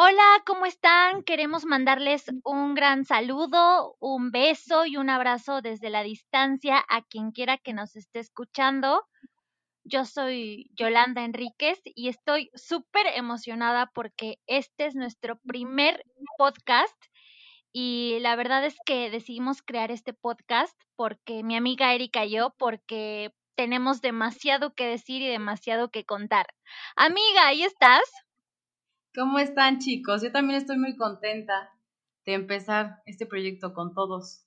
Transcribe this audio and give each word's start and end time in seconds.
Hola, 0.00 0.44
¿cómo 0.46 0.64
están? 0.64 1.24
Queremos 1.24 1.64
mandarles 1.64 2.26
un 2.44 2.76
gran 2.76 3.04
saludo, 3.04 3.96
un 3.98 4.30
beso 4.30 4.86
y 4.86 4.96
un 4.96 5.10
abrazo 5.10 5.60
desde 5.60 5.90
la 5.90 6.04
distancia 6.04 6.84
a 6.88 7.02
quien 7.02 7.32
quiera 7.32 7.58
que 7.58 7.72
nos 7.72 7.96
esté 7.96 8.20
escuchando. 8.20 9.04
Yo 9.82 10.04
soy 10.04 10.70
Yolanda 10.76 11.24
Enríquez 11.24 11.80
y 11.84 12.10
estoy 12.10 12.52
súper 12.54 13.08
emocionada 13.08 13.90
porque 13.92 14.38
este 14.46 14.86
es 14.86 14.94
nuestro 14.94 15.40
primer 15.40 16.04
podcast 16.38 16.94
y 17.72 18.18
la 18.20 18.36
verdad 18.36 18.64
es 18.64 18.76
que 18.86 19.10
decidimos 19.10 19.62
crear 19.62 19.90
este 19.90 20.14
podcast 20.14 20.80
porque 20.94 21.42
mi 21.42 21.56
amiga 21.56 21.92
Erika 21.92 22.24
y 22.24 22.36
yo, 22.36 22.54
porque 22.56 23.32
tenemos 23.56 24.00
demasiado 24.00 24.74
que 24.74 24.86
decir 24.86 25.22
y 25.22 25.26
demasiado 25.26 25.90
que 25.90 26.04
contar. 26.04 26.46
Amiga, 26.94 27.48
¿ahí 27.48 27.64
estás? 27.64 28.04
¿Cómo 29.14 29.38
están 29.38 29.78
chicos? 29.78 30.22
Yo 30.22 30.32
también 30.32 30.58
estoy 30.58 30.78
muy 30.78 30.96
contenta 30.96 31.70
de 32.26 32.34
empezar 32.34 33.02
este 33.06 33.26
proyecto 33.26 33.72
con 33.72 33.94
todos. 33.94 34.44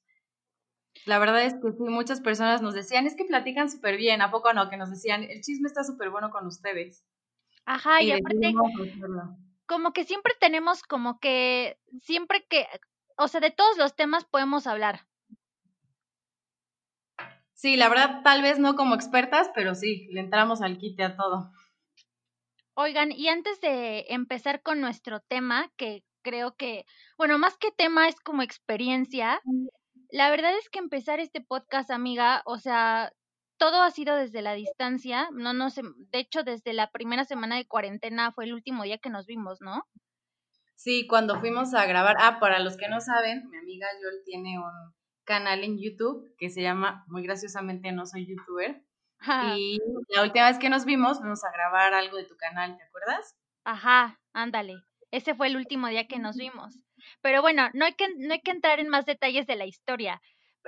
La 1.05 1.19
verdad 1.19 1.43
es 1.43 1.53
que 1.55 1.71
sí, 1.71 1.83
muchas 1.83 2.21
personas 2.21 2.61
nos 2.61 2.73
decían, 2.73 3.07
es 3.07 3.15
que 3.15 3.25
platican 3.25 3.71
súper 3.71 3.97
bien, 3.97 4.21
¿a 4.21 4.29
poco 4.29 4.53
no? 4.53 4.69
Que 4.69 4.77
nos 4.77 4.89
decían, 4.89 5.23
el 5.23 5.41
chisme 5.41 5.67
está 5.67 5.83
súper 5.83 6.09
bueno 6.09 6.29
con 6.29 6.45
ustedes. 6.45 7.05
Ajá, 7.65 8.01
y, 8.01 8.11
aparte, 8.11 8.53
como 9.65 9.93
que 9.93 10.03
siempre 10.03 10.33
tenemos 10.39 10.83
como 10.83 11.19
que, 11.19 11.79
siempre 12.01 12.45
que, 12.49 12.67
o 13.17 13.27
sea, 13.27 13.39
de 13.39 13.51
todos 13.51 13.77
los 13.77 13.95
temas 13.95 14.25
podemos 14.25 14.67
hablar. 14.67 15.07
Sí, 17.53 17.77
la 17.77 17.89
verdad, 17.89 18.21
tal 18.23 18.41
vez 18.41 18.59
no 18.59 18.75
como 18.75 18.95
expertas, 18.95 19.49
pero 19.55 19.75
sí, 19.75 20.07
le 20.11 20.19
entramos 20.19 20.61
al 20.61 20.77
quite 20.77 21.03
a 21.03 21.15
todo. 21.15 21.51
Oigan, 22.75 23.11
y 23.11 23.27
antes 23.27 23.59
de 23.61 24.05
empezar 24.09 24.61
con 24.61 24.79
nuestro 24.79 25.19
tema, 25.19 25.71
que 25.77 26.03
creo 26.23 26.55
que, 26.55 26.85
bueno, 27.17 27.37
más 27.37 27.57
que 27.57 27.71
tema 27.71 28.07
es 28.07 28.19
como 28.19 28.43
experiencia, 28.43 29.41
la 30.09 30.29
verdad 30.29 30.57
es 30.57 30.69
que 30.69 30.79
empezar 30.79 31.19
este 31.19 31.41
podcast, 31.41 31.91
amiga, 31.91 32.41
o 32.45 32.57
sea, 32.57 33.11
todo 33.57 33.81
ha 33.81 33.91
sido 33.91 34.15
desde 34.15 34.41
la 34.41 34.53
distancia, 34.53 35.29
no 35.33 35.53
no 35.53 35.69
sé, 35.69 35.81
de 35.83 36.19
hecho 36.19 36.43
desde 36.43 36.73
la 36.73 36.89
primera 36.89 37.25
semana 37.25 37.57
de 37.57 37.67
cuarentena 37.67 38.31
fue 38.31 38.45
el 38.45 38.53
último 38.53 38.83
día 38.83 38.97
que 38.97 39.09
nos 39.09 39.25
vimos, 39.25 39.59
¿no? 39.61 39.83
Sí, 40.75 41.05
cuando 41.07 41.39
fuimos 41.39 41.73
a 41.75 41.85
grabar, 41.85 42.15
ah, 42.19 42.39
para 42.39 42.59
los 42.59 42.75
que 42.75 42.89
no 42.89 43.01
saben, 43.01 43.47
mi 43.51 43.57
amiga 43.57 43.87
Yol 44.01 44.23
tiene 44.25 44.57
un 44.57 44.95
canal 45.25 45.63
en 45.63 45.77
YouTube 45.79 46.33
que 46.37 46.49
se 46.49 46.63
llama, 46.63 47.05
muy 47.07 47.21
graciosamente, 47.21 47.91
no 47.91 48.07
soy 48.07 48.25
youtuber, 48.25 48.83
y 49.55 49.79
la 50.09 50.23
última 50.23 50.47
vez 50.47 50.59
que 50.59 50.69
nos 50.69 50.85
vimos, 50.85 51.19
fuimos 51.19 51.43
a 51.43 51.51
grabar 51.51 51.93
algo 51.93 52.17
de 52.17 52.25
tu 52.25 52.35
canal, 52.37 52.77
¿te 52.77 52.83
acuerdas? 52.83 53.35
Ajá, 53.63 54.19
ándale. 54.33 54.83
Ese 55.11 55.35
fue 55.35 55.47
el 55.47 55.57
último 55.57 55.87
día 55.87 56.07
que 56.07 56.19
nos 56.19 56.37
vimos. 56.37 56.83
Pero 57.21 57.41
bueno, 57.41 57.69
no 57.73 57.85
hay 57.85 57.93
que, 57.93 58.07
no 58.17 58.33
hay 58.33 58.41
que 58.41 58.51
entrar 58.51 58.79
en 58.79 58.89
más 58.89 59.05
detalles 59.05 59.45
de 59.47 59.55
la 59.55 59.65
historia. 59.65 60.21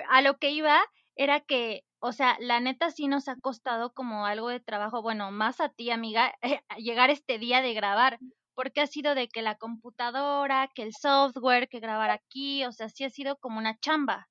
A 0.09 0.21
lo 0.21 0.37
que 0.37 0.51
iba 0.51 0.81
era 1.15 1.39
que, 1.39 1.83
o 1.99 2.11
sea, 2.11 2.37
la 2.39 2.59
neta 2.59 2.91
sí 2.91 3.07
nos 3.07 3.27
ha 3.27 3.35
costado 3.37 3.93
como 3.93 4.25
algo 4.25 4.49
de 4.49 4.59
trabajo, 4.59 5.01
bueno, 5.01 5.31
más 5.31 5.59
a 5.59 5.69
ti, 5.69 5.91
amiga, 5.91 6.33
llegar 6.77 7.09
este 7.09 7.37
día 7.37 7.61
de 7.61 7.73
grabar, 7.73 8.19
porque 8.55 8.81
ha 8.81 8.87
sido 8.87 9.15
de 9.15 9.27
que 9.27 9.41
la 9.41 9.55
computadora, 9.55 10.69
que 10.73 10.83
el 10.83 10.93
software, 10.93 11.69
que 11.69 11.79
grabar 11.79 12.09
aquí, 12.11 12.65
o 12.65 12.71
sea, 12.71 12.89
sí 12.89 13.03
ha 13.03 13.09
sido 13.09 13.37
como 13.37 13.59
una 13.59 13.77
chamba. 13.79 14.27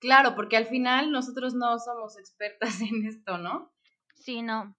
Claro, 0.00 0.34
porque 0.36 0.56
al 0.56 0.66
final 0.66 1.10
nosotros 1.10 1.54
no 1.54 1.78
somos 1.78 2.18
expertas 2.18 2.80
en 2.80 3.06
esto, 3.06 3.38
¿no? 3.38 3.72
Sí, 4.14 4.42
no. 4.42 4.76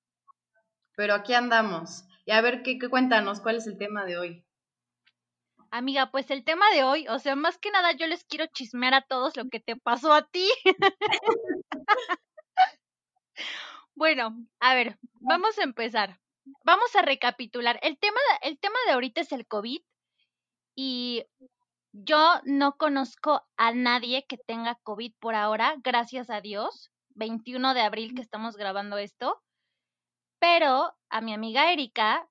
Pero 0.96 1.14
aquí 1.14 1.34
andamos. 1.34 2.06
Y 2.26 2.32
a 2.32 2.42
ver, 2.42 2.62
¿qué, 2.64 2.78
qué 2.78 2.90
cuéntanos? 2.90 3.40
¿Cuál 3.42 3.56
es 3.58 3.68
el 3.68 3.78
tema 3.78 4.06
de 4.06 4.18
hoy? 4.18 4.46
Amiga, 5.72 6.10
pues 6.10 6.32
el 6.32 6.44
tema 6.44 6.70
de 6.72 6.84
hoy, 6.84 7.08
o 7.10 7.20
sea, 7.20 7.36
más 7.36 7.58
que 7.60 7.70
nada 7.70 7.92
yo 7.92 8.08
les 8.08 8.24
quiero 8.24 8.48
chismear 8.48 8.94
a 8.96 9.02
todos 9.02 9.38
lo 9.38 9.48
que 9.50 9.60
te 9.60 9.76
pasó 9.76 10.12
a 10.14 10.26
ti. 10.28 10.50
bueno, 13.96 14.36
a 14.60 14.74
ver, 14.74 14.98
vamos 15.20 15.60
a 15.60 15.64
empezar. 15.64 16.20
Vamos 16.64 16.96
a 16.96 17.04
recapitular. 17.04 17.80
El 17.84 18.00
tema, 18.00 18.20
el 18.42 18.60
tema 18.60 18.78
de 18.88 18.94
ahorita 18.94 19.22
es 19.22 19.32
el 19.32 19.46
COVID 19.46 19.82
y 20.76 21.24
yo 21.92 22.40
no 22.44 22.78
conozco 22.78 23.42
a 23.58 23.74
nadie 23.74 24.26
que 24.28 24.38
tenga 24.38 24.76
COVID 24.84 25.14
por 25.20 25.36
ahora, 25.36 25.76
gracias 25.84 26.30
a 26.30 26.42
Dios. 26.42 26.92
21 27.16 27.74
de 27.74 27.82
abril 27.82 28.14
que 28.16 28.22
estamos 28.22 28.56
grabando 28.56 28.98
esto. 28.98 29.42
Pero 30.40 30.96
a 31.10 31.22
mi 31.22 31.34
amiga 31.34 31.72
Erika, 31.72 32.30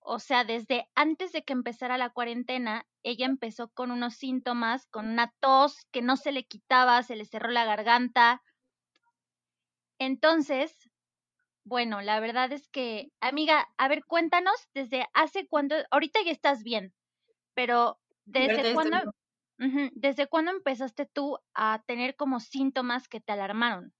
o 0.00 0.18
sea, 0.18 0.44
desde 0.44 0.88
antes 0.94 1.32
de 1.32 1.42
que 1.42 1.52
empezara 1.52 1.98
la 1.98 2.10
cuarentena, 2.10 2.86
ella 3.02 3.26
empezó 3.26 3.68
con 3.68 3.90
unos 3.90 4.14
síntomas, 4.14 4.86
con 4.88 5.08
una 5.08 5.32
tos 5.40 5.86
que 5.90 6.02
no 6.02 6.16
se 6.16 6.32
le 6.32 6.44
quitaba, 6.44 7.02
se 7.02 7.16
le 7.16 7.24
cerró 7.24 7.50
la 7.50 7.64
garganta. 7.64 8.42
Entonces, 9.98 10.90
bueno, 11.64 12.02
la 12.02 12.20
verdad 12.20 12.52
es 12.52 12.68
que, 12.68 13.10
amiga, 13.20 13.68
a 13.78 13.88
ver, 13.88 14.04
cuéntanos 14.04 14.68
desde 14.74 15.06
hace 15.14 15.46
cuándo, 15.48 15.76
ahorita 15.90 16.20
ya 16.22 16.30
estás 16.30 16.62
bien, 16.62 16.94
pero 17.54 17.98
¿Desde 18.26 18.74
cuándo, 18.74 18.96
¿Desde 19.94 20.26
cuándo 20.26 20.50
empezaste 20.50 21.06
tú 21.06 21.38
a 21.54 21.82
tener 21.86 22.16
como 22.16 22.40
síntomas 22.40 23.08
que 23.08 23.20
te 23.20 23.32
alarmaron? 23.32 23.92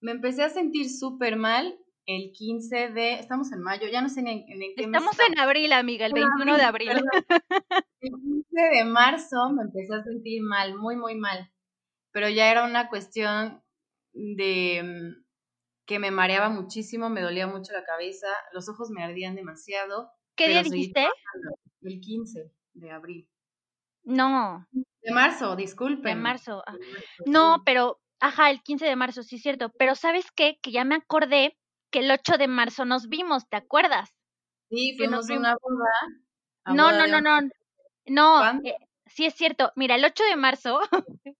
Me 0.00 0.12
empecé 0.12 0.42
a 0.42 0.50
sentir 0.50 0.90
súper 0.90 1.36
mal 1.36 1.78
el 2.06 2.30
15 2.32 2.90
de, 2.90 3.14
estamos 3.14 3.50
en 3.52 3.60
mayo, 3.60 3.88
ya 3.90 4.00
no 4.00 4.08
sé 4.08 4.20
en, 4.20 4.28
en, 4.28 4.44
qué 4.76 4.84
Estamos 4.84 5.16
en 5.18 5.38
abril, 5.38 5.72
amiga, 5.72 6.06
el 6.06 6.12
21 6.12 6.56
de 6.56 6.62
abril. 6.62 6.90
El 8.00 8.12
15 8.12 8.76
de 8.76 8.84
marzo 8.84 9.50
me 9.52 9.62
empecé 9.62 9.94
a 9.94 10.04
sentir 10.04 10.42
mal, 10.42 10.76
muy, 10.76 10.96
muy 10.96 11.16
mal. 11.16 11.50
Pero 12.12 12.28
ya 12.28 12.50
era 12.50 12.64
una 12.64 12.88
cuestión 12.88 13.62
de 14.12 14.82
mm, 14.84 15.24
que 15.86 15.98
me 15.98 16.10
mareaba 16.10 16.48
muchísimo, 16.48 17.10
me 17.10 17.22
dolía 17.22 17.46
mucho 17.46 17.72
la 17.72 17.84
cabeza, 17.84 18.28
los 18.52 18.68
ojos 18.68 18.90
me 18.90 19.02
ardían 19.02 19.34
demasiado. 19.34 20.10
¿Qué 20.36 20.48
día 20.48 20.62
dijiste? 20.62 21.08
El 21.82 22.00
15 22.00 22.52
de 22.74 22.90
abril. 22.90 23.28
No. 24.06 24.66
De 24.72 25.12
marzo, 25.12 25.56
disculpe. 25.56 26.08
De 26.08 26.14
marzo. 26.14 26.62
Ah. 26.66 26.76
No, 27.26 27.62
pero, 27.66 28.00
ajá, 28.20 28.50
el 28.50 28.62
15 28.62 28.86
de 28.86 28.96
marzo, 28.96 29.22
sí 29.22 29.36
es 29.36 29.42
cierto. 29.42 29.70
Pero 29.78 29.96
¿sabes 29.96 30.30
qué? 30.30 30.58
Que 30.62 30.70
ya 30.70 30.84
me 30.84 30.94
acordé 30.94 31.58
que 31.90 31.98
el 31.98 32.10
8 32.10 32.38
de 32.38 32.46
marzo 32.46 32.84
nos 32.84 33.08
vimos, 33.08 33.48
¿te 33.48 33.56
acuerdas? 33.56 34.14
Sí, 34.70 34.94
fuimos 34.96 35.28
a 35.28 35.34
una 35.34 35.56
boda. 35.60 35.90
no, 36.66 36.92
no, 36.92 37.06
no, 37.06 37.20
no, 37.20 37.48
no. 38.06 38.60
Eh, 38.64 38.76
sí 39.06 39.26
es 39.26 39.34
cierto. 39.34 39.72
Mira, 39.74 39.96
el 39.96 40.04
8 40.04 40.22
de 40.24 40.36
marzo. 40.36 40.80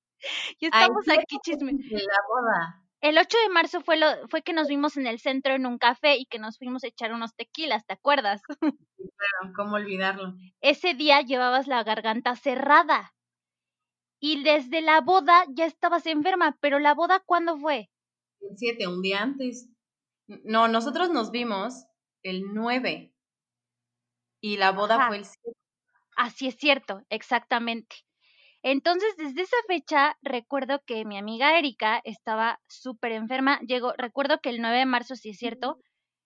y 0.58 0.66
estamos 0.66 1.08
aquí 1.08 1.38
chisme. 1.42 1.72
La 1.72 2.18
boda. 2.28 2.85
El 3.02 3.18
8 3.18 3.36
de 3.42 3.52
marzo 3.52 3.80
fue, 3.82 3.96
lo, 3.98 4.06
fue 4.28 4.42
que 4.42 4.52
nos 4.52 4.68
vimos 4.68 4.96
en 4.96 5.06
el 5.06 5.18
centro 5.18 5.54
en 5.54 5.66
un 5.66 5.78
café 5.78 6.16
y 6.16 6.26
que 6.26 6.38
nos 6.38 6.58
fuimos 6.58 6.82
a 6.82 6.88
echar 6.88 7.12
unos 7.12 7.34
tequilas, 7.34 7.86
¿te 7.86 7.94
acuerdas? 7.94 8.42
Claro, 8.98 9.52
¿cómo 9.54 9.76
olvidarlo? 9.76 10.34
Ese 10.60 10.92
día 10.92 11.20
llevabas 11.22 11.66
la 11.68 11.82
garganta 11.84 12.36
cerrada 12.36 13.14
y 14.20 14.42
desde 14.42 14.80
la 14.82 15.00
boda 15.00 15.44
ya 15.54 15.64
estabas 15.64 16.06
enferma, 16.06 16.56
pero 16.60 16.78
la 16.78 16.92
boda 16.92 17.22
¿cuándo 17.24 17.56
fue? 17.56 17.90
El 18.40 18.56
7, 18.56 18.86
un 18.88 19.02
día 19.02 19.22
antes. 19.22 19.70
No, 20.26 20.68
nosotros 20.68 21.10
nos 21.10 21.30
vimos 21.30 21.86
el 22.22 22.52
9 22.52 23.14
y 24.40 24.56
la 24.56 24.72
boda 24.72 25.06
fue 25.06 25.18
el 25.18 25.24
7. 25.24 25.56
Así 26.16 26.48
es 26.48 26.56
cierto, 26.56 27.02
exactamente. 27.10 28.05
Entonces, 28.68 29.14
desde 29.16 29.42
esa 29.42 29.56
fecha, 29.68 30.18
recuerdo 30.22 30.82
que 30.84 31.04
mi 31.04 31.16
amiga 31.16 31.56
Erika 31.56 32.00
estaba 32.02 32.58
súper 32.66 33.12
enferma. 33.12 33.60
Llegó, 33.60 33.92
recuerdo 33.96 34.40
que 34.42 34.48
el 34.48 34.60
9 34.60 34.78
de 34.78 34.86
marzo, 34.86 35.14
si 35.14 35.30
es 35.30 35.38
cierto, 35.38 35.78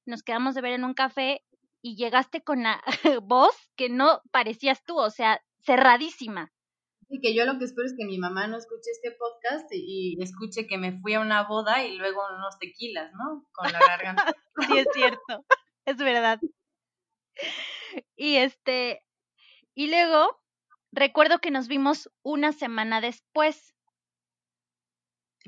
nos 0.07 0.23
quedamos 0.23 0.55
de 0.55 0.63
ver 0.63 0.73
en 0.73 0.85
un 0.85 0.95
café 0.95 1.43
y 1.83 1.97
llegaste 1.97 2.41
con 2.41 2.63
la 2.63 2.83
voz 3.23 3.55
que 3.77 3.91
no 3.91 4.23
parecías 4.31 4.83
tú, 4.87 4.99
o 4.99 5.11
sea, 5.11 5.43
cerradísima. 5.67 6.51
Sí, 7.11 7.21
que 7.21 7.35
yo 7.35 7.45
lo 7.45 7.59
que 7.59 7.67
espero 7.67 7.87
es 7.87 7.95
que 7.95 8.07
mi 8.07 8.17
mamá 8.17 8.47
no 8.47 8.57
escuche 8.57 8.91
este 8.91 9.11
podcast 9.11 9.67
y, 9.73 10.17
escuche 10.23 10.67
que 10.67 10.79
me 10.79 10.99
fui 10.99 11.13
a 11.13 11.21
una 11.21 11.47
boda 11.47 11.85
y 11.85 11.99
luego 11.99 12.23
unos 12.39 12.59
tequilas, 12.59 13.13
¿no? 13.13 13.45
Con 13.53 13.71
la 13.71 13.81
garganta. 13.81 14.35
sí, 14.67 14.79
es 14.79 14.89
cierto, 14.95 15.45
es 15.85 15.99
verdad. 15.99 16.41
Y 18.17 18.37
este, 18.37 19.05
y 19.75 19.91
luego 19.91 20.40
Recuerdo 20.93 21.39
que 21.39 21.51
nos 21.51 21.69
vimos 21.69 22.11
una 22.23 22.53
semana 22.53 23.01
después. 23.01 23.75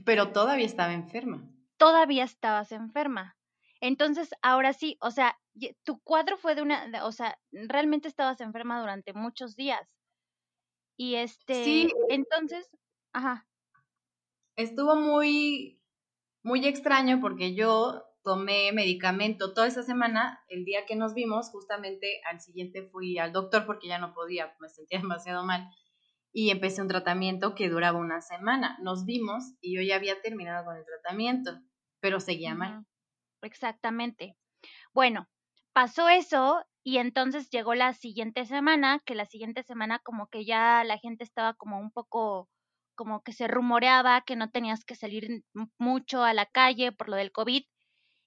Pero 0.05 0.33
todavía 0.33 0.67
estaba 0.67 0.93
enferma. 0.93 1.49
Todavía 1.77 2.25
estabas 2.25 2.73
enferma. 2.73 3.37
Entonces, 3.81 4.31
ahora 4.43 4.73
sí, 4.73 4.97
o 5.01 5.11
sea, 5.11 5.37
tu 5.83 6.01
cuadro 6.03 6.37
fue 6.37 6.55
de 6.55 6.63
una, 6.63 7.05
o 7.05 7.11
sea, 7.11 7.37
realmente 7.51 8.07
estabas 8.07 8.41
enferma 8.41 8.81
durante 8.81 9.13
muchos 9.13 9.57
días. 9.57 9.89
Y 10.97 11.17
este, 11.17 11.65
sí. 11.65 11.93
entonces, 12.09 12.71
ajá. 13.13 13.49
Estuvo 14.55 14.95
muy, 14.95 15.81
muy 16.45 16.65
extraño 16.67 17.21
porque 17.21 17.55
yo 17.57 18.05
tomé 18.23 18.73
medicamento 18.73 19.53
toda 19.55 19.67
esa 19.67 19.83
semana. 19.83 20.43
El 20.49 20.65
día 20.65 20.87
que 20.87 20.97
nos 20.97 21.15
vimos, 21.15 21.51
justamente 21.51 22.21
al 22.31 22.41
siguiente 22.41 22.89
fui 22.91 23.19
al 23.19 23.33
doctor 23.33 23.67
porque 23.67 23.89
ya 23.89 23.99
no 23.99 24.15
podía, 24.15 24.55
me 24.61 24.69
sentía 24.69 25.01
demasiado 25.03 25.45
mal. 25.45 25.69
Y 26.33 26.51
empecé 26.51 26.81
un 26.81 26.89
tratamiento 26.89 27.55
que 27.55 27.69
duraba 27.69 27.99
una 27.99 28.21
semana. 28.23 28.79
Nos 28.81 29.05
vimos 29.05 29.55
y 29.61 29.77
yo 29.77 29.83
ya 29.83 29.97
había 29.97 30.21
terminado 30.23 30.65
con 30.65 30.77
el 30.77 30.85
tratamiento, 30.85 31.53
pero 32.01 32.21
seguía 32.21 32.55
mal. 32.55 32.87
Exactamente. 33.43 34.37
Bueno, 34.95 35.29
pasó 35.75 36.09
eso 36.09 36.65
y 36.83 36.99
entonces 36.99 37.51
llegó 37.51 37.75
la 37.75 37.93
siguiente 37.93 38.47
semana, 38.47 39.01
que 39.05 39.15
la 39.15 39.27
siguiente 39.27 39.63
semana 39.63 39.99
como 39.99 40.29
que 40.29 40.45
ya 40.45 40.85
la 40.85 40.99
gente 40.99 41.25
estaba 41.25 41.55
como 41.55 41.79
un 41.79 41.91
poco 41.93 42.49
como 42.95 43.23
que 43.23 43.33
se 43.33 43.49
rumoreaba 43.49 44.23
que 44.23 44.37
no 44.37 44.51
tenías 44.51 44.85
que 44.85 44.95
salir 44.95 45.45
mucho 45.79 46.23
a 46.25 46.35
la 46.35 46.47
calle 46.47 46.93
por 46.93 47.09
lo 47.09 47.17
del 47.17 47.33
COVID. 47.33 47.65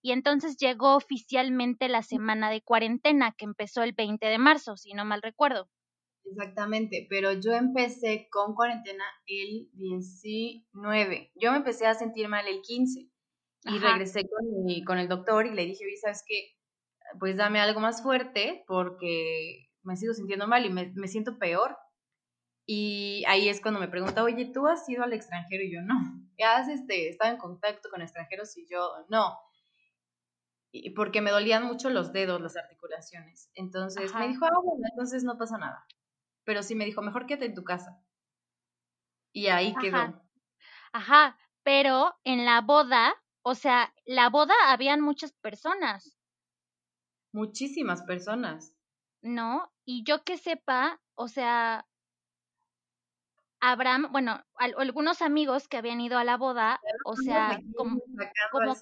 Y 0.05 0.11
entonces 0.11 0.57
llegó 0.57 0.95
oficialmente 0.95 1.89
la 1.89 2.03
semana 2.03 2.51
de 2.51 2.61
cuarentena, 2.61 3.33
que 3.35 3.45
empezó 3.45 3.81
el 3.81 3.93
20 3.93 4.23
de 4.23 4.37
marzo, 4.37 4.77
si 4.77 4.93
no 4.93 5.03
mal 5.03 5.23
recuerdo. 5.23 5.67
Exactamente, 6.25 7.07
pero 7.09 7.33
yo 7.33 7.53
empecé 7.53 8.27
con 8.29 8.53
cuarentena 8.53 9.03
el 9.25 9.67
19. 9.73 11.31
Yo 11.33 11.49
me 11.49 11.57
empecé 11.57 11.87
a 11.87 11.95
sentir 11.95 12.27
mal 12.27 12.47
el 12.47 12.61
15 12.61 12.99
y 13.63 13.79
regresé 13.79 14.29
con, 14.29 14.45
con 14.85 14.99
el 14.99 15.07
doctor 15.07 15.47
y 15.47 15.55
le 15.55 15.65
dije, 15.65 15.83
oye, 15.83 15.97
¿sabes 15.97 16.23
qué? 16.27 16.51
Pues 17.19 17.35
dame 17.35 17.59
algo 17.59 17.79
más 17.79 18.03
fuerte 18.03 18.63
porque 18.67 19.71
me 19.81 19.97
sigo 19.97 20.13
sintiendo 20.13 20.45
mal 20.45 20.67
y 20.67 20.69
me, 20.69 20.93
me 20.93 21.07
siento 21.07 21.39
peor. 21.39 21.75
Y 22.67 23.23
ahí 23.25 23.49
es 23.49 23.59
cuando 23.59 23.79
me 23.79 23.87
pregunta, 23.87 24.21
oye, 24.21 24.51
¿tú 24.53 24.67
has 24.67 24.87
ido 24.87 25.03
al 25.03 25.13
extranjero? 25.13 25.63
Y 25.63 25.73
yo, 25.73 25.81
no. 25.81 25.95
¿Has 26.45 26.67
este, 26.67 27.09
estado 27.09 27.31
en 27.31 27.39
contacto 27.39 27.89
con 27.89 28.03
extranjeros? 28.03 28.55
Y 28.55 28.67
yo, 28.69 28.87
no. 29.09 29.35
Y 30.77 30.89
porque 30.89 31.21
me 31.21 31.31
dolían 31.31 31.63
mucho 31.63 31.89
los 31.89 32.11
dedos, 32.11 32.41
las 32.41 32.57
articulaciones. 32.57 33.49
Entonces 33.55 34.13
me 34.13 34.27
dijo, 34.27 34.45
ah, 34.45 34.59
bueno, 34.61 34.85
entonces 34.91 35.23
no 35.23 35.37
pasa 35.37 35.57
nada. 35.57 35.85
Pero 36.43 36.63
sí 36.63 36.75
me 36.75 36.83
dijo, 36.83 37.01
mejor 37.01 37.25
quédate 37.25 37.45
en 37.45 37.53
tu 37.53 37.63
casa. 37.63 38.01
Y 39.31 39.47
ahí 39.47 39.73
quedó. 39.79 40.21
Ajá, 40.91 41.37
pero 41.63 42.13
en 42.25 42.43
la 42.45 42.59
boda, 42.59 43.15
o 43.41 43.55
sea, 43.55 43.93
la 44.05 44.29
boda 44.29 44.53
habían 44.67 44.99
muchas 44.99 45.31
personas. 45.33 46.17
Muchísimas 47.31 48.03
personas. 48.03 48.75
No, 49.21 49.71
y 49.85 50.03
yo 50.03 50.23
que 50.23 50.37
sepa, 50.37 51.01
o 51.15 51.29
sea, 51.29 51.87
Abraham, 53.61 54.09
bueno, 54.11 54.43
algunos 54.55 55.21
amigos 55.21 55.67
que 55.69 55.77
habían 55.77 56.01
ido 56.01 56.17
a 56.17 56.23
la 56.23 56.37
boda, 56.37 56.81
o 57.05 57.15
sea, 57.15 57.59
como, 57.75 57.99
como, 58.51 58.75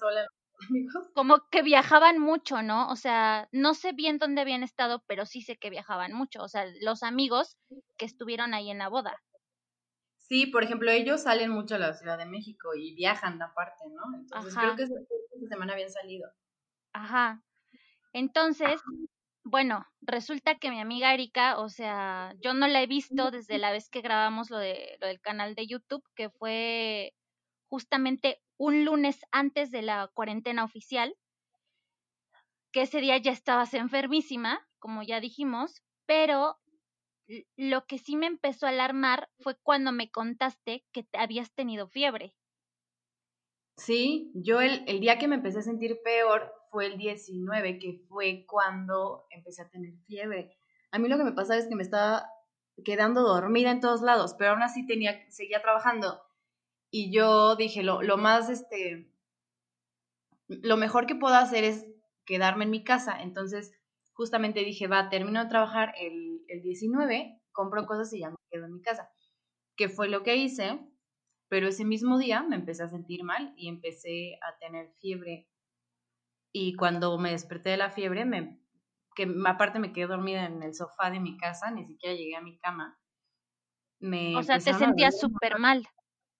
que 1.50 1.62
viajaban 1.62 2.18
mucho, 2.18 2.62
¿no? 2.62 2.88
O 2.90 2.96
sea, 2.96 3.48
no 3.52 3.74
sé 3.74 3.92
bien 3.92 4.18
dónde 4.18 4.40
habían 4.40 4.62
estado, 4.62 5.02
pero 5.06 5.26
sí 5.26 5.42
sé 5.42 5.56
que 5.56 5.70
viajaban 5.70 6.12
mucho, 6.12 6.42
o 6.42 6.48
sea, 6.48 6.64
los 6.80 7.02
amigos 7.02 7.56
que 7.96 8.06
estuvieron 8.06 8.54
ahí 8.54 8.70
en 8.70 8.78
la 8.78 8.88
boda. 8.88 9.20
Sí, 10.16 10.46
por 10.46 10.64
ejemplo, 10.64 10.90
ellos 10.90 11.22
salen 11.22 11.50
mucho 11.50 11.74
a 11.74 11.78
la 11.78 11.92
Ciudad 11.92 12.16
de 12.16 12.24
México 12.24 12.74
y 12.74 12.94
viajan 12.94 13.40
aparte, 13.42 13.84
¿no? 13.90 14.18
Entonces 14.18 14.54
creo 14.56 14.74
que 14.74 14.84
esta 14.84 15.48
semana 15.48 15.74
habían 15.74 15.90
salido. 15.90 16.30
Ajá. 16.94 17.42
Entonces, 18.14 18.80
bueno, 19.42 19.86
resulta 20.00 20.54
que 20.54 20.70
mi 20.70 20.80
amiga 20.80 21.12
Erika, 21.12 21.58
o 21.58 21.68
sea, 21.68 22.34
yo 22.40 22.54
no 22.54 22.66
la 22.66 22.82
he 22.82 22.86
visto 22.86 23.30
desde 23.30 23.58
la 23.58 23.72
vez 23.72 23.90
que 23.90 24.00
grabamos 24.00 24.48
lo, 24.48 24.58
de, 24.58 24.96
lo 25.00 25.08
del 25.08 25.20
canal 25.20 25.54
de 25.54 25.66
YouTube, 25.66 26.02
que 26.14 26.30
fue 26.30 27.12
justamente 27.68 28.40
un 28.56 28.84
lunes 28.84 29.20
antes 29.32 29.70
de 29.70 29.82
la 29.82 30.10
cuarentena 30.14 30.64
oficial, 30.64 31.16
que 32.72 32.82
ese 32.82 33.00
día 33.00 33.18
ya 33.18 33.32
estabas 33.32 33.74
enfermísima, 33.74 34.68
como 34.78 35.02
ya 35.02 35.20
dijimos, 35.20 35.82
pero 36.06 36.58
lo 37.56 37.86
que 37.86 37.98
sí 37.98 38.16
me 38.16 38.26
empezó 38.26 38.66
a 38.66 38.70
alarmar 38.70 39.30
fue 39.38 39.56
cuando 39.62 39.92
me 39.92 40.10
contaste 40.10 40.84
que 40.92 41.06
habías 41.12 41.52
tenido 41.52 41.88
fiebre. 41.88 42.36
Sí, 43.76 44.30
yo 44.34 44.60
el, 44.60 44.84
el 44.86 45.00
día 45.00 45.18
que 45.18 45.26
me 45.26 45.36
empecé 45.36 45.58
a 45.58 45.62
sentir 45.62 46.00
peor 46.04 46.52
fue 46.70 46.86
el 46.86 46.98
19, 46.98 47.78
que 47.78 48.04
fue 48.08 48.44
cuando 48.46 49.26
empecé 49.30 49.62
a 49.62 49.68
tener 49.68 49.94
fiebre. 50.06 50.56
A 50.92 50.98
mí 50.98 51.08
lo 51.08 51.16
que 51.16 51.24
me 51.24 51.32
pasaba 51.32 51.58
es 51.58 51.66
que 51.66 51.74
me 51.74 51.82
estaba 51.82 52.28
quedando 52.84 53.22
dormida 53.22 53.70
en 53.70 53.80
todos 53.80 54.02
lados, 54.02 54.34
pero 54.38 54.52
aún 54.52 54.62
así 54.62 54.86
tenía, 54.86 55.28
seguía 55.30 55.62
trabajando. 55.62 56.20
Y 56.96 57.10
yo 57.10 57.56
dije, 57.56 57.82
lo, 57.82 58.02
lo 58.02 58.16
más, 58.16 58.48
este, 58.48 59.12
lo 60.46 60.76
mejor 60.76 61.06
que 61.06 61.16
puedo 61.16 61.34
hacer 61.34 61.64
es 61.64 61.88
quedarme 62.24 62.66
en 62.66 62.70
mi 62.70 62.84
casa. 62.84 63.20
Entonces, 63.20 63.72
justamente 64.12 64.60
dije, 64.60 64.86
va, 64.86 65.08
termino 65.08 65.42
de 65.42 65.50
trabajar 65.50 65.92
el, 66.00 66.44
el 66.46 66.62
19, 66.62 67.42
compro 67.50 67.84
cosas 67.86 68.12
y 68.12 68.20
ya 68.20 68.30
me 68.30 68.36
quedo 68.48 68.66
en 68.66 68.74
mi 68.74 68.80
casa. 68.80 69.10
Que 69.76 69.88
fue 69.88 70.08
lo 70.08 70.22
que 70.22 70.36
hice, 70.36 70.78
pero 71.48 71.66
ese 71.66 71.84
mismo 71.84 72.16
día 72.16 72.44
me 72.44 72.54
empecé 72.54 72.84
a 72.84 72.90
sentir 72.90 73.24
mal 73.24 73.52
y 73.56 73.68
empecé 73.68 74.38
a 74.48 74.56
tener 74.60 74.92
fiebre 75.00 75.48
y 76.52 76.76
cuando 76.76 77.18
me 77.18 77.32
desperté 77.32 77.70
de 77.70 77.76
la 77.76 77.90
fiebre, 77.90 78.24
me, 78.24 78.60
que 79.16 79.28
aparte 79.46 79.80
me 79.80 79.92
quedé 79.92 80.06
dormida 80.06 80.46
en 80.46 80.62
el 80.62 80.72
sofá 80.72 81.10
de 81.10 81.18
mi 81.18 81.36
casa, 81.38 81.72
ni 81.72 81.84
siquiera 81.84 82.14
llegué 82.14 82.36
a 82.36 82.40
mi 82.40 82.56
cama. 82.58 82.96
Me 83.98 84.36
o 84.36 84.44
sea, 84.44 84.60
te 84.60 84.72
sentías 84.72 85.18
súper 85.18 85.58
mal. 85.58 85.84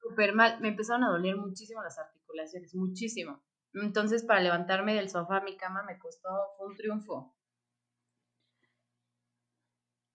Súper 0.05 0.35
mal, 0.35 0.61
me 0.61 0.69
empezaron 0.69 1.03
a 1.05 1.09
doler 1.09 1.35
muchísimo 1.37 1.83
las 1.83 1.99
articulaciones, 1.99 2.75
muchísimo. 2.75 3.43
Entonces, 3.73 4.23
para 4.23 4.41
levantarme 4.41 4.95
del 4.95 5.09
sofá 5.09 5.39
a 5.39 5.41
mi 5.41 5.56
cama 5.56 5.83
me 5.83 5.99
costó, 5.99 6.29
un 6.59 6.77
triunfo. 6.77 7.35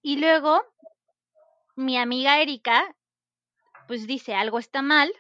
Y 0.04 0.18
luego, 0.18 0.62
mi 1.76 1.98
amiga 1.98 2.40
Erika, 2.40 2.96
pues 3.88 4.06
dice, 4.06 4.36
algo 4.36 4.60
está 4.60 4.84
mal, 4.84 5.12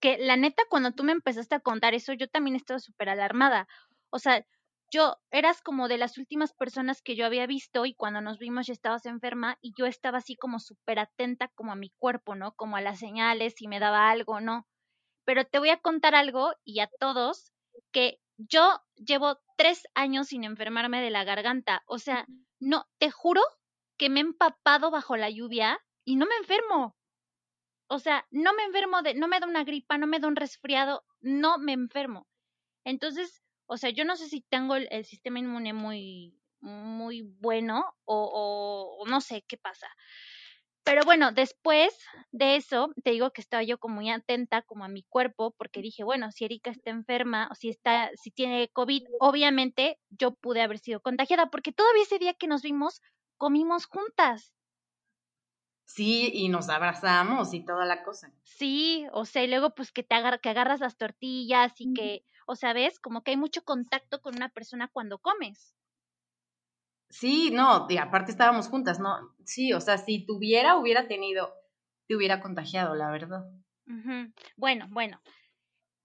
que 0.00 0.18
la 0.18 0.36
neta, 0.36 0.64
cuando 0.68 0.90
tú 0.90 1.04
me 1.04 1.12
empezaste 1.12 1.54
a 1.54 1.60
contar 1.60 1.94
eso, 1.94 2.12
yo 2.12 2.28
también 2.28 2.56
estaba 2.56 2.80
súper 2.80 3.10
alarmada. 3.10 3.68
O 4.10 4.18
sea, 4.18 4.44
yo 4.90 5.16
eras 5.30 5.60
como 5.62 5.88
de 5.88 5.98
las 5.98 6.18
últimas 6.18 6.52
personas 6.52 7.02
que 7.02 7.16
yo 7.16 7.26
había 7.26 7.46
visto 7.46 7.84
y 7.86 7.94
cuando 7.94 8.20
nos 8.20 8.38
vimos 8.38 8.66
ya 8.66 8.72
estabas 8.72 9.06
enferma 9.06 9.58
y 9.60 9.72
yo 9.76 9.86
estaba 9.86 10.18
así 10.18 10.36
como 10.36 10.58
súper 10.58 10.98
atenta 10.98 11.48
como 11.54 11.72
a 11.72 11.76
mi 11.76 11.90
cuerpo, 11.98 12.34
¿no? 12.34 12.52
Como 12.54 12.76
a 12.76 12.80
las 12.80 12.98
señales, 12.98 13.54
si 13.56 13.68
me 13.68 13.80
daba 13.80 14.10
algo, 14.10 14.40
¿no? 14.40 14.66
Pero 15.24 15.44
te 15.44 15.58
voy 15.58 15.70
a 15.70 15.80
contar 15.80 16.14
algo 16.14 16.52
y 16.64 16.80
a 16.80 16.88
todos 16.98 17.52
que 17.92 18.18
yo 18.38 18.80
llevo 18.94 19.38
tres 19.56 19.82
años 19.94 20.28
sin 20.28 20.44
enfermarme 20.44 21.02
de 21.02 21.10
la 21.10 21.24
garganta. 21.24 21.82
O 21.86 21.98
sea, 21.98 22.26
no, 22.60 22.86
te 22.98 23.10
juro 23.10 23.42
que 23.98 24.08
me 24.08 24.20
he 24.20 24.22
empapado 24.22 24.90
bajo 24.90 25.16
la 25.16 25.28
lluvia 25.28 25.80
y 26.04 26.16
no 26.16 26.26
me 26.26 26.36
enfermo. 26.36 26.96
O 27.88 27.98
sea, 27.98 28.26
no 28.30 28.54
me 28.54 28.64
enfermo 28.64 29.02
de, 29.02 29.14
no 29.14 29.28
me 29.28 29.40
da 29.40 29.46
una 29.46 29.64
gripa, 29.64 29.98
no 29.98 30.06
me 30.06 30.20
da 30.20 30.28
un 30.28 30.36
resfriado, 30.36 31.04
no 31.20 31.58
me 31.58 31.72
enfermo. 31.72 32.26
Entonces, 32.84 33.42
o 33.68 33.76
sea, 33.76 33.90
yo 33.90 34.04
no 34.04 34.16
sé 34.16 34.28
si 34.28 34.40
tengo 34.40 34.74
el, 34.76 35.04
sistema 35.04 35.38
inmune 35.38 35.74
muy, 35.74 36.34
muy 36.60 37.22
bueno 37.22 37.84
o, 38.04 38.96
o, 38.98 39.06
no 39.06 39.20
sé 39.20 39.44
qué 39.46 39.58
pasa. 39.58 39.86
Pero 40.84 41.02
bueno, 41.04 41.32
después 41.32 41.94
de 42.32 42.56
eso, 42.56 42.94
te 43.04 43.10
digo 43.10 43.30
que 43.30 43.42
estaba 43.42 43.62
yo 43.62 43.78
como 43.78 43.96
muy 43.96 44.10
atenta 44.10 44.62
como 44.62 44.84
a 44.84 44.88
mi 44.88 45.02
cuerpo, 45.02 45.54
porque 45.58 45.82
dije, 45.82 46.02
bueno, 46.02 46.32
si 46.32 46.46
Erika 46.46 46.70
está 46.70 46.90
enferma 46.90 47.48
o 47.50 47.54
si 47.54 47.68
está, 47.68 48.10
si 48.14 48.30
tiene 48.30 48.70
COVID, 48.72 49.02
obviamente 49.20 49.98
yo 50.08 50.34
pude 50.34 50.62
haber 50.62 50.78
sido 50.78 51.00
contagiada, 51.00 51.50
porque 51.50 51.72
todavía 51.72 52.04
ese 52.04 52.18
día 52.18 52.32
que 52.32 52.46
nos 52.46 52.62
vimos, 52.62 53.02
comimos 53.36 53.84
juntas. 53.84 54.54
Sí, 55.84 56.30
y 56.32 56.48
nos 56.48 56.70
abrazamos 56.70 57.52
y 57.52 57.60
toda 57.60 57.84
la 57.84 58.02
cosa. 58.02 58.32
Sí, 58.44 59.06
o 59.12 59.26
sea, 59.26 59.44
y 59.44 59.48
luego 59.48 59.74
pues 59.74 59.92
que 59.92 60.02
te 60.02 60.16
que 60.42 60.48
agarras 60.48 60.80
las 60.80 60.96
tortillas 60.96 61.74
y 61.78 61.92
que, 61.92 62.24
o 62.48 62.56
sea, 62.56 62.72
ves, 62.72 62.98
como 62.98 63.22
que 63.22 63.32
hay 63.32 63.36
mucho 63.36 63.62
contacto 63.62 64.22
con 64.22 64.34
una 64.34 64.48
persona 64.48 64.88
cuando 64.88 65.18
comes. 65.18 65.76
Sí, 67.10 67.50
no, 67.50 67.86
y 67.90 67.98
aparte 67.98 68.30
estábamos 68.30 68.68
juntas, 68.68 68.98
¿no? 69.00 69.34
Sí, 69.44 69.72
o 69.74 69.80
sea, 69.80 69.98
si 69.98 70.24
tuviera, 70.24 70.76
hubiera 70.76 71.06
tenido, 71.08 71.54
te 72.06 72.16
hubiera 72.16 72.40
contagiado, 72.40 72.94
la 72.94 73.10
verdad. 73.10 73.44
Bueno, 74.56 74.86
bueno. 74.90 75.20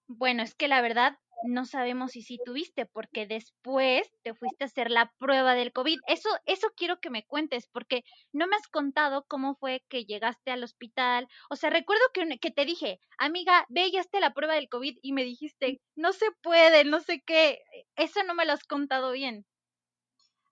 Bueno, 0.08 0.44
es 0.44 0.54
que 0.54 0.68
la 0.68 0.82
verdad, 0.82 1.18
no 1.44 1.66
sabemos 1.66 2.12
si 2.12 2.22
sí 2.22 2.40
tuviste, 2.44 2.86
porque 2.86 3.28
después 3.28 4.10
te 4.24 4.34
fuiste 4.34 4.64
a 4.64 4.68
hacer 4.68 4.90
la 4.90 5.12
prueba 5.20 5.56
del 5.56 5.72
COVID. 5.72 6.00
Eso, 6.08 6.30
eso 6.46 6.68
quiero 6.76 7.00
que 7.00 7.10
me 7.10 7.26
cuentes, 7.26 7.68
porque 7.68 8.04
no 8.32 8.48
me 8.48 8.56
has 8.56 8.68
contado 8.68 9.26
cómo 9.28 9.56
fue 9.56 9.84
que 9.90 10.06
llegaste 10.06 10.52
al 10.52 10.64
hospital. 10.64 11.28
O 11.50 11.56
sea, 11.56 11.70
recuerdo 11.70 12.04
que, 12.14 12.40
que 12.40 12.52
te 12.52 12.66
dije, 12.66 13.00
amiga, 13.18 13.66
ve 13.70 13.88
y 13.88 13.98
hazte 13.98 14.20
la 14.20 14.34
prueba 14.34 14.56
del 14.56 14.70
COVID 14.70 14.98
y 15.02 15.14
me 15.14 15.24
dijiste, 15.24 15.82
no 15.96 16.14
se 16.14 16.28
puede, 16.42 16.86
no 16.86 17.00
sé 17.00 17.22
qué. 17.26 17.60
Eso 17.96 18.24
no 18.24 18.36
me 18.36 18.46
lo 18.46 18.54
has 18.54 18.64
contado 18.64 19.12
bien. 19.12 19.46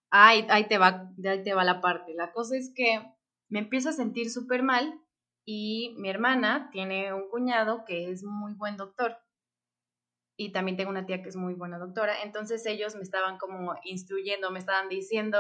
Ay, 0.10 0.46
ahí 0.50 0.68
te 0.68 0.78
va, 0.78 1.10
ahí 1.26 1.44
te 1.44 1.54
va 1.54 1.64
la 1.64 1.80
parte. 1.80 2.14
La 2.14 2.34
cosa 2.34 2.58
es 2.58 2.72
que 2.76 3.02
me 3.50 3.60
empiezo 3.60 3.90
a 3.90 3.94
sentir 3.94 4.30
súper 4.30 4.62
mal 4.62 5.00
y 5.46 5.96
mi 5.98 6.10
hermana 6.10 6.70
tiene 6.72 7.14
un 7.14 7.30
cuñado 7.30 7.86
que 7.86 8.12
es 8.12 8.24
muy 8.24 8.54
buen 8.54 8.78
doctor 8.78 9.18
y 10.38 10.52
también 10.52 10.78
tengo 10.78 10.90
una 10.90 11.06
tía 11.06 11.22
que 11.22 11.30
es 11.30 11.36
muy 11.36 11.54
buena 11.54 11.78
doctora, 11.78 12.22
entonces 12.24 12.66
ellos 12.66 12.96
me 12.96 13.04
estaban 13.04 13.38
como 13.38 13.76
instruyendo, 13.84 14.52
me 14.52 14.60
estaban 14.60 14.90
diciendo 14.90 15.40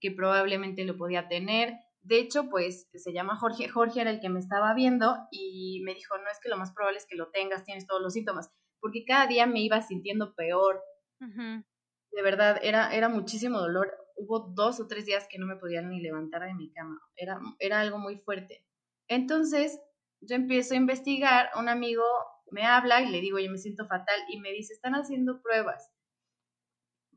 que 0.00 0.10
probablemente 0.10 0.84
lo 0.84 0.96
podía 0.96 1.28
tener. 1.28 1.74
De 2.02 2.18
hecho, 2.18 2.50
pues 2.50 2.88
se 2.92 3.12
llama 3.12 3.36
Jorge, 3.36 3.68
Jorge 3.68 4.02
era 4.02 4.10
el 4.10 4.20
que 4.20 4.28
me 4.28 4.40
estaba 4.40 4.74
viendo 4.74 5.16
y 5.30 5.80
me 5.84 5.94
dijo, 5.94 6.18
no 6.18 6.30
es 6.30 6.38
que 6.42 6.50
lo 6.50 6.58
más 6.58 6.72
probable 6.72 6.98
es 6.98 7.06
que 7.06 7.16
lo 7.16 7.30
tengas, 7.30 7.64
tienes 7.64 7.86
todos 7.86 8.02
los 8.02 8.12
síntomas, 8.12 8.50
porque 8.80 9.04
cada 9.06 9.26
día 9.26 9.46
me 9.46 9.60
iba 9.60 9.80
sintiendo 9.80 10.34
peor. 10.34 10.82
De 11.18 12.22
verdad, 12.22 12.60
era, 12.62 12.94
era 12.94 13.08
muchísimo 13.08 13.58
dolor. 13.58 13.96
Hubo 14.16 14.40
dos 14.40 14.78
o 14.78 14.86
tres 14.86 15.06
días 15.06 15.26
que 15.28 15.38
no 15.38 15.46
me 15.46 15.56
podía 15.56 15.80
ni 15.80 16.00
levantar 16.00 16.42
de 16.42 16.54
mi 16.54 16.70
cama. 16.70 17.00
Era, 17.16 17.40
era 17.58 17.80
algo 17.80 17.98
muy 17.98 18.18
fuerte. 18.18 18.64
Entonces, 19.08 19.80
yo 20.20 20.36
empiezo 20.36 20.74
a 20.74 20.76
investigar, 20.76 21.50
un 21.56 21.68
amigo 21.68 22.04
me 22.50 22.64
habla 22.66 23.02
y 23.02 23.10
le 23.10 23.20
digo, 23.20 23.38
yo 23.38 23.50
me 23.50 23.58
siento 23.58 23.86
fatal 23.86 24.20
y 24.28 24.40
me 24.40 24.52
dice, 24.52 24.74
están 24.74 24.94
haciendo 24.94 25.40
pruebas. 25.42 25.90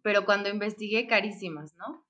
Pero 0.01 0.25
cuando 0.25 0.49
investigué, 0.49 1.07
carísimas, 1.07 1.75
¿no? 1.75 2.07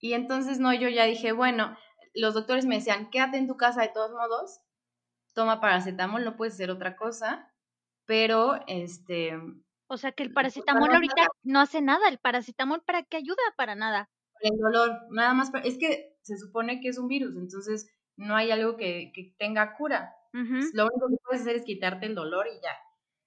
Y 0.00 0.14
entonces, 0.14 0.58
no, 0.58 0.72
yo 0.72 0.88
ya 0.88 1.04
dije, 1.04 1.32
bueno, 1.32 1.76
los 2.14 2.34
doctores 2.34 2.66
me 2.66 2.76
decían, 2.76 3.10
quédate 3.10 3.38
en 3.38 3.46
tu 3.46 3.56
casa 3.56 3.82
de 3.82 3.88
todos 3.88 4.12
modos, 4.12 4.60
toma 5.34 5.60
paracetamol, 5.60 6.24
no 6.24 6.36
puedes 6.36 6.54
hacer 6.54 6.70
otra 6.70 6.96
cosa, 6.96 7.52
pero 8.06 8.60
este... 8.66 9.38
O 9.88 9.96
sea 9.96 10.12
que 10.12 10.22
el 10.22 10.32
paracetamol 10.32 10.92
ahorita 10.92 11.28
no 11.42 11.60
hace 11.60 11.82
nada, 11.82 12.08
el 12.08 12.18
paracetamol 12.18 12.82
para 12.82 13.02
qué 13.02 13.16
ayuda, 13.16 13.42
para 13.56 13.74
nada. 13.74 14.08
El 14.40 14.56
dolor, 14.58 15.06
nada 15.10 15.34
más, 15.34 15.50
es 15.64 15.78
que 15.78 16.16
se 16.22 16.38
supone 16.38 16.80
que 16.80 16.88
es 16.88 16.98
un 16.98 17.08
virus, 17.08 17.36
entonces 17.36 17.92
no 18.16 18.36
hay 18.36 18.50
algo 18.50 18.76
que, 18.76 19.12
que 19.14 19.34
tenga 19.38 19.76
cura. 19.76 20.14
Lo 20.32 20.86
único 20.86 21.08
que 21.08 21.16
puedes 21.24 21.42
hacer 21.42 21.56
es 21.56 21.64
quitarte 21.64 22.06
el 22.06 22.14
dolor 22.14 22.46
y 22.46 22.60
ya. 22.62 22.76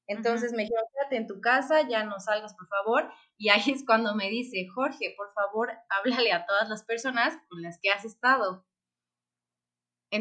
Entonces 0.08 0.52
me 0.52 0.64
dijeron, 0.64 0.84
quédate 0.94 1.18
en 1.18 1.28
tu 1.28 1.40
casa, 1.40 1.88
ya 1.88 2.04
no 2.04 2.20
salgas, 2.20 2.56
por 2.56 2.68
favor. 2.68 3.12
Y 3.38 3.50
ahí 3.50 3.72
es 3.72 3.86
cuando 3.86 4.16
me 4.16 4.30
dice, 4.30 4.68
Jorge, 4.74 5.14
por 5.18 5.34
favor, 5.34 5.72
háblale 5.90 6.32
a 6.34 6.46
todas 6.46 6.70
las 6.70 6.84
personas 6.84 7.38
con 7.50 7.62
las 7.62 7.80
que 7.82 7.90
has 7.90 8.04
estado. 8.06 8.66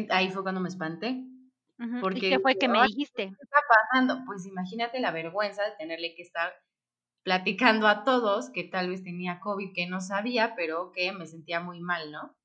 ahí 0.09 0.29
fue 0.29 0.43
cuando 0.43 0.61
me 0.61 0.69
espanté. 0.69 1.23
Porque, 1.99 2.27
¿Y 2.27 2.29
qué 2.29 2.39
fue 2.39 2.55
que 2.57 2.69
me 2.69 2.81
dijiste? 2.83 3.27
¿Qué 3.27 3.43
está 3.43 3.57
pasando? 3.67 4.23
Pues 4.25 4.45
imagínate 4.45 4.99
la 4.99 5.11
vergüenza 5.11 5.63
de 5.63 5.75
tenerle 5.77 6.15
que 6.15 6.21
estar 6.21 6.53
platicando 7.23 7.87
a 7.87 8.03
todos 8.03 8.51
que 8.51 8.63
tal 8.63 8.89
vez 8.89 9.03
tenía 9.03 9.39
COVID, 9.39 9.73
que 9.73 9.87
no 9.87 9.99
sabía, 9.99 10.55
pero 10.55 10.91
que 10.93 11.11
me 11.11 11.25
sentía 11.25 11.59
muy 11.59 11.81
mal, 11.81 12.11
¿no? 12.11 12.35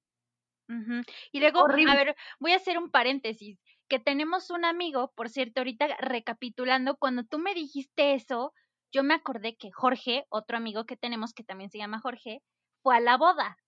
Y 1.32 1.40
luego, 1.40 1.64
a 1.66 1.94
ver, 1.94 2.14
voy 2.38 2.52
a 2.52 2.56
hacer 2.56 2.78
un 2.78 2.90
paréntesis, 2.90 3.58
que 3.88 3.98
tenemos 3.98 4.50
un 4.50 4.64
amigo, 4.64 5.12
por 5.14 5.28
cierto, 5.28 5.60
ahorita 5.60 5.86
recapitulando, 5.98 6.96
cuando 6.96 7.24
tú 7.24 7.38
me 7.38 7.54
dijiste 7.54 8.14
eso, 8.14 8.52
yo 8.92 9.02
me 9.02 9.14
acordé 9.14 9.56
que 9.56 9.70
Jorge, 9.72 10.26
otro 10.28 10.56
amigo 10.56 10.84
que 10.84 10.96
tenemos 10.96 11.32
que 11.32 11.44
también 11.44 11.70
se 11.70 11.78
llama 11.78 12.00
Jorge, 12.00 12.42
fue 12.82 12.96
a 12.96 13.00
la 13.00 13.16
boda. 13.16 13.58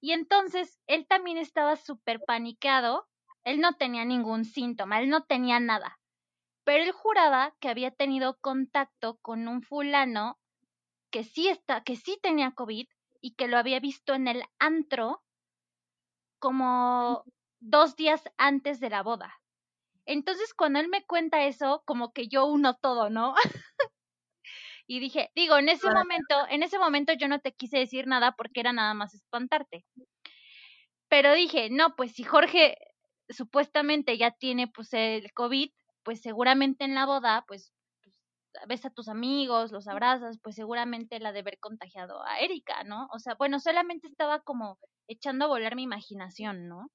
Y 0.00 0.12
entonces 0.12 0.80
él 0.86 1.06
también 1.06 1.38
estaba 1.38 1.76
súper 1.76 2.20
paniqueado, 2.26 3.08
él 3.44 3.60
no 3.60 3.74
tenía 3.74 4.04
ningún 4.04 4.44
síntoma, 4.44 5.00
él 5.00 5.08
no 5.08 5.24
tenía 5.24 5.60
nada, 5.60 5.98
pero 6.64 6.84
él 6.84 6.92
juraba 6.92 7.54
que 7.60 7.68
había 7.68 7.90
tenido 7.90 8.38
contacto 8.40 9.18
con 9.20 9.48
un 9.48 9.62
fulano 9.62 10.38
que 11.10 11.24
sí 11.24 11.48
está, 11.48 11.82
que 11.82 11.96
sí 11.96 12.18
tenía 12.22 12.52
COVID 12.52 12.86
y 13.20 13.34
que 13.34 13.48
lo 13.48 13.58
había 13.58 13.80
visto 13.80 14.14
en 14.14 14.28
el 14.28 14.42
antro 14.58 15.22
como 16.38 17.24
dos 17.60 17.94
días 17.96 18.24
antes 18.36 18.80
de 18.80 18.90
la 18.90 19.02
boda. 19.02 19.41
Entonces, 20.06 20.54
cuando 20.54 20.80
él 20.80 20.88
me 20.88 21.04
cuenta 21.04 21.44
eso, 21.46 21.82
como 21.86 22.12
que 22.12 22.28
yo 22.28 22.46
uno 22.46 22.74
todo, 22.76 23.10
¿no? 23.10 23.34
y 24.86 25.00
dije, 25.00 25.30
digo, 25.34 25.56
en 25.58 25.68
ese 25.68 25.88
momento, 25.90 26.46
en 26.50 26.62
ese 26.62 26.78
momento 26.78 27.12
yo 27.14 27.28
no 27.28 27.40
te 27.40 27.52
quise 27.52 27.78
decir 27.78 28.06
nada 28.06 28.32
porque 28.36 28.60
era 28.60 28.72
nada 28.72 28.94
más 28.94 29.14
espantarte. 29.14 29.84
Pero 31.08 31.34
dije, 31.34 31.68
no, 31.70 31.94
pues 31.96 32.12
si 32.12 32.24
Jorge 32.24 32.76
supuestamente 33.28 34.18
ya 34.18 34.30
tiene 34.32 34.68
pues 34.68 34.92
el 34.92 35.32
COVID, 35.32 35.70
pues 36.02 36.20
seguramente 36.20 36.84
en 36.84 36.94
la 36.94 37.06
boda, 37.06 37.44
pues, 37.46 37.72
pues 38.02 38.16
ves 38.66 38.84
a 38.84 38.90
tus 38.90 39.08
amigos, 39.08 39.72
los 39.72 39.88
abrazas, 39.88 40.38
pues 40.42 40.56
seguramente 40.56 41.20
la 41.20 41.32
de 41.32 41.40
haber 41.40 41.58
contagiado 41.58 42.22
a 42.24 42.40
Erika, 42.40 42.84
¿no? 42.84 43.08
O 43.12 43.18
sea, 43.18 43.34
bueno, 43.36 43.60
solamente 43.60 44.08
estaba 44.08 44.40
como 44.40 44.78
echando 45.08 45.44
a 45.44 45.48
volar 45.48 45.76
mi 45.76 45.82
imaginación, 45.84 46.68
¿no? 46.68 46.90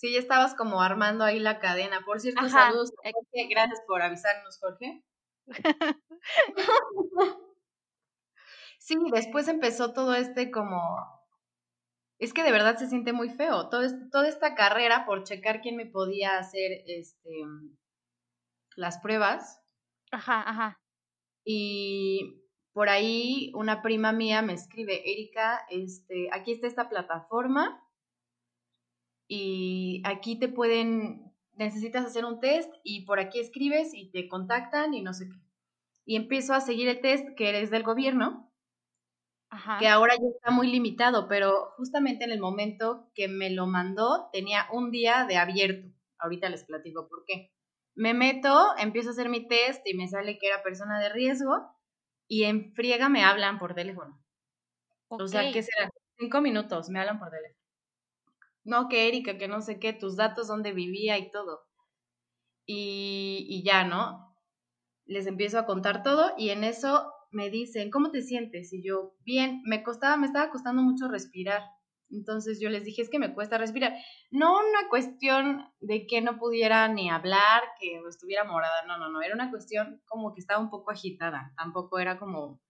Sí, 0.00 0.14
ya 0.14 0.18
estabas 0.18 0.54
como 0.54 0.80
armando 0.80 1.24
ahí 1.24 1.38
la 1.38 1.58
cadena. 1.58 2.00
Por 2.06 2.20
cierto, 2.20 2.48
saludos. 2.48 2.90
Jorge. 2.96 3.48
Gracias 3.50 3.82
por 3.86 4.00
avisarnos, 4.00 4.58
Jorge. 4.58 5.04
sí, 8.78 8.96
después 9.12 9.46
empezó 9.48 9.92
todo 9.92 10.14
este 10.14 10.50
como... 10.50 10.80
Es 12.18 12.32
que 12.32 12.42
de 12.42 12.50
verdad 12.50 12.78
se 12.78 12.88
siente 12.88 13.12
muy 13.12 13.28
feo. 13.28 13.68
Todo 13.68 13.82
toda 14.10 14.26
esta 14.26 14.54
carrera 14.54 15.04
por 15.04 15.24
checar 15.24 15.60
quién 15.60 15.76
me 15.76 15.84
podía 15.84 16.38
hacer 16.38 16.82
este, 16.86 17.44
las 18.76 19.00
pruebas. 19.00 19.60
Ajá, 20.12 20.40
ajá. 20.48 20.80
Y 21.44 22.42
por 22.72 22.88
ahí 22.88 23.52
una 23.54 23.82
prima 23.82 24.12
mía 24.12 24.40
me 24.40 24.54
escribe, 24.54 25.02
Erika, 25.12 25.60
este, 25.68 26.30
aquí 26.32 26.52
está 26.52 26.68
esta 26.68 26.88
plataforma 26.88 27.86
y 29.32 30.02
aquí 30.04 30.40
te 30.40 30.48
pueden, 30.48 31.32
necesitas 31.52 32.04
hacer 32.04 32.24
un 32.24 32.40
test 32.40 32.68
y 32.82 33.04
por 33.04 33.20
aquí 33.20 33.38
escribes 33.38 33.94
y 33.94 34.10
te 34.10 34.28
contactan 34.28 34.92
y 34.92 35.02
no 35.02 35.14
sé 35.14 35.28
qué. 35.28 35.38
Y 36.04 36.16
empiezo 36.16 36.52
a 36.52 36.60
seguir 36.60 36.88
el 36.88 37.00
test 37.00 37.28
que 37.36 37.48
eres 37.48 37.70
del 37.70 37.84
gobierno, 37.84 38.52
que 39.78 39.86
ahora 39.86 40.16
ya 40.16 40.26
está 40.34 40.50
muy 40.50 40.66
limitado, 40.66 41.28
pero 41.28 41.70
justamente 41.76 42.24
en 42.24 42.32
el 42.32 42.40
momento 42.40 43.08
que 43.14 43.28
me 43.28 43.50
lo 43.50 43.68
mandó 43.68 44.30
tenía 44.32 44.66
un 44.72 44.90
día 44.90 45.26
de 45.28 45.36
abierto. 45.36 45.88
Ahorita 46.18 46.48
les 46.48 46.64
platico 46.64 47.08
por 47.08 47.24
qué. 47.24 47.52
Me 47.94 48.14
meto, 48.14 48.76
empiezo 48.78 49.10
a 49.10 49.12
hacer 49.12 49.28
mi 49.28 49.46
test 49.46 49.86
y 49.86 49.94
me 49.94 50.08
sale 50.08 50.38
que 50.38 50.48
era 50.48 50.64
persona 50.64 50.98
de 50.98 51.08
riesgo 51.08 51.70
y 52.26 52.44
en 52.44 52.74
friega 52.74 53.08
me 53.08 53.22
hablan 53.22 53.60
por 53.60 53.76
teléfono. 53.76 54.20
O 55.08 55.28
sea, 55.28 55.52
¿qué 55.52 55.62
será? 55.62 55.88
Cinco 56.18 56.40
minutos 56.40 56.90
me 56.90 56.98
hablan 56.98 57.20
por 57.20 57.30
teléfono 57.30 57.59
no, 58.70 58.88
que 58.88 59.08
Erika, 59.08 59.36
que 59.36 59.48
no 59.48 59.60
sé 59.60 59.78
qué, 59.78 59.92
tus 59.92 60.16
datos, 60.16 60.46
dónde 60.48 60.72
vivía 60.72 61.18
y 61.18 61.30
todo. 61.30 61.66
Y, 62.64 63.46
y 63.48 63.64
ya, 63.64 63.84
¿no? 63.84 64.34
Les 65.04 65.26
empiezo 65.26 65.58
a 65.58 65.66
contar 65.66 66.02
todo 66.02 66.32
y 66.38 66.50
en 66.50 66.62
eso 66.64 67.12
me 67.32 67.50
dicen, 67.50 67.90
¿cómo 67.90 68.10
te 68.10 68.22
sientes? 68.22 68.72
Y 68.72 68.82
yo, 68.82 69.14
bien, 69.24 69.60
me 69.64 69.82
costaba, 69.82 70.16
me 70.16 70.26
estaba 70.26 70.50
costando 70.50 70.82
mucho 70.82 71.08
respirar. 71.08 71.62
Entonces 72.10 72.60
yo 72.60 72.70
les 72.70 72.84
dije, 72.84 73.02
es 73.02 73.10
que 73.10 73.18
me 73.18 73.34
cuesta 73.34 73.58
respirar. 73.58 73.94
No 74.30 74.52
una 74.58 74.88
cuestión 74.88 75.68
de 75.80 76.06
que 76.06 76.20
no 76.20 76.38
pudiera 76.38 76.86
ni 76.88 77.10
hablar, 77.10 77.62
que 77.80 78.00
estuviera 78.08 78.44
morada, 78.44 78.84
no, 78.86 78.98
no, 78.98 79.08
no, 79.10 79.20
era 79.22 79.34
una 79.34 79.50
cuestión 79.50 80.00
como 80.06 80.32
que 80.32 80.40
estaba 80.40 80.60
un 80.60 80.70
poco 80.70 80.90
agitada, 80.90 81.52
tampoco 81.56 81.98
era 81.98 82.18
como, 82.18 82.60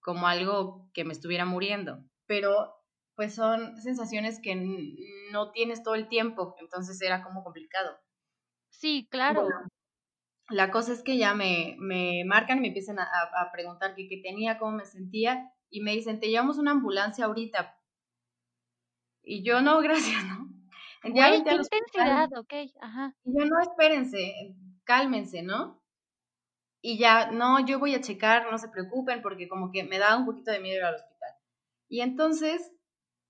como 0.00 0.26
algo 0.28 0.90
que 0.92 1.04
me 1.04 1.12
estuviera 1.12 1.44
muriendo, 1.44 2.04
pero 2.26 2.75
pues 3.16 3.34
son 3.34 3.80
sensaciones 3.80 4.40
que 4.40 4.54
no 5.32 5.50
tienes 5.50 5.82
todo 5.82 5.94
el 5.94 6.06
tiempo, 6.06 6.54
entonces 6.60 7.00
era 7.00 7.24
como 7.24 7.42
complicado. 7.42 7.98
Sí, 8.68 9.08
claro. 9.10 9.48
la 10.50 10.70
cosa 10.70 10.92
es 10.92 11.02
que 11.02 11.16
ya 11.16 11.34
me, 11.34 11.76
me 11.78 12.24
marcan 12.26 12.58
y 12.58 12.60
me 12.60 12.68
empiezan 12.68 12.98
a, 12.98 13.06
preguntar 13.52 13.94
qué, 13.96 14.20
tenía, 14.22 14.58
cómo 14.58 14.72
me 14.72 14.84
sentía, 14.84 15.50
y 15.70 15.80
me 15.80 15.92
dicen, 15.92 16.20
te 16.20 16.28
llevamos 16.28 16.58
una 16.58 16.72
ambulancia 16.72 17.24
ahorita. 17.24 17.74
Y 19.22 19.42
yo, 19.42 19.62
no, 19.62 19.80
gracias, 19.82 20.22
¿no? 20.26 20.52
Ya 21.14 21.30
qué 21.30 21.36
intensidad, 21.36 22.28
ok, 22.36 22.52
ajá. 22.80 23.14
Y 23.24 23.38
yo, 23.38 23.46
no, 23.46 23.60
espérense, 23.60 24.54
cálmense, 24.84 25.42
¿no? 25.42 25.82
Y 26.82 26.98
ya, 26.98 27.30
no, 27.30 27.64
yo 27.64 27.78
voy 27.78 27.94
a 27.94 28.00
checar, 28.00 28.50
no 28.50 28.58
se 28.58 28.68
preocupen, 28.68 29.22
porque 29.22 29.48
como 29.48 29.72
que 29.72 29.84
me 29.84 29.98
da 29.98 30.16
un 30.16 30.26
poquito 30.26 30.50
de 30.50 30.60
miedo 30.60 30.78
ir 30.78 30.84
al 30.84 30.94
hospital. 30.96 31.30
Y 31.88 32.00
entonces 32.00 32.75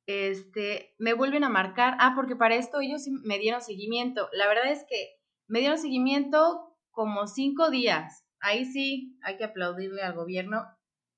este, 0.07 0.95
me 0.99 1.15
vuelven 1.15 1.45
a 1.45 1.49
marcar, 1.49 1.97
ah, 2.01 2.13
porque 2.15 2.37
para 2.37 2.55
esto 2.55 2.81
ellos 2.81 3.03
me 3.25 3.39
dieron 3.39 3.61
seguimiento. 3.61 4.29
La 4.33 4.49
verdad 4.49 4.71
es 4.71 4.85
que 4.89 5.17
me 5.49 5.61
dieron 5.61 5.79
seguimiento 5.79 6.77
como 6.91 7.27
cinco 7.27 7.71
días. 7.71 8.25
Ahí 8.41 8.65
sí 8.65 9.19
hay 9.23 9.37
que 9.37 9.45
aplaudirle 9.45 10.03
al 10.03 10.15
gobierno 10.15 10.65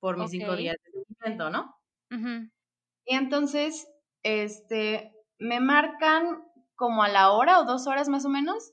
por 0.01 0.17
mis 0.17 0.31
cinco 0.31 0.57
días 0.57 0.77
de 0.85 0.91
seguimiento, 0.91 1.51
¿no? 1.51 1.77
Y 3.05 3.15
entonces, 3.15 3.89
este, 4.23 5.13
me 5.39 5.61
marcan 5.61 6.45
como 6.75 7.03
a 7.03 7.09
la 7.09 7.33
hora 7.33 7.61
o 7.61 7.65
dos 7.65 7.87
horas 7.87 8.09
más 8.09 8.25
o 8.25 8.29
menos 8.29 8.73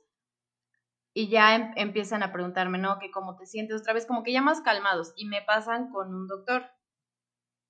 y 1.14 1.30
ya 1.30 1.56
em, 1.56 1.72
empiezan 1.78 2.24
a 2.24 2.32
preguntarme, 2.32 2.78
¿no? 2.78 3.00
Que 3.00 3.10
cómo 3.10 3.36
te 3.38 3.46
sientes 3.46 3.82
otra 3.82 3.94
vez, 3.94 4.06
como 4.06 4.24
que 4.24 4.34
ya 4.34 4.42
más 4.42 4.62
calmados 4.62 5.14
y 5.16 5.26
me 5.26 5.42
pasan 5.42 5.90
con 5.90 6.14
un 6.14 6.28
doctor 6.28 6.70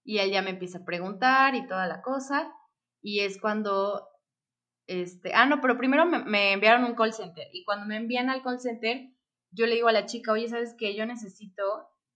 y 0.06 0.20
él 0.20 0.32
ya 0.32 0.42
me 0.44 0.52
empieza 0.52 0.78
a 0.78 0.86
preguntar 0.86 1.56
y 1.56 1.68
toda 1.68 1.88
la 1.88 2.02
cosa. 2.02 2.54
Y 3.02 3.22
es 3.22 3.42
cuando, 3.42 4.08
este, 4.88 5.34
ah, 5.34 5.48
no, 5.48 5.60
pero 5.60 5.78
primero 5.78 6.06
me, 6.06 6.54
enviaron 6.54 6.86
un 6.86 6.96
call 6.96 7.14
center 7.14 7.48
y 7.52 7.66
cuando 7.66 7.88
me 7.88 7.98
envían 7.98 8.30
al 8.30 8.44
call 8.44 8.60
center, 8.60 9.10
yo 9.52 9.66
le 9.66 9.76
digo 9.76 9.88
a 9.88 9.94
la 9.94 10.06
chica, 10.06 10.32
oye, 10.32 10.48
¿sabes 10.48 10.76
qué? 10.78 10.96
Yo 10.96 11.06
necesito 11.06 11.64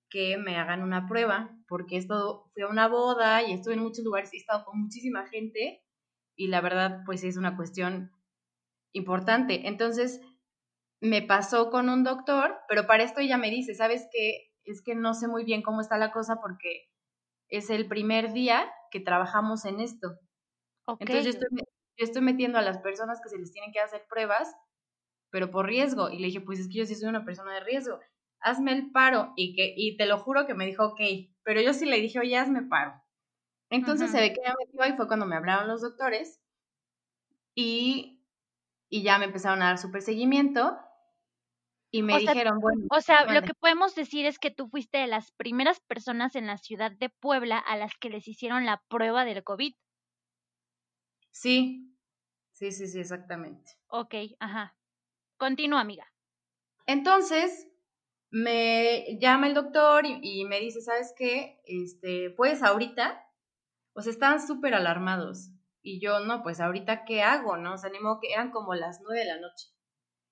que 0.10 0.38
me 0.38 0.58
hagan 0.58 0.84
una 0.84 1.08
prueba, 1.08 1.50
porque 1.68 1.98
esto 1.98 2.50
fui 2.54 2.64
a 2.64 2.68
una 2.68 2.88
boda 2.88 3.44
y 3.44 3.54
estuve 3.54 3.74
en 3.74 3.82
muchos 3.82 4.04
lugares 4.04 4.34
he 4.34 4.38
estado 4.38 4.66
con 4.66 4.82
muchísima 4.82 5.28
gente 5.28 5.84
y 6.36 6.48
la 6.48 6.62
verdad, 6.62 7.02
pues 7.06 7.24
es 7.24 7.38
una 7.38 7.56
cuestión 7.56 8.12
importante. 8.94 9.68
Entonces, 9.68 10.22
me 11.02 11.22
pasó 11.22 11.70
con 11.70 11.90
un 11.90 12.04
doctor, 12.04 12.58
pero 12.68 12.88
para 12.88 13.04
esto 13.04 13.20
ella 13.20 13.38
me 13.38 13.52
dice, 13.52 13.74
¿sabes 13.76 14.08
qué? 14.12 14.52
Es 14.64 14.82
que 14.82 14.96
no 14.96 15.14
sé 15.14 15.28
muy 15.28 15.44
bien 15.44 15.62
cómo 15.62 15.82
está 15.82 15.98
la 15.98 16.12
cosa 16.12 16.40
porque 16.42 16.89
es 17.50 17.70
el 17.70 17.88
primer 17.88 18.34
día 18.34 18.72
que 18.92 19.00
trabajamos 19.00 19.66
en 19.66 19.80
esto. 19.80 20.20
Entonces 21.00 21.26
yo 21.26 21.30
estoy, 21.32 21.48
yo 21.58 22.04
estoy 22.04 22.22
metiendo 22.22 22.58
a 22.58 22.62
las 22.62 22.80
personas 22.80 23.20
que 23.22 23.30
se 23.30 23.38
les 23.38 23.52
tienen 23.52 23.72
que 23.72 23.80
hacer 23.80 24.06
pruebas, 24.10 24.56
pero 25.32 25.52
por 25.52 25.68
riesgo. 25.68 26.10
Y 26.10 26.20
le 26.20 26.28
dije, 26.28 26.42
pues 26.42 26.60
es 26.60 26.68
que 26.68 26.80
yo 26.80 26.86
sí 26.86 26.96
soy 26.96 27.10
una 27.10 27.26
persona 27.26 27.54
de 27.54 27.60
riesgo 27.60 28.00
hazme 28.42 28.74
el 28.74 28.92
paro. 28.92 29.34
Y, 29.36 29.56
que, 29.56 29.74
y 29.76 29.98
te 29.98 30.06
lo 30.06 30.18
juro 30.20 30.46
que 30.46 30.54
me 30.54 30.66
dijo, 30.66 30.86
ok, 30.86 31.00
pero 31.44 31.62
yo 31.62 31.74
sí 31.74 31.86
le 31.86 32.00
dije, 32.00 32.20
oye, 32.20 32.38
hazme 32.38 32.64
paro. 32.64 33.02
Entonces 33.70 34.12
se 34.12 34.20
ve 34.20 34.34
que 34.34 34.42
ya 34.44 34.56
me 34.58 34.72
dio 34.72 34.94
y 34.94 34.98
fue 34.98 35.08
cuando 35.08 35.28
me 35.28 35.36
hablaron 35.36 35.68
los 35.68 35.82
doctores 35.82 36.42
y, 37.56 38.26
y 38.90 39.04
ya 39.04 39.20
me 39.20 39.26
empezaron 39.26 39.62
a 39.62 39.66
dar 39.66 39.78
su 39.78 39.92
seguimiento 40.02 40.76
y 41.92 42.04
me 42.04 42.20
dijeron, 42.20 42.60
bueno. 42.60 42.86
O 42.92 43.02
sea, 43.02 43.26
lo 43.26 43.42
que 43.42 43.54
podemos 43.54 43.96
decir 43.96 44.26
es 44.26 44.38
que 44.38 44.52
tú 44.52 44.68
fuiste 44.70 45.00
de 45.00 45.08
las 45.08 45.32
primeras 45.32 45.80
personas 45.80 46.36
en 46.36 46.46
la 46.46 46.58
ciudad 46.58 46.92
de 46.92 47.10
Puebla 47.10 47.58
a 47.58 47.78
las 47.78 47.94
que 48.00 48.10
les 48.10 48.28
hicieron 48.28 48.66
la 48.66 48.84
prueba 48.90 49.26
del 49.26 49.44
COVID. 49.44 49.74
Sí, 51.32 51.96
sí, 52.52 52.72
sí, 52.72 52.88
sí, 52.88 53.00
exactamente. 53.00 53.72
Ok, 53.88 54.14
ajá. 54.40 54.76
Continúa, 55.38 55.82
amiga. 55.82 56.06
Entonces, 56.86 57.68
me 58.30 59.18
llama 59.20 59.48
el 59.48 59.56
doctor 59.56 60.06
y, 60.06 60.46
me 60.46 60.60
dice, 60.60 60.82
¿sabes 60.82 61.14
qué? 61.18 61.60
Este, 61.66 62.30
pues 62.32 62.62
ahorita, 62.62 63.26
pues 63.94 64.06
estaban 64.06 64.46
súper 64.46 64.76
alarmados. 64.76 65.50
Y 65.82 66.00
yo, 66.00 66.20
no, 66.20 66.44
pues 66.44 66.60
ahorita, 66.60 67.06
¿qué 67.06 67.24
hago? 67.24 67.58
¿No? 67.58 67.74
O 67.74 67.78
sea, 67.78 67.90
animó 67.90 68.20
que 68.20 68.32
eran 68.32 68.52
como 68.52 68.76
las 68.76 69.00
nueve 69.02 69.20
de 69.20 69.26
la 69.26 69.40
noche. 69.40 69.70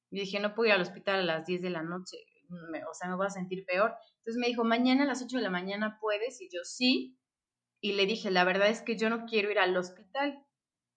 Y 0.09 0.19
dije, 0.21 0.39
no 0.39 0.55
puedo 0.55 0.69
ir 0.69 0.75
al 0.75 0.81
hospital 0.81 1.19
a 1.19 1.23
las 1.23 1.45
diez 1.45 1.61
de 1.61 1.69
la 1.69 1.83
noche, 1.83 2.17
o 2.89 2.93
sea, 2.93 3.09
me 3.09 3.15
voy 3.15 3.27
a 3.27 3.29
sentir 3.29 3.65
peor. 3.65 3.93
Entonces 4.19 4.39
me 4.39 4.47
dijo, 4.47 4.63
mañana 4.63 5.03
a 5.03 5.07
las 5.07 5.21
ocho 5.21 5.37
de 5.37 5.43
la 5.43 5.49
mañana 5.49 5.97
puedes, 5.99 6.41
y 6.41 6.49
yo 6.51 6.61
sí. 6.63 7.17
Y 7.81 7.93
le 7.93 8.05
dije, 8.05 8.31
la 8.31 8.43
verdad 8.43 8.69
es 8.69 8.81
que 8.81 8.97
yo 8.97 9.09
no 9.09 9.25
quiero 9.25 9.51
ir 9.51 9.59
al 9.59 9.75
hospital. 9.75 10.43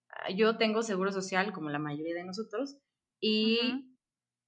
Ah, 0.09 0.31
yo 0.31 0.57
tengo 0.57 0.81
seguro 0.81 1.11
social, 1.11 1.53
como 1.53 1.69
la 1.69 1.79
mayoría 1.79 2.15
de 2.15 2.23
nosotros, 2.23 2.77
y 3.19 3.59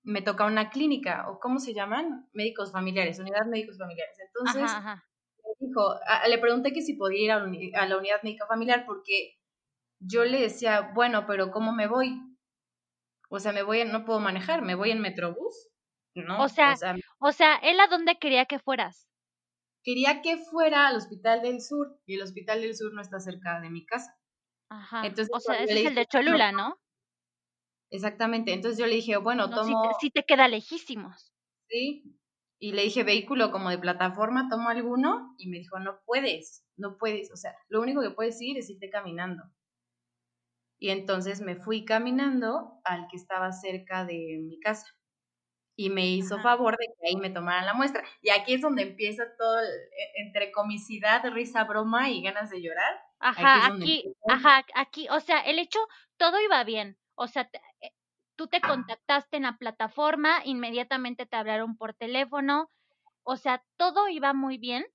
me 0.03 0.21
toca 0.21 0.45
una 0.45 0.69
clínica, 0.69 1.29
o 1.29 1.39
¿cómo 1.39 1.59
se 1.59 1.73
llaman? 1.73 2.27
Médicos 2.33 2.71
familiares, 2.71 3.19
unidad 3.19 3.45
médicos 3.45 3.77
familiares. 3.77 4.17
Entonces, 4.19 4.71
dijo, 5.59 5.95
le 6.27 6.37
pregunté 6.39 6.73
que 6.73 6.81
si 6.81 6.95
podía 6.95 7.23
ir 7.23 7.31
a, 7.31 7.81
a, 7.81 7.87
la 7.87 7.97
unidad 7.97 8.21
médica 8.23 8.45
familiar 8.47 8.85
porque 8.85 9.39
yo 9.99 10.25
le 10.25 10.41
decía, 10.41 10.91
bueno, 10.93 11.25
pero 11.25 11.51
¿cómo 11.51 11.71
me 11.71 11.87
voy? 11.87 12.19
O 13.35 13.39
sea, 13.39 13.51
me 13.51 13.63
voy, 13.63 13.83
no 13.83 14.05
puedo 14.05 14.19
manejar, 14.19 14.61
me 14.61 14.75
voy 14.75 14.91
en 14.91 15.01
Metrobús. 15.01 15.71
No, 16.13 16.43
o 16.43 16.49
sea, 16.49 16.75
o 17.19 17.31
sea, 17.31 17.55
¿él 17.55 17.79
a 17.79 17.87
dónde 17.87 18.19
quería 18.19 18.45
que 18.45 18.59
fueras? 18.59 19.09
Quería 19.83 20.21
que 20.21 20.37
fuera 20.37 20.87
al 20.87 20.97
Hospital 20.97 21.41
del 21.41 21.59
Sur 21.59 21.99
y 22.05 22.13
el 22.13 22.21
Hospital 22.21 22.61
del 22.61 22.75
Sur 22.75 22.93
no 22.93 23.01
está 23.01 23.19
cerca 23.19 23.59
de 23.59 23.71
mi 23.71 23.87
casa. 23.87 24.15
Ajá. 24.69 25.07
Entonces, 25.07 25.31
o 25.33 25.39
sea, 25.39 25.55
ese 25.55 25.79
es 25.79 25.85
el 25.87 25.95
de 25.95 26.05
Cholula, 26.05 26.51
¿no? 26.51 26.79
Exactamente. 27.89 28.53
Entonces 28.53 28.77
yo 28.77 28.85
le 28.85 28.95
dije, 28.97 29.17
bueno, 29.17 29.49
tomo. 29.49 29.91
Sí 29.99 30.11
te, 30.11 30.23
queda 30.25 30.47
lejísimos. 30.47 31.33
Sí. 31.69 32.03
Y 32.59 32.73
le 32.73 32.83
dije, 32.83 33.03
vehículo 33.03 33.51
como 33.51 33.71
de 33.71 33.79
plataforma, 33.79 34.47
tomo 34.47 34.69
alguno. 34.69 35.33
Y 35.39 35.49
me 35.49 35.57
dijo, 35.57 35.79
no 35.79 36.01
puedes, 36.05 36.67
no 36.77 36.99
puedes. 36.99 37.31
O 37.31 37.35
sea, 37.35 37.55
lo 37.67 37.81
único 37.81 38.03
que 38.03 38.11
puedes 38.11 38.39
ir 38.39 38.59
es 38.59 38.69
irte 38.69 38.91
caminando. 38.91 39.41
Y 40.83 40.89
entonces 40.89 41.39
me 41.39 41.55
fui 41.55 41.85
caminando 41.85 42.81
al 42.83 43.07
que 43.07 43.15
estaba 43.15 43.53
cerca 43.53 44.03
de 44.03 44.41
mi 44.43 44.59
casa. 44.59 44.85
Y 45.77 45.89
me 45.89 46.07
hizo 46.07 46.41
favor 46.41 46.75
de 46.77 46.87
que 46.87 47.07
ahí 47.07 47.15
me 47.15 47.29
tomaran 47.29 47.65
la 47.65 47.73
muestra. 47.73 48.03
Y 48.21 48.31
aquí 48.31 48.55
es 48.55 48.61
donde 48.61 48.81
empieza 48.81 49.23
todo, 49.37 49.61
e, 49.61 50.23
entre 50.25 50.51
comicidad, 50.51 51.23
risa, 51.31 51.63
broma 51.63 52.09
y 52.09 52.21
ganas 52.21 52.49
de 52.49 52.61
llorar. 52.61 52.99
Ajá, 53.19 53.65
aquí, 53.65 54.11
ajá, 54.27 54.65
aquí, 54.75 55.07
o 55.09 55.21
sea, 55.21 55.39
el 55.39 55.57
hecho, 55.57 55.79
todo 56.17 56.41
iba 56.41 56.61
bien. 56.65 56.99
O 57.15 57.27
sea, 57.27 57.49
eh, 57.81 57.91
tú 58.35 58.47
te 58.47 58.61
contactaste 58.61 59.37
en 59.37 59.43
la 59.43 59.57
plataforma, 59.57 60.41
inmediatamente 60.43 61.25
te 61.25 61.37
hablaron 61.37 61.77
por 61.77 61.93
teléfono, 61.93 62.69
o 63.23 63.37
sea, 63.37 63.63
todo 63.77 64.09
iba 64.09 64.33
muy 64.33 64.57
bien, 64.57 64.85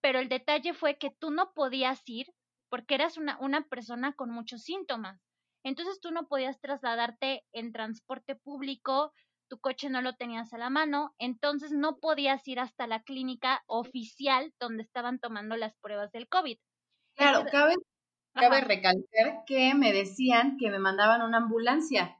pero 0.00 0.18
el 0.18 0.30
detalle 0.30 0.74
fue 0.74 0.98
que 0.98 1.10
tú 1.10 1.30
no 1.30 1.52
podías 1.52 2.02
ir 2.08 2.26
porque 2.70 2.94
eras 2.94 3.18
una, 3.18 3.38
una 3.40 3.66
persona 3.68 4.14
con 4.14 4.30
muchos 4.30 4.62
síntomas. 4.62 5.20
Entonces 5.62 6.00
tú 6.00 6.10
no 6.10 6.26
podías 6.26 6.60
trasladarte 6.60 7.44
en 7.52 7.72
transporte 7.72 8.36
público, 8.36 9.12
tu 9.48 9.58
coche 9.58 9.90
no 9.90 10.00
lo 10.00 10.14
tenías 10.14 10.54
a 10.54 10.58
la 10.58 10.70
mano, 10.70 11.14
entonces 11.18 11.72
no 11.72 11.98
podías 11.98 12.46
ir 12.48 12.60
hasta 12.60 12.86
la 12.86 13.02
clínica 13.02 13.62
oficial 13.66 14.54
donde 14.58 14.84
estaban 14.84 15.18
tomando 15.18 15.56
las 15.56 15.76
pruebas 15.82 16.12
del 16.12 16.28
COVID. 16.28 16.56
Claro, 17.16 17.44
cabe 17.50 17.74
Cabe 18.32 18.60
recalcar 18.60 19.44
que 19.46 19.74
me 19.74 19.92
decían 19.92 20.56
que 20.56 20.70
me 20.70 20.78
mandaban 20.78 21.22
una 21.22 21.38
ambulancia, 21.38 22.16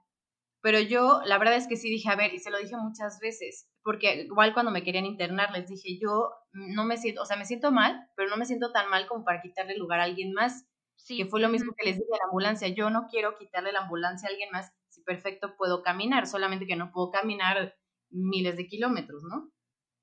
pero 0.63 0.79
yo 0.81 1.21
la 1.25 1.39
verdad 1.39 1.57
es 1.57 1.67
que 1.67 1.77
sí 1.77 1.89
dije, 1.89 2.11
a 2.11 2.17
ver, 2.17 2.35
y 2.35 2.39
se 2.39 2.51
lo 2.51 2.59
dije 2.59 2.77
muchas 2.77 3.19
veces, 3.21 3.69
porque 3.83 4.23
igual 4.23 4.53
cuando 4.53 4.71
me 4.71 4.83
querían 4.83 5.07
internar 5.07 5.53
les 5.53 5.69
dije, 5.69 5.99
yo 6.01 6.31
no 6.53 6.85
me 6.85 6.99
siento, 6.99 7.23
o 7.23 7.25
sea, 7.25 7.37
me 7.37 7.47
siento 7.47 7.73
mal, 7.73 8.09
pero 8.17 8.29
no 8.29 8.37
me 8.37 8.47
siento 8.47 8.73
tan 8.73 8.91
mal 8.91 9.07
como 9.07 9.25
para 9.25 9.41
quitarle 9.41 9.77
lugar 9.77 10.01
a 10.01 10.05
alguien 10.05 10.33
más. 10.33 10.67
Sí. 10.97 11.17
Que 11.17 11.25
fue 11.25 11.41
lo 11.41 11.49
mismo 11.49 11.73
que 11.77 11.87
les 11.87 11.97
dije 11.97 12.11
a 12.13 12.19
la 12.19 12.29
ambulancia, 12.29 12.69
yo 12.69 12.91
no 12.91 13.07
quiero 13.11 13.35
quitarle 13.39 13.73
la 13.73 13.81
ambulancia 13.81 14.29
a 14.29 14.33
alguien 14.33 14.51
más, 14.51 14.71
si 14.89 15.03
perfecto 15.03 15.57
puedo 15.57 15.83
caminar, 15.83 16.27
solamente 16.27 16.67
que 16.67 16.77
no 16.77 16.93
puedo 16.93 17.11
caminar 17.11 17.75
miles 18.11 18.57
de 18.57 18.67
kilómetros, 18.67 19.23
¿no? 19.23 19.51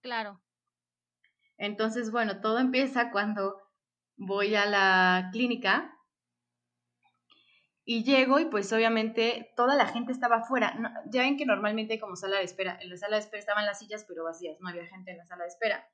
Claro. 0.01 0.41
Entonces, 1.57 2.11
bueno, 2.11 2.41
todo 2.41 2.57
empieza 2.57 3.11
cuando 3.11 3.61
voy 4.15 4.55
a 4.55 4.65
la 4.65 5.29
clínica 5.31 5.96
y 7.89 8.03
llego 8.03 8.37
y 8.37 8.45
pues 8.45 8.73
obviamente 8.73 9.53
toda 9.55 9.73
la 9.73 9.87
gente 9.87 10.11
estaba 10.11 10.39
afuera. 10.39 10.77
ya 11.09 11.21
ven 11.21 11.37
que 11.37 11.45
normalmente 11.45 12.01
como 12.01 12.17
sala 12.17 12.37
de 12.37 12.43
espera. 12.43 12.77
En 12.81 12.89
la 12.89 12.97
sala 12.97 13.15
de 13.15 13.21
espera 13.21 13.39
estaban 13.39 13.65
las 13.65 13.79
sillas 13.79 14.03
pero 14.05 14.25
vacías, 14.25 14.57
no 14.59 14.67
había 14.67 14.85
gente 14.87 15.11
en 15.11 15.17
la 15.17 15.25
sala 15.25 15.43
de 15.45 15.47
espera. 15.47 15.89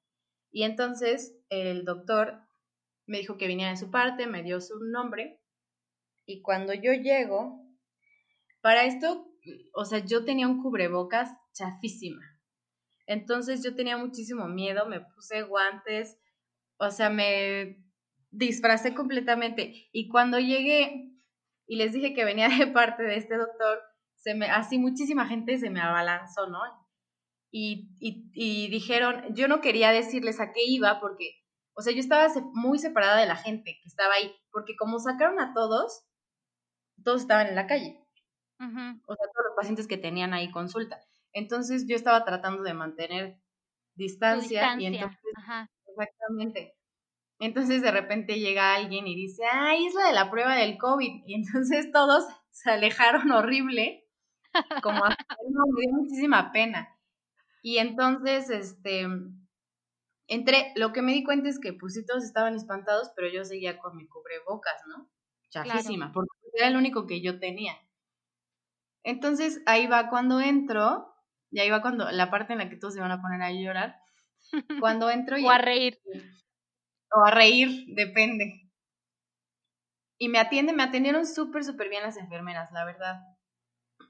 Y 0.51 0.63
entonces 0.63 1.37
el 1.49 1.85
doctor 1.85 2.41
me 3.05 3.19
dijo 3.19 3.37
que 3.37 3.45
viniera 3.45 3.69
de 3.69 3.77
su 3.77 3.91
parte, 3.91 4.25
me 4.25 4.41
dio 4.41 4.59
su 4.59 4.79
nombre. 4.79 5.39
Y 6.25 6.41
cuando 6.41 6.73
yo 6.73 6.93
llego, 6.93 7.63
para 8.61 8.85
esto, 8.85 9.31
o 9.75 9.85
sea, 9.85 9.99
yo 9.99 10.25
tenía 10.25 10.47
un 10.47 10.63
cubrebocas 10.63 11.29
chafísima. 11.53 12.23
Entonces 13.05 13.63
yo 13.63 13.75
tenía 13.75 13.97
muchísimo 13.97 14.47
miedo, 14.47 14.87
me 14.87 15.01
puse 15.01 15.43
guantes, 15.43 16.17
o 16.77 16.89
sea, 16.89 17.11
me 17.11 17.85
disfracé 18.31 18.95
completamente. 18.95 19.89
Y 19.91 20.07
cuando 20.07 20.39
llegué, 20.39 21.12
y 21.67 21.75
les 21.77 21.93
dije 21.93 22.13
que 22.13 22.25
venía 22.25 22.47
de 22.65 22.67
parte 22.67 23.03
de 23.03 23.17
este 23.17 23.37
doctor, 23.37 23.79
se 24.17 24.35
me, 24.35 24.49
así 24.49 24.77
muchísima 24.77 25.27
gente 25.27 25.57
se 25.57 25.69
me 25.69 25.81
abalanzó, 25.81 26.47
¿no? 26.47 26.59
Y, 27.55 27.91
y, 27.99 28.67
dijeron, 28.69 29.35
yo 29.35 29.47
no 29.47 29.61
quería 29.61 29.91
decirles 29.91 30.39
a 30.39 30.51
qué 30.53 30.61
iba 30.65 30.99
porque, 30.99 31.35
o 31.75 31.83
sea, 31.83 31.93
yo 31.93 31.99
estaba 31.99 32.27
muy 32.53 32.79
separada 32.79 33.19
de 33.19 33.27
la 33.27 33.35
gente 33.35 33.77
que 33.79 33.87
estaba 33.87 34.15
ahí, 34.15 34.33
porque 34.51 34.75
como 34.75 34.97
sacaron 34.97 35.39
a 35.39 35.53
todos, 35.53 36.03
todos 37.03 37.21
estaban 37.21 37.45
en 37.45 37.55
la 37.55 37.67
calle. 37.67 37.99
O 38.59 38.65
sea, 38.65 39.27
todos 39.33 39.45
los 39.49 39.55
pacientes 39.55 39.87
que 39.87 39.97
tenían 39.97 40.33
ahí 40.33 40.49
consulta. 40.49 40.99
Entonces 41.31 41.85
yo 41.87 41.95
estaba 41.95 42.23
tratando 42.23 42.63
de 42.63 42.73
mantener 42.73 43.39
distancia, 43.93 44.75
y 44.79 44.87
entonces, 44.87 45.19
exactamente. 45.85 46.75
Entonces 47.39 47.81
de 47.81 47.91
repente 47.91 48.39
llega 48.39 48.75
alguien 48.75 49.07
y 49.07 49.15
dice, 49.15 49.43
ay, 49.51 49.85
es 49.85 49.93
la 49.93 50.07
de 50.07 50.13
la 50.13 50.29
prueba 50.29 50.55
del 50.55 50.77
COVID. 50.77 51.23
Y 51.25 51.35
entonces 51.35 51.91
todos 51.91 52.25
se 52.51 52.71
alejaron 52.71 53.31
horrible, 53.31 54.07
como 54.81 55.03
a, 55.03 55.09
me 55.09 55.81
dio 55.81 55.93
muchísima 55.93 56.51
pena. 56.51 56.89
Y 57.61 57.77
entonces, 57.77 58.49
este, 58.49 59.07
entre, 60.27 60.73
lo 60.75 60.91
que 60.91 61.01
me 61.01 61.13
di 61.13 61.23
cuenta 61.23 61.49
es 61.49 61.59
que 61.59 61.73
pues 61.73 61.93
sí 61.93 62.05
todos 62.05 62.23
estaban 62.23 62.55
espantados, 62.55 63.11
pero 63.15 63.29
yo 63.29 63.43
seguía 63.45 63.79
con 63.79 63.95
mi 63.95 64.07
cubrebocas, 64.07 64.81
¿no? 64.87 65.09
Chafísima, 65.49 66.11
porque 66.11 66.29
era 66.53 66.67
el 66.67 66.75
único 66.75 67.07
que 67.07 67.21
yo 67.21 67.39
tenía. 67.39 67.73
Entonces 69.03 69.61
ahí 69.65 69.87
va 69.87 70.09
cuando 70.09 70.39
entro, 70.41 71.13
y 71.51 71.59
ahí 71.59 71.69
va 71.69 71.81
cuando 71.81 72.09
la 72.11 72.31
parte 72.31 72.53
en 72.53 72.59
la 72.59 72.69
que 72.69 72.77
todos 72.77 72.93
se 72.93 72.99
van 72.99 73.11
a 73.11 73.21
poner 73.21 73.41
a 73.41 73.51
llorar. 73.51 73.99
Cuando 74.81 75.09
entro 75.09 75.37
y... 75.37 75.45
o 75.45 75.49
a 75.49 75.57
reír 75.57 75.97
o 77.13 77.23
a 77.23 77.31
reír, 77.31 77.85
depende. 77.87 78.69
Y 80.17 80.29
me 80.29 80.39
atienden, 80.39 80.75
me 80.75 80.83
atendieron 80.83 81.25
súper, 81.25 81.63
súper 81.63 81.89
bien 81.89 82.03
las 82.03 82.17
enfermeras, 82.17 82.71
la 82.71 82.85
verdad. 82.85 83.21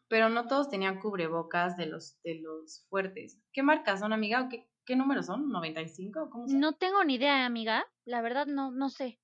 pero 0.08 0.30
no 0.30 0.48
todos 0.48 0.70
tenían 0.70 1.00
cubrebocas 1.00 1.76
de 1.76 1.88
los, 1.88 2.22
de 2.24 2.40
los 2.42 2.86
fuertes. 2.90 3.42
¿Qué 3.52 3.64
marcas 3.64 4.00
son, 4.00 4.14
amiga? 4.14 4.48
qué, 4.48 4.70
qué 4.86 4.96
números 4.96 5.26
son? 5.26 5.50
¿95? 5.50 6.30
¿Cómo 6.30 6.48
son? 6.48 6.60
No 6.60 6.74
tengo 6.74 7.04
ni 7.04 7.16
idea, 7.16 7.46
amiga. 7.46 7.86
La 8.06 8.22
verdad 8.22 8.46
no, 8.46 8.72
no 8.72 8.90
sé. 8.90 9.20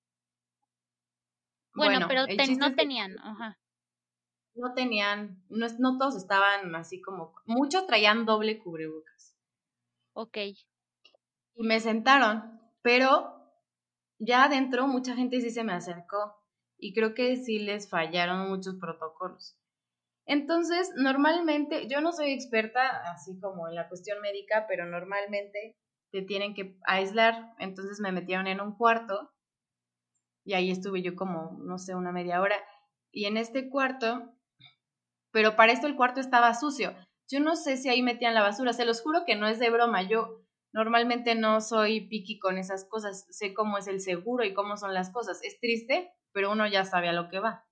Bueno, 1.75 2.07
pero 2.07 2.25
no 2.57 2.75
tenían, 2.75 3.19
ajá. 3.19 3.59
No 4.55 4.73
tenían, 4.73 5.43
no, 5.49 5.67
no 5.77 5.97
todos 5.97 6.15
estaban 6.17 6.73
así 6.75 7.01
como, 7.01 7.35
muchos 7.45 7.85
traían 7.85 8.25
doble 8.25 8.59
cubrebocas. 8.59 9.37
Ok. 10.13 10.37
Y 10.37 11.63
me 11.63 11.79
sentaron, 11.79 12.59
pero 12.81 13.38
ya 14.19 14.43
adentro 14.43 14.87
mucha 14.87 15.15
gente 15.15 15.41
sí 15.41 15.49
se 15.49 15.63
me 15.63 15.73
acercó 15.73 16.35
y 16.77 16.93
creo 16.93 17.13
que 17.13 17.35
sí 17.37 17.59
les 17.59 17.89
fallaron 17.89 18.49
muchos 18.49 18.75
protocolos. 18.75 19.57
Entonces, 20.25 20.91
normalmente, 20.95 21.87
yo 21.87 22.01
no 22.01 22.11
soy 22.11 22.31
experta 22.31 22.81
así 23.11 23.39
como 23.39 23.67
en 23.67 23.75
la 23.75 23.87
cuestión 23.87 24.21
médica, 24.21 24.65
pero 24.67 24.85
normalmente 24.85 25.75
te 26.11 26.21
tienen 26.21 26.53
que 26.53 26.77
aislar. 26.85 27.53
Entonces 27.57 27.99
me 27.99 28.11
metieron 28.11 28.45
en 28.47 28.61
un 28.61 28.75
cuarto 28.75 29.31
y 30.43 30.53
ahí 30.53 30.71
estuve 30.71 31.01
yo 31.01 31.15
como, 31.15 31.57
no 31.59 31.77
sé, 31.79 31.95
una 31.95 32.11
media 32.11 32.41
hora. 32.41 32.55
Y 33.11 33.25
en 33.25 33.37
este 33.37 33.69
cuarto, 33.69 34.33
pero 35.31 35.55
para 35.55 35.71
esto 35.71 35.87
el 35.87 35.95
cuarto 35.95 36.19
estaba 36.19 36.53
sucio. 36.53 36.95
Yo 37.27 37.39
no 37.39 37.55
sé 37.55 37.77
si 37.77 37.89
ahí 37.89 38.01
metían 38.01 38.33
la 38.33 38.41
basura, 38.41 38.73
se 38.73 38.85
los 38.85 39.01
juro 39.01 39.25
que 39.25 39.35
no 39.35 39.47
es 39.47 39.59
de 39.59 39.69
broma. 39.69 40.03
Yo 40.03 40.43
normalmente 40.73 41.35
no 41.35 41.61
soy 41.61 42.07
piqui 42.07 42.39
con 42.39 42.57
esas 42.57 42.85
cosas, 42.85 43.25
sé 43.29 43.53
cómo 43.53 43.77
es 43.77 43.87
el 43.87 44.01
seguro 44.01 44.43
y 44.43 44.53
cómo 44.53 44.77
son 44.77 44.93
las 44.93 45.11
cosas. 45.11 45.39
Es 45.43 45.59
triste, 45.59 46.11
pero 46.31 46.51
uno 46.51 46.67
ya 46.67 46.85
sabe 46.85 47.09
a 47.09 47.13
lo 47.13 47.29
que 47.29 47.39
va. 47.39 47.65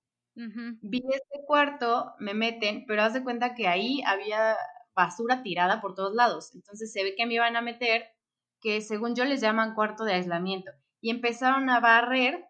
Vi 0.80 1.02
este 1.10 1.44
cuarto, 1.46 2.14
me 2.18 2.34
meten, 2.34 2.84
pero 2.86 3.02
haz 3.02 3.14
de 3.14 3.24
cuenta 3.24 3.54
que 3.54 3.68
ahí 3.68 4.02
había 4.06 4.56
basura 4.94 5.42
tirada 5.42 5.80
por 5.80 5.94
todos 5.94 6.14
lados. 6.14 6.54
Entonces 6.54 6.92
se 6.92 7.02
ve 7.02 7.14
que 7.16 7.26
me 7.26 7.34
iban 7.34 7.56
a 7.56 7.62
meter, 7.62 8.06
que 8.60 8.80
según 8.80 9.14
yo 9.14 9.24
les 9.24 9.40
llaman 9.40 9.74
cuarto 9.74 10.04
de 10.04 10.14
aislamiento. 10.14 10.70
Y 11.00 11.10
empezaron 11.10 11.70
a 11.70 11.80
barrer 11.80 12.48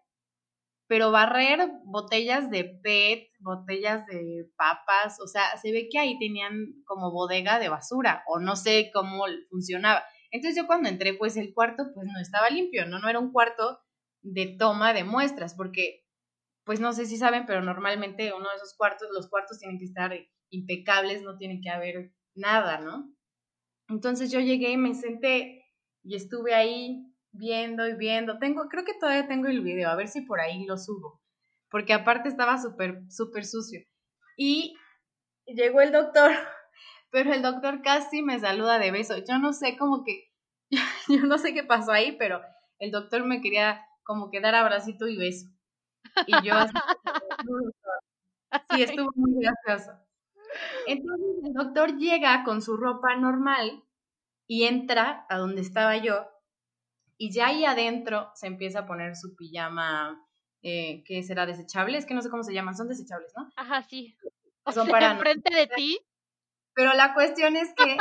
pero 0.89 1.11
barrer 1.11 1.69
botellas 1.85 2.49
de 2.49 2.63
PET, 2.63 3.29
botellas 3.41 4.07
de 4.07 4.49
papas, 4.57 5.19
o 5.21 5.27
sea, 5.27 5.55
se 5.61 5.71
ve 5.71 5.87
que 5.87 5.99
ahí 5.99 6.17
tenían 6.17 6.81
como 6.83 7.11
bodega 7.11 7.59
de 7.59 7.69
basura 7.69 8.23
o 8.27 8.39
no 8.39 8.55
sé 8.55 8.89
cómo 8.91 9.25
funcionaba. 9.51 10.03
Entonces 10.31 10.55
yo 10.55 10.67
cuando 10.67 10.89
entré, 10.89 11.13
pues 11.13 11.37
el 11.37 11.53
cuarto 11.53 11.91
pues 11.93 12.07
no 12.07 12.19
estaba 12.19 12.49
limpio, 12.49 12.85
¿no? 12.85 12.99
No 12.99 13.09
era 13.09 13.19
un 13.19 13.31
cuarto 13.31 13.79
de 14.21 14.55
toma 14.57 14.93
de 14.93 15.03
muestras, 15.03 15.55
porque 15.55 16.05
pues 16.63 16.79
no 16.79 16.93
sé 16.93 17.05
si 17.05 17.17
saben, 17.17 17.45
pero 17.45 17.61
normalmente 17.61 18.33
uno 18.33 18.49
de 18.49 18.55
esos 18.57 18.75
cuartos, 18.75 19.09
los 19.11 19.29
cuartos 19.29 19.59
tienen 19.59 19.79
que 19.79 19.85
estar 19.85 20.13
impecables, 20.49 21.23
no 21.23 21.37
tiene 21.37 21.61
que 21.61 21.69
haber 21.69 22.13
nada, 22.35 22.79
¿no? 22.79 23.11
Entonces 23.87 24.31
yo 24.31 24.39
llegué 24.39 24.71
y 24.71 24.77
me 24.77 24.93
senté 24.93 25.65
y 26.03 26.15
estuve 26.15 26.53
ahí 26.53 27.05
viendo 27.31 27.87
y 27.87 27.95
viendo. 27.95 28.37
Tengo, 28.37 28.67
creo 28.69 28.85
que 28.85 28.93
todavía 28.93 29.27
tengo 29.27 29.47
el 29.47 29.61
video, 29.61 29.89
a 29.89 29.95
ver 29.95 30.07
si 30.07 30.21
por 30.21 30.39
ahí 30.39 30.65
lo 30.65 30.77
subo, 30.77 31.21
porque 31.69 31.93
aparte 31.93 32.29
estaba 32.29 32.61
súper, 32.61 33.01
súper 33.09 33.45
sucio. 33.45 33.81
Y 34.37 34.75
llegó 35.45 35.81
el 35.81 35.91
doctor, 35.91 36.31
pero 37.11 37.33
el 37.33 37.41
doctor 37.41 37.81
casi 37.81 38.21
me 38.21 38.39
saluda 38.39 38.79
de 38.79 38.91
beso. 38.91 39.15
Yo 39.17 39.37
no 39.39 39.53
sé 39.53 39.77
cómo 39.77 40.03
que, 40.03 40.31
yo 41.07 41.21
no 41.25 41.37
sé 41.37 41.53
qué 41.53 41.63
pasó 41.63 41.91
ahí, 41.91 42.15
pero 42.17 42.41
el 42.79 42.91
doctor 42.91 43.25
me 43.25 43.41
quería 43.41 43.85
como 44.03 44.29
que 44.31 44.41
dar 44.41 44.55
abracito 44.55 45.07
y 45.07 45.17
beso. 45.17 45.47
Y 46.27 46.31
yo 46.43 46.55
así, 46.55 46.73
sí, 48.71 48.81
estuvo 48.81 49.11
muy 49.15 49.43
gracioso. 49.43 49.91
Entonces 50.87 51.27
el 51.43 51.53
doctor 51.53 51.97
llega 51.97 52.43
con 52.43 52.61
su 52.61 52.77
ropa 52.77 53.15
normal 53.15 53.83
y 54.47 54.63
entra 54.63 55.25
a 55.29 55.37
donde 55.37 55.61
estaba 55.61 55.97
yo 55.97 56.25
y 57.19 57.31
ya 57.33 57.47
ahí 57.47 57.65
adentro 57.65 58.31
se 58.33 58.47
empieza 58.47 58.79
a 58.79 58.87
poner 58.87 59.15
su 59.15 59.35
pijama, 59.35 60.25
eh, 60.63 61.03
que 61.03 61.21
será 61.21 61.45
desechable, 61.45 61.97
es 61.97 62.05
que 62.05 62.13
no 62.13 62.21
sé 62.21 62.29
cómo 62.29 62.43
se 62.43 62.53
llaman, 62.53 62.75
son 62.75 62.87
desechables, 62.87 63.33
¿no? 63.35 63.51
Ajá, 63.57 63.83
sí. 63.83 64.15
son 64.73 64.87
para 65.03 65.11
enfrente 65.11 65.53
de 65.53 65.67
ti. 65.67 65.99
Pero 66.79 66.93
la 66.93 67.13
cuestión 67.13 67.57
es 67.57 67.73
que 67.73 67.97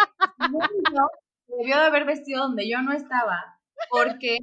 debió 1.48 1.76
de 1.78 1.82
haber 1.82 2.04
vestido 2.04 2.44
donde 2.44 2.70
yo 2.70 2.80
no 2.80 2.92
estaba, 2.92 3.58
porque 3.90 4.38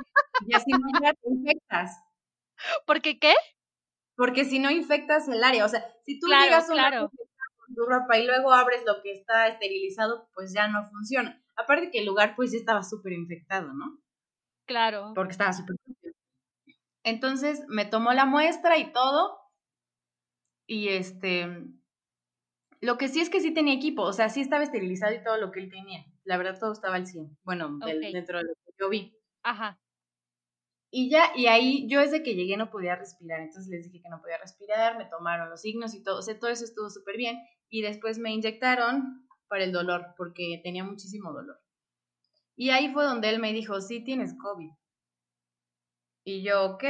ya 0.45 0.59
si 0.59 0.71
no 0.71 0.79
ya 1.01 1.13
te 1.13 1.29
infectas. 1.29 2.03
¿Porque 2.85 3.17
qué? 3.17 3.33
Porque 4.17 4.43
si 4.43 4.59
no 4.59 4.71
infectas 4.71 5.29
el 5.29 5.41
área, 5.41 5.63
o 5.63 5.69
sea, 5.69 5.89
si 6.03 6.19
tú 6.19 6.27
llegas 6.27 6.67
claro. 6.69 7.09
con 7.11 7.75
tu 7.75 7.85
ropa 7.85 8.17
y 8.17 8.25
luego 8.25 8.51
abres 8.51 8.83
lo 8.85 9.01
que 9.01 9.13
está 9.13 9.47
esterilizado, 9.47 10.27
pues 10.33 10.51
ya 10.53 10.67
no 10.67 10.85
funciona. 10.89 11.41
Aparte 11.55 11.89
que 11.89 11.99
el 11.99 12.05
lugar 12.05 12.35
pues 12.35 12.51
ya 12.51 12.57
estaba 12.57 12.83
súper 12.83 13.13
infectado, 13.13 13.71
¿no? 13.71 13.99
Claro. 14.67 15.13
Porque 15.15 15.31
estaba 15.31 15.53
súper 15.53 15.77
Entonces 17.05 17.63
me 17.69 17.85
tomó 17.85 18.11
la 18.11 18.25
muestra 18.25 18.77
y 18.77 18.91
todo. 18.91 19.39
Y 20.67 20.89
este. 20.89 21.47
Lo 22.85 22.97
que 22.99 23.07
sí 23.07 23.19
es 23.19 23.31
que 23.31 23.41
sí 23.41 23.51
tenía 23.51 23.73
equipo, 23.73 24.03
o 24.03 24.13
sea, 24.13 24.29
sí 24.29 24.41
estaba 24.41 24.63
esterilizado 24.63 25.13
y 25.13 25.23
todo 25.23 25.37
lo 25.37 25.51
que 25.51 25.59
él 25.59 25.71
tenía. 25.71 26.05
La 26.23 26.37
verdad, 26.37 26.59
todo 26.59 26.71
estaba 26.71 26.95
al 26.95 27.07
100. 27.07 27.37
Bueno, 27.43 27.79
dentro 27.79 28.37
de 28.37 28.43
lo 28.43 28.53
que 28.53 28.73
yo 28.79 28.89
vi. 28.89 29.17
Ajá. 29.41 29.79
Y 30.91 31.09
ya, 31.09 31.31
y 31.35 31.47
ahí 31.47 31.87
yo 31.89 31.99
desde 31.99 32.21
que 32.21 32.35
llegué 32.35 32.57
no 32.57 32.69
podía 32.69 32.95
respirar, 32.95 33.41
entonces 33.41 33.67
les 33.69 33.85
dije 33.85 34.01
que 34.03 34.09
no 34.09 34.21
podía 34.21 34.37
respirar, 34.37 34.97
me 34.97 35.05
tomaron 35.05 35.49
los 35.49 35.61
signos 35.61 35.93
y 35.95 36.03
todo, 36.03 36.19
o 36.19 36.21
sea, 36.21 36.39
todo 36.39 36.51
eso 36.51 36.63
estuvo 36.63 36.89
súper 36.89 37.17
bien. 37.17 37.37
Y 37.69 37.81
después 37.81 38.19
me 38.19 38.31
inyectaron 38.31 39.27
para 39.47 39.63
el 39.63 39.71
dolor, 39.71 40.13
porque 40.15 40.61
tenía 40.63 40.83
muchísimo 40.83 41.33
dolor. 41.33 41.59
Y 42.55 42.69
ahí 42.69 42.93
fue 42.93 43.03
donde 43.03 43.29
él 43.29 43.39
me 43.39 43.51
dijo, 43.51 43.81
sí, 43.81 44.03
tienes 44.03 44.35
COVID. 44.37 44.69
Y 46.23 46.43
yo, 46.43 46.65
ok. 46.65 46.83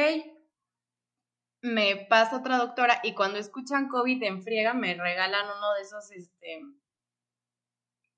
Me 1.65 2.05
pasa 2.07 2.37
otra 2.37 2.57
doctora 2.57 2.99
y 3.01 3.15
cuando 3.15 3.39
escuchan 3.39 3.89
COVID 3.89 4.21
en 4.21 4.43
friega 4.43 4.75
me 4.75 4.93
regalan 4.93 5.47
uno 5.57 5.73
de 5.73 5.81
esos 5.81 6.11
este, 6.11 6.61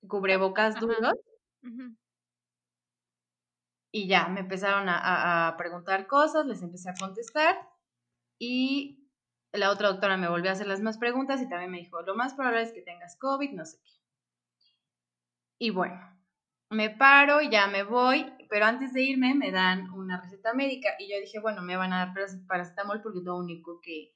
cubrebocas 0.05 0.77
duros. 0.81 1.13
Y 3.93 4.07
ya, 4.09 4.27
me 4.27 4.41
empezaron 4.41 4.89
a, 4.89 5.47
a, 5.47 5.55
preguntar 5.55 6.07
cosas, 6.07 6.45
les 6.45 6.61
empecé 6.61 6.89
a 6.89 6.95
contestar 6.99 7.57
y 8.37 9.09
la 9.53 9.71
otra 9.71 9.87
doctora 9.87 10.17
me 10.17 10.27
volvió 10.27 10.49
a 10.49 10.53
hacer 10.53 10.67
las 10.67 10.81
más 10.81 10.97
preguntas 10.97 11.41
y 11.41 11.47
también 11.47 11.71
me 11.71 11.77
dijo, 11.77 12.01
lo 12.01 12.15
más 12.15 12.33
probable 12.33 12.63
es 12.63 12.73
que 12.73 12.81
tengas 12.81 13.15
COVID, 13.15 13.51
no 13.53 13.65
sé 13.65 13.79
qué. 13.81 13.93
Y 15.57 15.69
bueno, 15.69 16.16
me 16.69 16.89
paro, 16.89 17.41
ya 17.41 17.67
me 17.67 17.83
voy, 17.83 18.25
pero 18.49 18.65
antes 18.65 18.93
de 18.93 19.03
irme 19.03 19.35
me 19.35 19.51
dan 19.51 19.89
una 19.91 20.21
receta 20.21 20.53
médica 20.53 20.89
y 20.99 21.11
yo 21.11 21.19
dije, 21.19 21.39
bueno, 21.39 21.61
me 21.61 21.77
van 21.77 21.93
a 21.93 22.05
dar 22.05 22.13
paracetamol 22.47 23.01
porque 23.01 23.19
es 23.19 23.25
lo 23.25 23.37
único 23.37 23.79
que, 23.81 24.13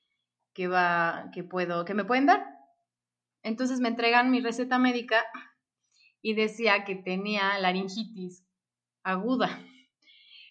que 0.53 0.67
va, 0.67 1.29
que 1.33 1.43
puedo, 1.43 1.85
que 1.85 1.93
me 1.93 2.05
pueden 2.05 2.25
dar. 2.25 2.45
Entonces 3.43 3.79
me 3.79 3.89
entregan 3.89 4.31
mi 4.31 4.41
receta 4.41 4.77
médica 4.79 5.23
y 6.21 6.33
decía 6.33 6.85
que 6.85 6.95
tenía 6.95 7.57
laringitis 7.59 8.45
aguda. 9.03 9.59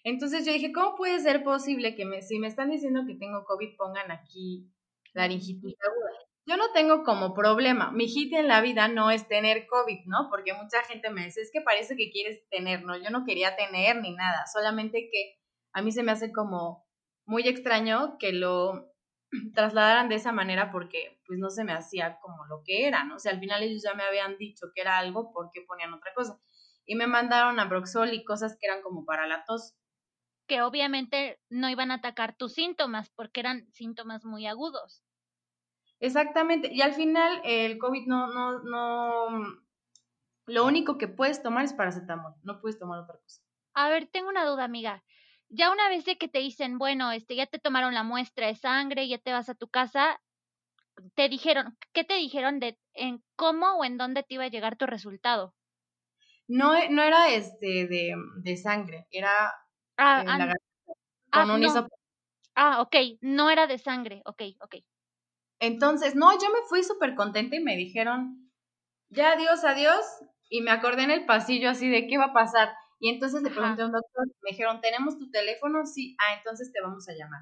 Entonces 0.03 0.45
yo 0.45 0.53
dije, 0.53 0.71
¿cómo 0.71 0.95
puede 0.95 1.19
ser 1.19 1.43
posible 1.43 1.95
que 1.95 2.05
me, 2.05 2.21
si 2.21 2.39
me 2.39 2.47
están 2.47 2.71
diciendo 2.71 3.03
que 3.05 3.15
tengo 3.15 3.45
COVID 3.45 3.75
pongan 3.77 4.11
aquí 4.11 4.67
laringitis 5.13 5.75
aguda? 5.81 6.30
Yo 6.45 6.57
no 6.57 6.71
tengo 6.73 7.03
como 7.03 7.33
problema. 7.33 7.91
Mi 7.91 8.07
hit 8.07 8.33
en 8.33 8.47
la 8.47 8.61
vida 8.61 8.87
no 8.87 9.11
es 9.11 9.27
tener 9.27 9.67
COVID, 9.67 10.05
¿no? 10.07 10.27
Porque 10.29 10.53
mucha 10.53 10.81
gente 10.83 11.09
me 11.09 11.25
dice, 11.25 11.41
es 11.41 11.51
que 11.53 11.61
parece 11.61 11.95
que 11.95 12.11
quieres 12.11 12.47
tener, 12.49 12.83
¿no? 12.83 12.97
Yo 12.97 13.09
no 13.09 13.25
quería 13.25 13.55
tener 13.55 13.97
ni 14.01 14.15
nada, 14.15 14.45
solamente 14.51 15.09
que 15.11 15.39
a 15.73 15.81
mí 15.81 15.91
se 15.91 16.03
me 16.03 16.11
hace 16.11 16.31
como 16.31 16.85
muy 17.25 17.47
extraño 17.47 18.17
que 18.17 18.33
lo 18.33 18.91
trasladaran 19.53 20.09
de 20.09 20.15
esa 20.15 20.31
manera 20.31 20.71
porque 20.71 21.21
pues 21.25 21.39
no 21.39 21.49
se 21.49 21.63
me 21.63 21.73
hacía 21.73 22.17
como 22.21 22.45
lo 22.45 22.63
que 22.65 22.87
era, 22.87 23.03
¿no? 23.03 23.15
O 23.15 23.19
sea, 23.19 23.31
al 23.31 23.39
final 23.39 23.63
ellos 23.63 23.83
ya 23.83 23.93
me 23.93 24.03
habían 24.03 24.37
dicho 24.37 24.67
que 24.73 24.81
era 24.81 24.97
algo 24.97 25.31
porque 25.33 25.61
ponían 25.61 25.93
otra 25.93 26.11
cosa. 26.15 26.39
Y 26.85 26.95
me 26.95 27.07
mandaron 27.07 27.59
a 27.59 27.65
Broxol 27.65 28.13
y 28.13 28.25
cosas 28.25 28.57
que 28.59 28.67
eran 28.67 28.81
como 28.81 29.05
para 29.05 29.27
la 29.27 29.45
tos. 29.45 29.75
Que 30.47 30.63
obviamente 30.63 31.39
no 31.49 31.69
iban 31.69 31.91
a 31.91 31.95
atacar 31.95 32.35
tus 32.35 32.53
síntomas 32.53 33.11
porque 33.11 33.39
eran 33.39 33.71
síntomas 33.71 34.25
muy 34.25 34.47
agudos. 34.47 35.03
Exactamente. 36.01 36.69
Y 36.73 36.81
al 36.81 36.93
final 36.93 37.41
el 37.45 37.77
COVID 37.77 38.07
no, 38.07 38.27
no, 38.27 38.59
no, 38.63 39.61
lo 40.47 40.65
único 40.65 40.97
que 40.97 41.07
puedes 41.07 41.41
tomar 41.41 41.63
es 41.63 41.73
paracetamol, 41.73 42.33
no 42.43 42.59
puedes 42.59 42.79
tomar 42.79 42.99
otra 42.99 43.17
cosa. 43.19 43.41
A 43.75 43.89
ver, 43.89 44.07
tengo 44.07 44.29
una 44.29 44.45
duda, 44.45 44.63
amiga. 44.63 45.03
Ya 45.49 45.71
una 45.71 45.89
vez 45.89 46.05
de 46.05 46.17
que 46.17 46.27
te 46.27 46.39
dicen, 46.39 46.77
bueno, 46.77 47.11
este, 47.11 47.35
ya 47.35 47.45
te 47.45 47.59
tomaron 47.59 47.93
la 47.93 48.03
muestra 48.03 48.47
de 48.47 48.55
sangre, 48.55 49.07
ya 49.07 49.17
te 49.19 49.31
vas 49.31 49.49
a 49.49 49.55
tu 49.55 49.67
casa, 49.69 50.19
te 51.15 51.29
dijeron, 51.29 51.77
¿qué 51.93 52.03
te 52.03 52.15
dijeron 52.15 52.59
de 52.59 52.77
en 52.93 53.23
cómo 53.35 53.77
o 53.77 53.85
en 53.85 53.97
dónde 53.97 54.23
te 54.23 54.35
iba 54.35 54.45
a 54.45 54.49
llegar 54.49 54.77
tu 54.77 54.87
resultado? 54.87 55.53
No, 56.47 56.73
no 56.89 57.01
era 57.01 57.29
este 57.29 57.87
de, 57.87 58.15
de 58.37 58.57
sangre, 58.57 59.07
era 59.11 59.31
ah, 59.97 60.23
ah, 60.27 60.53
con 61.31 61.49
ah, 61.51 61.53
un 61.55 61.89
Ah, 62.55 62.81
ok, 62.81 62.95
no 63.21 63.49
era 63.49 63.67
de 63.67 63.77
sangre, 63.77 64.21
ok, 64.25 64.41
ok. 64.59 64.75
Entonces, 65.61 66.15
no, 66.15 66.31
yo 66.33 66.49
me 66.49 66.67
fui 66.67 66.83
súper 66.83 67.13
contenta 67.13 67.55
y 67.55 67.59
me 67.59 67.77
dijeron, 67.77 68.51
ya 69.09 69.33
adiós, 69.33 69.63
adiós. 69.63 70.03
Y 70.49 70.61
me 70.61 70.71
acordé 70.71 71.03
en 71.03 71.11
el 71.11 71.25
pasillo 71.27 71.69
así 71.69 71.87
de 71.87 72.07
qué 72.07 72.17
va 72.17 72.25
a 72.25 72.33
pasar. 72.33 72.73
Y 72.99 73.09
entonces 73.09 73.43
le 73.43 73.51
pregunté 73.51 73.83
a 73.83 73.85
un 73.85 73.91
doctor, 73.91 74.25
me 74.41 74.51
dijeron, 74.51 74.81
¿tenemos 74.81 75.19
tu 75.19 75.29
teléfono? 75.29 75.85
Sí, 75.85 76.17
ah, 76.19 76.35
entonces 76.37 76.71
te 76.73 76.81
vamos 76.81 77.07
a 77.07 77.13
llamar. 77.13 77.41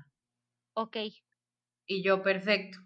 Ok. 0.74 0.98
Y 1.86 2.04
yo, 2.04 2.22
perfecto. 2.22 2.78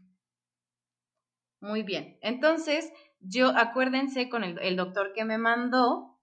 Muy 1.60 1.82
bien. 1.82 2.20
Entonces, 2.22 2.94
yo, 3.20 3.50
acuérdense 3.58 4.30
con 4.30 4.44
el, 4.44 4.60
el 4.60 4.76
doctor 4.76 5.14
que 5.14 5.26
me 5.26 5.40
mandó, 5.40 6.22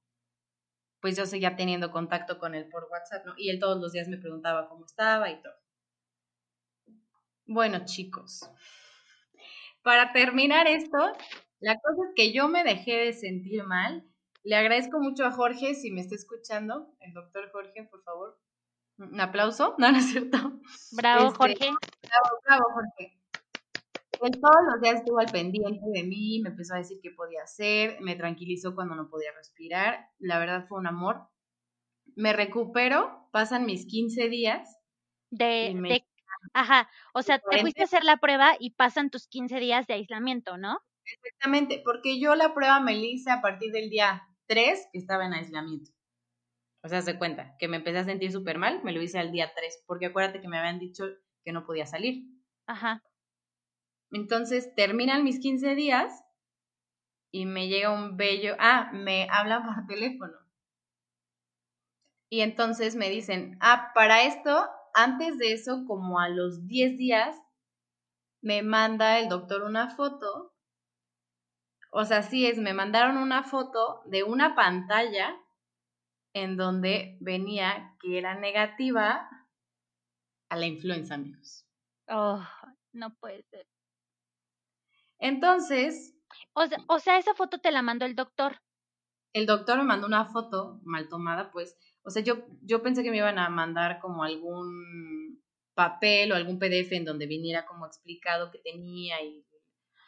pues 1.01 1.17
yo 1.17 1.27
seguía 1.27 1.57
teniendo 1.57 1.91
contacto 1.91 2.39
con 2.39 2.55
él 2.55 2.69
por 2.69 2.87
WhatsApp, 2.91 3.27
¿no? 3.27 3.35
Y 3.37 3.51
él 3.51 3.59
todos 3.59 3.81
los 3.81 3.91
días 3.91 4.07
me 4.07 4.19
preguntaba 4.19 4.69
cómo 4.69 4.85
estaba 4.85 5.31
y 5.31 5.43
todo. 5.43 5.55
Bueno, 7.47 7.85
chicos, 7.85 8.49
para 9.83 10.13
terminar 10.13 10.67
esto, 10.67 10.99
la 11.61 11.75
cosa 11.75 12.03
es 12.09 12.13
que 12.17 12.33
yo 12.33 12.49
me 12.49 12.65
dejé 12.65 12.97
de 12.97 13.13
sentir 13.13 13.65
mal. 13.65 14.05
Le 14.43 14.57
agradezco 14.57 14.99
mucho 15.01 15.25
a 15.25 15.33
Jorge, 15.33 15.75
si 15.75 15.91
me 15.91 16.01
está 16.01 16.15
escuchando, 16.15 16.95
el 17.01 17.13
doctor 17.13 17.51
Jorge, 17.53 17.87
por 17.91 18.03
favor. 18.03 18.39
Un 18.99 19.21
aplauso, 19.21 19.75
no, 19.79 19.93
no 19.93 19.99
es 19.99 20.11
cierto. 20.11 20.39
Bravo, 20.93 21.27
este, 21.27 21.39
Jorge. 21.39 21.71
Bravo, 22.03 22.41
bravo, 22.47 22.65
Jorge. 22.75 23.21
Él 24.23 24.33
todos 24.33 24.65
los 24.71 24.81
días 24.83 24.97
estuvo 24.97 25.19
al 25.19 25.33
pendiente 25.33 25.81
de 25.95 26.03
mí, 26.05 26.41
me 26.43 26.51
empezó 26.51 26.75
a 26.75 26.79
decir 26.79 26.99
qué 27.03 27.11
podía 27.11 27.43
hacer, 27.43 27.99
me 28.01 28.17
tranquilizó 28.17 28.75
cuando 28.75 28.95
no 28.95 29.09
podía 29.09 29.33
respirar. 29.33 30.09
La 30.19 30.39
verdad 30.39 30.67
fue 30.69 30.79
un 30.79 30.87
amor. 30.87 31.29
Me 32.17 32.35
recupero, 32.35 33.29
pasan 33.33 33.65
mis 33.65 33.87
15 33.87 34.29
días. 34.29 34.77
De, 35.31 35.73
de 35.75 36.05
Ajá, 36.53 36.89
o 37.15 37.23
sea, 37.23 37.39
te 37.39 37.59
fuiste 37.61 37.83
a 37.83 37.85
hacer 37.85 38.05
la 38.05 38.17
prueba 38.17 38.57
y 38.59 38.71
pasan 38.71 39.11
tus 39.11 39.29
15 39.29 39.61
días 39.61 39.87
de 39.87 39.95
aislamiento, 39.95 40.57
¿no? 40.59 40.81
Exactamente, 41.05 41.81
porque 41.85 42.21
yo 42.21 42.35
la 42.35 42.55
prueba 42.55 42.81
me 42.81 42.95
la 42.95 43.05
hice 43.05 43.31
a 43.31 43.41
partir 43.41 43.73
del 43.73 43.89
día 43.89 44.23
3 44.47 44.89
que 44.93 44.99
estaba 44.99 45.27
en 45.27 45.35
aislamiento. 45.35 45.93
O 46.83 46.89
sea, 46.89 47.03
se 47.03 47.19
cuenta 47.19 47.57
que 47.59 47.69
me 47.69 47.77
empecé 47.77 47.99
a 47.99 48.05
sentir 48.05 48.33
súper 48.33 48.59
mal, 48.59 48.83
me 48.83 48.93
lo 48.93 49.03
hice 49.03 49.19
al 49.19 49.33
día 49.33 49.53
3, 49.55 49.85
porque 49.87 50.07
acuérdate 50.07 50.41
que 50.41 50.49
me 50.49 50.59
habían 50.59 50.79
dicho 50.79 51.05
que 51.45 51.53
no 51.53 51.65
podía 51.67 51.87
salir. 51.87 52.25
Ajá. 52.67 53.03
Entonces 54.11 54.75
terminan 54.75 55.25
mis 55.25 55.39
15 55.41 55.75
días 55.75 56.25
y 57.33 57.47
me 57.47 57.69
llega 57.69 57.93
un 57.93 58.17
bello, 58.17 58.57
ah, 58.59 58.91
me 58.93 59.29
habla 59.31 59.63
por 59.63 59.87
teléfono. 59.87 60.33
Y 62.33 62.41
entonces 62.43 62.97
me 62.97 63.11
dicen, 63.11 63.57
ah, 63.61 63.91
para 63.95 64.23
esto 64.23 64.69
antes 64.95 65.39
de 65.39 65.53
eso, 65.53 65.85
como 65.87 66.19
a 66.19 66.29
los 66.29 66.67
10 66.67 66.97
días, 66.97 67.37
me 68.43 68.63
manda 68.63 69.19
el 69.19 69.29
doctor 69.29 69.63
una 69.63 69.89
foto. 69.91 70.55
O 71.93 72.05
sea, 72.05 72.23
sí 72.23 72.47
es, 72.47 72.59
me 72.59 72.73
mandaron 72.73 73.17
una 73.17 73.43
foto 73.43 74.03
de 74.07 74.23
una 74.23 74.55
pantalla 74.55 75.37
en 76.33 76.57
donde 76.57 77.19
venía 77.21 77.97
que 78.01 78.19
era 78.19 78.35
negativa 78.35 79.29
a 80.49 80.57
la 80.57 80.67
influenza, 80.67 81.15
amigos. 81.15 81.67
Oh, 82.09 82.43
no 82.93 83.15
puede 83.17 83.43
ser. 83.45 83.67
Entonces. 85.19 86.17
O 86.55 86.67
sea, 86.67 86.79
o 86.89 86.99
sea, 86.99 87.19
esa 87.19 87.35
foto 87.35 87.59
te 87.59 87.71
la 87.71 87.83
mandó 87.83 88.07
el 88.07 88.15
doctor. 88.15 88.61
El 89.33 89.47
doctor 89.47 89.79
me 89.79 89.85
mandó 89.85 90.07
una 90.07 90.25
foto 90.25 90.81
mal 90.83 91.09
tomada, 91.09 91.51
pues, 91.51 91.77
o 92.03 92.11
sea, 92.11 92.23
yo, 92.23 92.47
yo 92.63 92.83
pensé 92.83 93.03
que 93.03 93.11
me 93.11 93.19
iban 93.19 93.39
a 93.39 93.49
mandar 93.49 94.01
como 94.01 94.25
algún 94.25 95.43
papel 95.75 96.33
o 96.33 96.35
algún 96.35 96.59
PDF 96.59 96.93
en 96.93 97.05
donde 97.05 97.27
viniera 97.27 97.67
como 97.67 97.87
explicado 97.87 98.51
que 98.51 98.59
tenía 98.59 99.23
y 99.23 99.45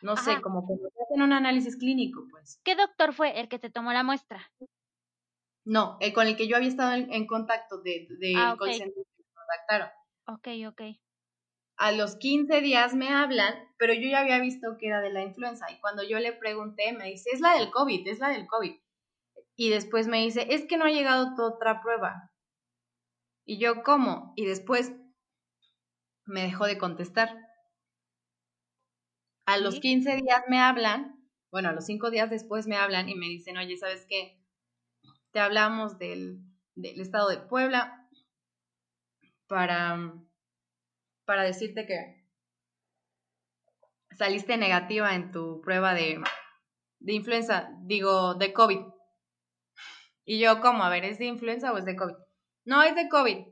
no 0.03 0.17
sé, 0.17 0.41
como 0.43 0.67
que 0.67 0.75
hacen 0.75 1.23
un 1.23 1.33
análisis 1.33 1.77
clínico, 1.77 2.27
pues. 2.31 2.61
¿Qué 2.65 2.75
doctor 2.75 3.13
fue 3.13 3.39
el 3.39 3.49
que 3.49 3.61
te 3.61 3.71
tomó 3.71 3.93
la 3.93 4.03
muestra? 4.03 4.51
No, 5.65 5.97
el 6.01 6.13
con 6.13 6.27
el 6.27 6.37
que 6.37 6.49
yo 6.49 6.57
había 6.57 6.69
estado 6.69 6.93
en, 6.95 7.27
contacto 7.27 7.81
de, 7.83 8.09
de 8.19 8.35
ah, 8.37 8.57
call 8.59 8.73
center 8.75 8.97
me 8.97 9.25
contactaron. 9.33 9.89
Ok, 10.27 10.49
ok. 10.69 10.99
A 11.77 11.93
los 11.93 12.17
15 12.17 12.61
días 12.61 12.95
me 12.95 13.09
hablan, 13.09 13.55
pero 13.79 13.95
yo 13.95 14.09
ya 14.09 14.21
había 14.21 14.41
visto 14.41 14.77
que 14.79 14.89
era 14.89 15.01
de 15.01 15.13
la 15.13 15.23
influenza 15.23 15.71
y 15.71 15.81
cuando 15.81 16.03
yo 16.03 16.19
le 16.19 16.33
pregunté 16.33 16.93
me 16.93 17.07
dice, 17.07 17.31
es 17.33 17.41
la 17.41 17.57
del 17.57 17.71
COVID, 17.71 18.07
es 18.09 18.19
la 18.19 18.31
del 18.31 18.47
COVID. 18.47 18.77
Y 19.57 19.71
después 19.71 20.09
me 20.09 20.23
dice, 20.23 20.47
es 20.51 20.67
que 20.67 20.77
no 20.77 20.85
ha 20.85 20.91
llegado 20.91 21.35
tu 21.35 21.43
otra 21.43 21.81
prueba. 21.83 22.31
Y 23.45 23.59
yo, 23.59 23.83
¿cómo? 23.83 24.33
Y 24.37 24.47
después 24.47 24.93
me 26.27 26.43
dejó 26.43 26.67
de 26.67 26.79
contestar. 26.79 27.37
A 29.47 29.59
los 29.59 29.81
15 29.81 30.17
días 30.17 30.43
me 30.49 30.61
hablan, 30.61 31.29
bueno, 31.51 31.69
a 31.69 31.73
los 31.73 31.85
5 31.85 32.11
días 32.11 32.31
después 32.31 32.67
me 32.67 32.77
hablan 32.77 33.09
y 33.09 33.15
me 33.15 33.27
dicen, 33.27 33.57
oye, 33.59 33.77
¿sabes 33.77 34.07
qué? 34.09 34.41
Te 35.33 35.41
hablamos 35.41 35.99
del, 35.99 36.38
del 36.75 37.01
estado 37.01 37.29
de 37.29 37.38
Puebla 37.38 38.09
para, 39.49 40.15
para 41.25 41.43
decirte 41.43 41.87
que 41.87 42.23
saliste 44.17 44.57
negativa 44.57 45.15
en 45.15 45.33
tu 45.33 45.61
prueba 45.61 45.95
de, 45.95 46.23
de 47.01 47.12
influenza, 47.12 47.71
digo, 47.83 48.35
de 48.35 48.53
COVID. 48.53 48.92
Y 50.25 50.39
yo, 50.39 50.61
¿cómo? 50.61 50.85
A 50.85 50.89
ver, 50.89 51.05
¿es 51.05 51.19
de 51.19 51.27
influenza 51.27 51.73
o 51.73 51.79
es 51.79 51.85
de 51.85 51.97
COVID? 51.97 52.15
No, 52.65 52.83
es 52.83 52.95
de 52.95 53.09
COVID. 53.09 53.47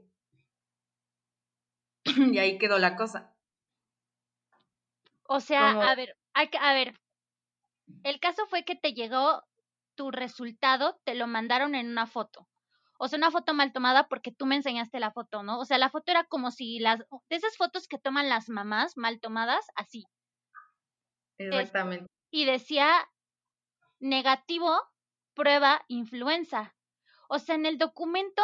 y 2.34 2.38
ahí 2.38 2.58
quedó 2.58 2.78
la 2.78 2.96
cosa. 2.96 3.34
O 5.24 5.40
sea, 5.40 5.70
a 5.70 5.94
ver, 5.94 6.16
hay 6.34 6.48
que, 6.48 6.58
a 6.58 6.72
ver, 6.72 7.00
el 8.02 8.18
caso 8.20 8.46
fue 8.46 8.64
que 8.64 8.74
te 8.74 8.94
llegó 8.94 9.44
tu 9.94 10.10
resultado, 10.10 11.00
te 11.04 11.14
lo 11.14 11.26
mandaron 11.26 11.74
en 11.74 11.88
una 11.88 12.06
foto. 12.06 12.48
O 12.98 13.08
sea, 13.08 13.16
una 13.16 13.30
foto 13.30 13.54
mal 13.54 13.72
tomada 13.72 14.08
porque 14.08 14.32
tú 14.32 14.44
me 14.46 14.56
enseñaste 14.56 15.00
la 15.00 15.10
foto, 15.10 15.42
¿no? 15.42 15.58
O 15.58 15.64
sea, 15.64 15.78
la 15.78 15.88
foto 15.88 16.10
era 16.10 16.24
como 16.24 16.50
si 16.50 16.80
las, 16.80 16.98
de 16.98 17.36
esas 17.36 17.56
fotos 17.56 17.88
que 17.88 17.98
toman 17.98 18.28
las 18.28 18.48
mamás 18.48 18.96
mal 18.96 19.20
tomadas, 19.20 19.66
así. 19.74 20.04
Exactamente. 21.38 22.06
y 22.30 22.44
decía 22.44 22.90
negativo 23.98 24.78
prueba 25.40 25.82
influenza. 25.88 26.76
O 27.26 27.38
sea, 27.38 27.54
en 27.54 27.64
el 27.64 27.78
documento 27.78 28.42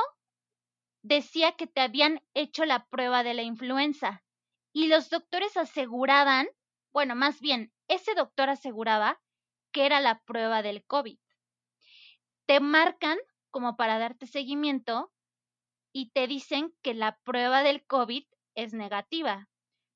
decía 1.02 1.52
que 1.52 1.66
te 1.66 1.82
habían 1.82 2.22
hecho 2.32 2.64
la 2.64 2.86
prueba 2.86 3.22
de 3.22 3.34
la 3.34 3.42
influenza 3.42 4.24
y 4.72 4.86
los 4.88 5.10
doctores 5.10 5.58
aseguraban, 5.58 6.48
bueno, 6.94 7.14
más 7.14 7.42
bien, 7.42 7.70
ese 7.88 8.14
doctor 8.14 8.48
aseguraba 8.48 9.20
que 9.72 9.84
era 9.84 10.00
la 10.00 10.22
prueba 10.22 10.62
del 10.62 10.86
COVID. 10.86 11.18
Te 12.46 12.60
marcan 12.60 13.18
como 13.50 13.76
para 13.76 13.98
darte 13.98 14.26
seguimiento 14.26 15.12
y 15.92 16.12
te 16.12 16.26
dicen 16.26 16.74
que 16.80 16.94
la 16.94 17.18
prueba 17.24 17.62
del 17.62 17.84
COVID 17.84 18.24
es 18.54 18.72
negativa. 18.72 19.50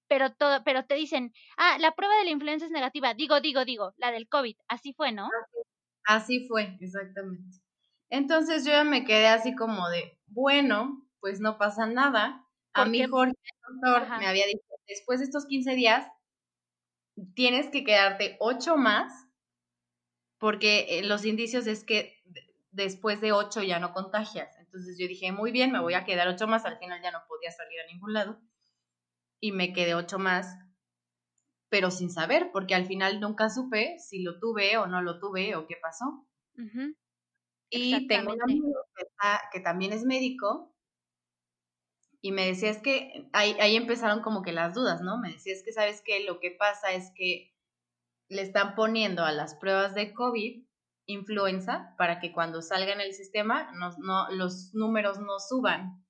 Pero, 0.06 0.34
todo, 0.34 0.62
pero 0.64 0.84
te 0.84 0.96
dicen, 0.96 1.32
ah, 1.56 1.78
la 1.78 1.92
prueba 1.92 2.14
de 2.16 2.24
la 2.24 2.30
influenza 2.30 2.66
es 2.66 2.72
negativa. 2.72 3.14
Digo, 3.14 3.40
digo, 3.40 3.64
digo, 3.64 3.94
la 3.96 4.10
del 4.10 4.28
COVID. 4.28 4.56
Así 4.68 4.92
fue, 4.92 5.12
¿no? 5.12 5.30
Fue, 6.48 6.76
exactamente. 6.80 7.58
Entonces 8.08 8.64
yo 8.64 8.72
ya 8.72 8.84
me 8.84 9.04
quedé 9.04 9.28
así 9.28 9.54
como 9.54 9.88
de, 9.88 10.18
bueno, 10.26 11.06
pues 11.20 11.40
no 11.40 11.58
pasa 11.58 11.86
nada. 11.86 12.44
A 12.72 12.84
mí 12.84 13.04
Jorge, 13.04 13.32
el 13.32 13.80
doctor, 13.80 14.18
me 14.18 14.26
había 14.26 14.46
dicho, 14.46 14.64
después 14.88 15.20
de 15.20 15.26
estos 15.26 15.46
15 15.46 15.74
días, 15.74 16.06
tienes 17.34 17.68
que 17.68 17.84
quedarte 17.84 18.36
ocho 18.40 18.76
más, 18.76 19.12
porque 20.38 20.86
eh, 20.88 21.02
los 21.02 21.24
indicios 21.24 21.66
es 21.66 21.84
que 21.84 22.16
después 22.72 23.20
de 23.20 23.32
ocho 23.32 23.62
ya 23.62 23.78
no 23.78 23.92
contagias. 23.92 24.56
Entonces 24.58 24.96
yo 24.98 25.06
dije, 25.06 25.32
muy 25.32 25.52
bien, 25.52 25.70
me 25.70 25.80
voy 25.80 25.94
a 25.94 26.04
quedar 26.04 26.28
ocho 26.28 26.46
más, 26.46 26.64
al 26.64 26.78
final 26.78 27.00
ya 27.02 27.10
no 27.10 27.20
podía 27.28 27.50
salir 27.50 27.80
a 27.80 27.92
ningún 27.92 28.12
lado. 28.12 28.40
Y 29.40 29.52
me 29.52 29.72
quedé 29.72 29.94
ocho 29.94 30.18
más 30.18 30.56
pero 31.70 31.90
sin 31.90 32.10
saber, 32.10 32.50
porque 32.52 32.74
al 32.74 32.84
final 32.84 33.20
nunca 33.20 33.48
supe 33.48 33.96
si 33.98 34.22
lo 34.22 34.38
tuve 34.38 34.76
o 34.76 34.86
no 34.86 35.00
lo 35.00 35.18
tuve 35.18 35.54
o 35.56 35.66
qué 35.66 35.76
pasó. 35.80 36.26
Y 37.70 38.08
tengo 38.08 38.32
un 38.32 38.42
amigo 38.42 38.68
que, 39.52 39.60
también 39.60 39.92
es 39.92 40.04
médico 40.04 40.74
y 42.20 42.32
me 42.32 42.44
decía, 42.46 42.70
es 42.70 42.82
que 42.82 43.30
ahí, 43.32 43.56
ahí 43.60 43.76
empezaron 43.76 44.20
como 44.20 44.42
que 44.42 44.52
las 44.52 44.74
dudas, 44.74 45.00
¿no? 45.00 45.18
Me 45.18 45.32
decía, 45.32 45.54
es 45.54 45.62
que 45.64 45.72
sabes 45.72 46.02
que 46.04 46.24
lo 46.24 46.40
que 46.40 46.50
pasa 46.50 46.92
es 46.92 47.12
que 47.14 47.54
le 48.28 48.42
están 48.42 48.74
poniendo 48.74 49.24
a 49.24 49.32
las 49.32 49.54
pruebas 49.54 49.94
de 49.94 50.12
COVID 50.12 50.64
influenza 51.06 51.94
para 51.96 52.20
que 52.20 52.32
cuando 52.32 52.62
salga 52.62 52.92
en 52.92 53.00
el 53.00 53.14
sistema 53.14 53.72
no, 53.72 54.30
los 54.30 54.74
números 54.74 55.18
no 55.18 55.38
suban. 55.38 56.04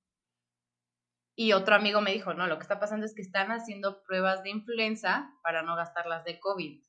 Y 1.35 1.53
otro 1.53 1.75
amigo 1.75 2.01
me 2.01 2.11
dijo, 2.11 2.33
no, 2.33 2.47
lo 2.47 2.57
que 2.57 2.63
está 2.63 2.79
pasando 2.79 3.05
es 3.05 3.15
que 3.15 3.21
están 3.21 3.51
haciendo 3.51 4.03
pruebas 4.03 4.43
de 4.43 4.49
influenza 4.49 5.31
para 5.43 5.63
no 5.63 5.75
gastar 5.75 6.05
las 6.05 6.23
de 6.23 6.39
COVID. 6.39 6.83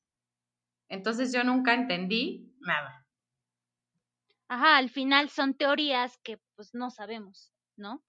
Entonces 0.89 1.33
yo 1.33 1.45
nunca 1.45 1.75
entendí 1.75 2.55
nada. 2.61 3.07
Ajá, 4.49 4.77
al 4.77 4.91
final 4.91 5.31
son 5.31 5.55
teorías 5.55 6.19
que 6.19 6.39
pues 6.57 6.75
no 6.75 6.91
sabemos, 6.91 7.53
¿no? 7.77 8.05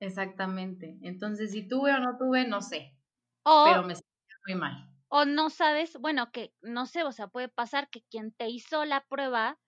Exactamente. 0.00 0.98
Entonces, 1.02 1.52
si 1.52 1.66
tuve 1.66 1.92
o 1.94 1.98
no 1.98 2.18
tuve, 2.18 2.46
no 2.46 2.60
sé. 2.60 2.98
pero 3.42 3.82
me 3.82 3.94
sentí 3.94 4.10
muy 4.46 4.56
mal. 4.56 4.90
O 5.08 5.24
no 5.24 5.48
sabes, 5.48 5.96
bueno, 5.98 6.30
que 6.32 6.52
no 6.60 6.86
sé, 6.86 7.04
o 7.04 7.12
sea, 7.12 7.28
puede 7.28 7.48
pasar 7.48 7.88
que 7.88 8.02
quien 8.10 8.32
te 8.32 8.48
hizo 8.48 8.84
la 8.84 9.04
prueba 9.08 9.58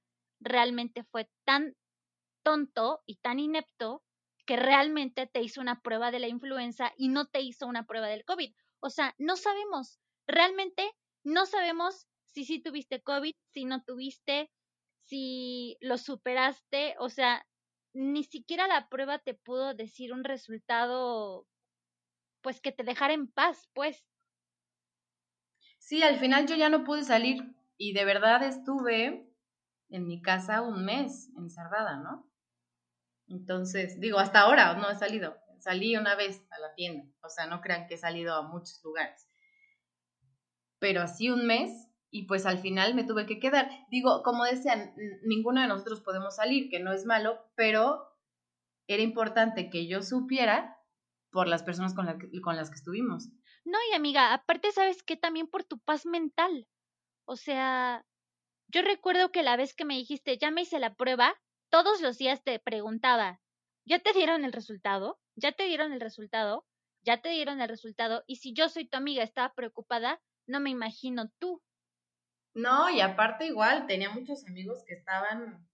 realmente 0.41 1.05
fue 1.05 1.31
tan 1.47 1.75
tonto 2.43 3.03
y 3.07 3.17
tan 3.17 3.39
inepto 3.39 4.03
que 4.47 4.57
realmente 4.57 5.27
te 5.27 5.43
hizo 5.43 5.61
una 5.61 5.83
prueba 5.83 6.11
de 6.11 6.21
la 6.21 6.29
influenza 6.29 6.93
y 6.97 7.09
no 7.09 7.27
te 7.27 7.41
hizo 7.43 7.67
una 7.67 7.87
prueba 7.87 8.09
del 8.09 8.25
COVID. 8.25 8.55
O 8.81 8.91
sea, 8.91 9.15
no 9.19 9.37
sabemos, 9.37 10.01
realmente 10.27 10.91
no 11.25 11.47
sabemos 11.47 12.07
si 12.25 12.45
sí 12.45 12.61
tuviste 12.63 13.03
COVID, 13.03 13.35
si 13.53 13.65
no 13.65 13.83
tuviste, 13.85 14.51
si 15.05 15.77
lo 15.81 15.99
superaste, 15.99 16.97
o 16.99 17.09
sea, 17.09 17.47
ni 17.95 18.25
siquiera 18.25 18.69
la 18.69 18.89
prueba 18.89 19.19
te 19.19 19.35
pudo 19.35 19.75
decir 19.75 20.13
un 20.13 20.25
resultado, 20.25 21.47
pues 22.43 22.61
que 22.61 22.73
te 22.73 22.85
dejara 22.85 23.15
en 23.15 23.29
paz, 23.33 23.69
pues. 23.75 24.05
Sí, 25.79 26.03
al 26.03 26.19
final 26.19 26.47
yo 26.47 26.55
ya 26.57 26.69
no 26.69 26.85
pude 26.85 27.03
salir 27.05 27.55
y 27.79 27.93
de 27.95 28.05
verdad 28.05 28.43
estuve 28.43 29.33
en 29.89 30.07
mi 30.07 30.21
casa 30.23 30.63
un 30.63 30.85
mes 30.85 31.31
encerrada, 31.37 31.99
¿no? 31.99 32.31
Entonces, 33.29 34.01
digo, 34.01 34.19
hasta 34.19 34.41
ahora 34.41 34.75
no 34.75 34.91
he 34.91 34.95
salido. 34.95 35.37
Salí 35.59 35.97
una 35.97 36.15
vez 36.15 36.47
a 36.51 36.61
la 36.61 36.75
tienda, 36.75 37.05
o 37.23 37.29
sea, 37.29 37.47
no 37.47 37.61
crean 37.61 37.87
que 37.89 37.95
he 37.95 37.99
salido 37.99 38.35
a 38.35 38.43
muchos 38.43 38.81
lugares. 38.85 39.29
Pero 40.79 41.03
así 41.03 41.31
un 41.31 41.47
mes 41.47 41.89
y 42.11 42.27
pues 42.27 42.47
al 42.47 42.59
final 42.59 42.95
me 42.95 43.05
tuve 43.05 43.27
que 43.27 43.41
quedar. 43.41 43.69
Digo, 43.91 44.23
como 44.23 44.45
decían, 44.45 44.95
ninguno 45.23 45.61
de 45.61 45.67
nosotros 45.67 46.01
podemos 46.03 46.37
salir, 46.37 46.71
que 46.71 46.79
no 46.79 46.93
es 46.93 47.05
malo, 47.05 47.39
pero 47.57 48.07
era 48.87 49.03
importante 49.03 49.71
que 49.71 49.89
yo 49.89 50.03
supiera 50.03 50.77
por 51.31 51.49
las 51.49 51.63
personas 51.63 51.95
con, 51.95 52.07
con 52.43 52.57
las 52.57 52.71
que 52.71 52.77
estuvimos. 52.77 53.29
No, 53.65 53.79
y 53.91 53.95
amiga, 53.95 54.33
aparte 54.33 54.71
sabes 54.73 55.03
que 55.03 55.17
también 55.17 55.49
por 55.49 55.65
tu 55.65 55.79
paz 55.81 56.07
mental. 56.07 56.69
O 57.27 57.37
sea, 57.37 58.07
yo 58.69 58.83
recuerdo 58.83 59.33
que 59.33 59.43
la 59.43 59.57
vez 59.57 59.75
que 59.75 59.85
me 59.85 59.97
dijiste, 59.97 60.39
ya 60.39 60.51
me 60.51 60.63
hice 60.63 60.79
la 60.79 60.95
prueba, 60.95 61.35
todos 61.71 62.01
los 62.01 62.19
días 62.19 62.43
te 62.43 62.59
preguntaba, 62.59 63.41
¿ya 63.85 63.99
te 63.99 64.13
dieron 64.13 64.45
el 64.45 64.53
resultado? 64.53 65.21
¿Ya 65.37 65.53
te 65.53 65.65
dieron 65.65 65.93
el 65.93 66.01
resultado? 66.01 66.67
¿Ya 67.03 67.21
te 67.21 67.29
dieron 67.31 67.61
el 67.61 67.69
resultado? 67.69 68.25
Y 68.27 68.37
si 68.37 68.53
yo 68.53 68.69
soy 68.69 68.89
tu 68.89 68.97
amiga, 68.97 69.23
estaba 69.23 69.55
preocupada, 69.55 70.21
no 70.47 70.61
me 70.61 70.71
imagino 70.71 71.31
tú. 71.39 71.63
No, 72.55 72.89
y 72.91 73.01
aparte 73.01 73.47
igual, 73.47 73.87
tenía 73.87 74.11
muchos 74.11 74.47
amigos 74.47 74.83
que 74.87 74.95
estaban 74.95 75.69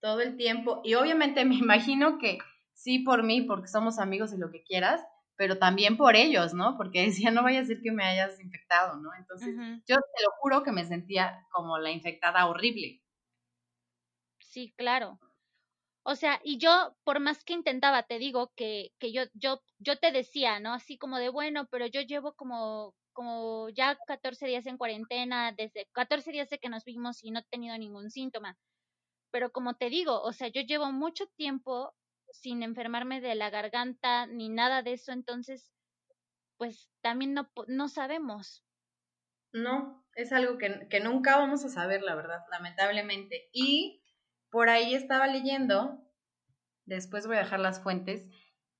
todo 0.00 0.20
el 0.20 0.36
tiempo, 0.36 0.80
y 0.84 0.94
obviamente 0.94 1.44
me 1.44 1.56
imagino 1.56 2.18
que 2.18 2.38
sí 2.72 3.00
por 3.00 3.24
mí, 3.24 3.42
porque 3.42 3.68
somos 3.68 3.98
amigos 3.98 4.32
y 4.32 4.38
lo 4.38 4.50
que 4.50 4.62
quieras, 4.62 5.02
pero 5.36 5.58
también 5.58 5.96
por 5.96 6.16
ellos, 6.16 6.54
¿no? 6.54 6.76
Porque 6.76 7.02
decía, 7.06 7.30
no 7.30 7.42
vaya 7.42 7.60
a 7.60 7.64
ser 7.64 7.80
que 7.82 7.92
me 7.92 8.04
hayas 8.04 8.40
infectado, 8.40 8.96
¿no? 8.96 9.10
Entonces, 9.18 9.54
yo 9.86 9.96
te 9.96 10.22
lo 10.24 10.30
juro 10.40 10.62
que 10.62 10.72
me 10.72 10.84
sentía 10.84 11.46
como 11.50 11.78
la 11.78 11.90
infectada 11.90 12.46
horrible. 12.46 13.02
Sí, 14.40 14.74
claro. 14.76 15.20
O 16.10 16.16
sea, 16.16 16.40
y 16.42 16.56
yo, 16.56 16.96
por 17.04 17.20
más 17.20 17.44
que 17.44 17.52
intentaba, 17.52 18.02
te 18.02 18.18
digo 18.18 18.50
que, 18.56 18.94
que 18.98 19.12
yo, 19.12 19.24
yo, 19.34 19.60
yo 19.78 19.98
te 19.98 20.10
decía, 20.10 20.58
¿no? 20.58 20.72
Así 20.72 20.96
como 20.96 21.18
de, 21.18 21.28
bueno, 21.28 21.68
pero 21.70 21.86
yo 21.86 22.00
llevo 22.00 22.32
como, 22.32 22.94
como 23.12 23.68
ya 23.68 23.94
14 24.06 24.46
días 24.46 24.64
en 24.64 24.78
cuarentena, 24.78 25.52
desde 25.52 25.86
14 25.92 26.32
días 26.32 26.48
de 26.48 26.58
que 26.58 26.70
nos 26.70 26.86
vimos 26.86 27.22
y 27.22 27.30
no 27.30 27.40
he 27.40 27.44
tenido 27.50 27.76
ningún 27.76 28.10
síntoma. 28.10 28.56
Pero 29.30 29.52
como 29.52 29.74
te 29.74 29.90
digo, 29.90 30.22
o 30.22 30.32
sea, 30.32 30.48
yo 30.48 30.62
llevo 30.62 30.90
mucho 30.92 31.26
tiempo 31.36 31.94
sin 32.30 32.62
enfermarme 32.62 33.20
de 33.20 33.34
la 33.34 33.50
garganta 33.50 34.26
ni 34.26 34.48
nada 34.48 34.82
de 34.82 34.94
eso, 34.94 35.12
entonces, 35.12 35.74
pues 36.56 36.88
también 37.02 37.34
no, 37.34 37.50
no 37.66 37.90
sabemos. 37.90 38.64
No, 39.52 40.06
es 40.14 40.32
algo 40.32 40.56
que, 40.56 40.88
que 40.88 41.00
nunca 41.00 41.36
vamos 41.36 41.66
a 41.66 41.68
saber, 41.68 42.00
la 42.00 42.14
verdad, 42.14 42.46
lamentablemente. 42.50 43.50
Y 43.52 44.02
por 44.50 44.68
ahí 44.68 44.94
estaba 44.94 45.26
leyendo, 45.26 45.98
después 46.86 47.26
voy 47.26 47.36
a 47.36 47.40
dejar 47.40 47.60
las 47.60 47.82
fuentes, 47.82 48.26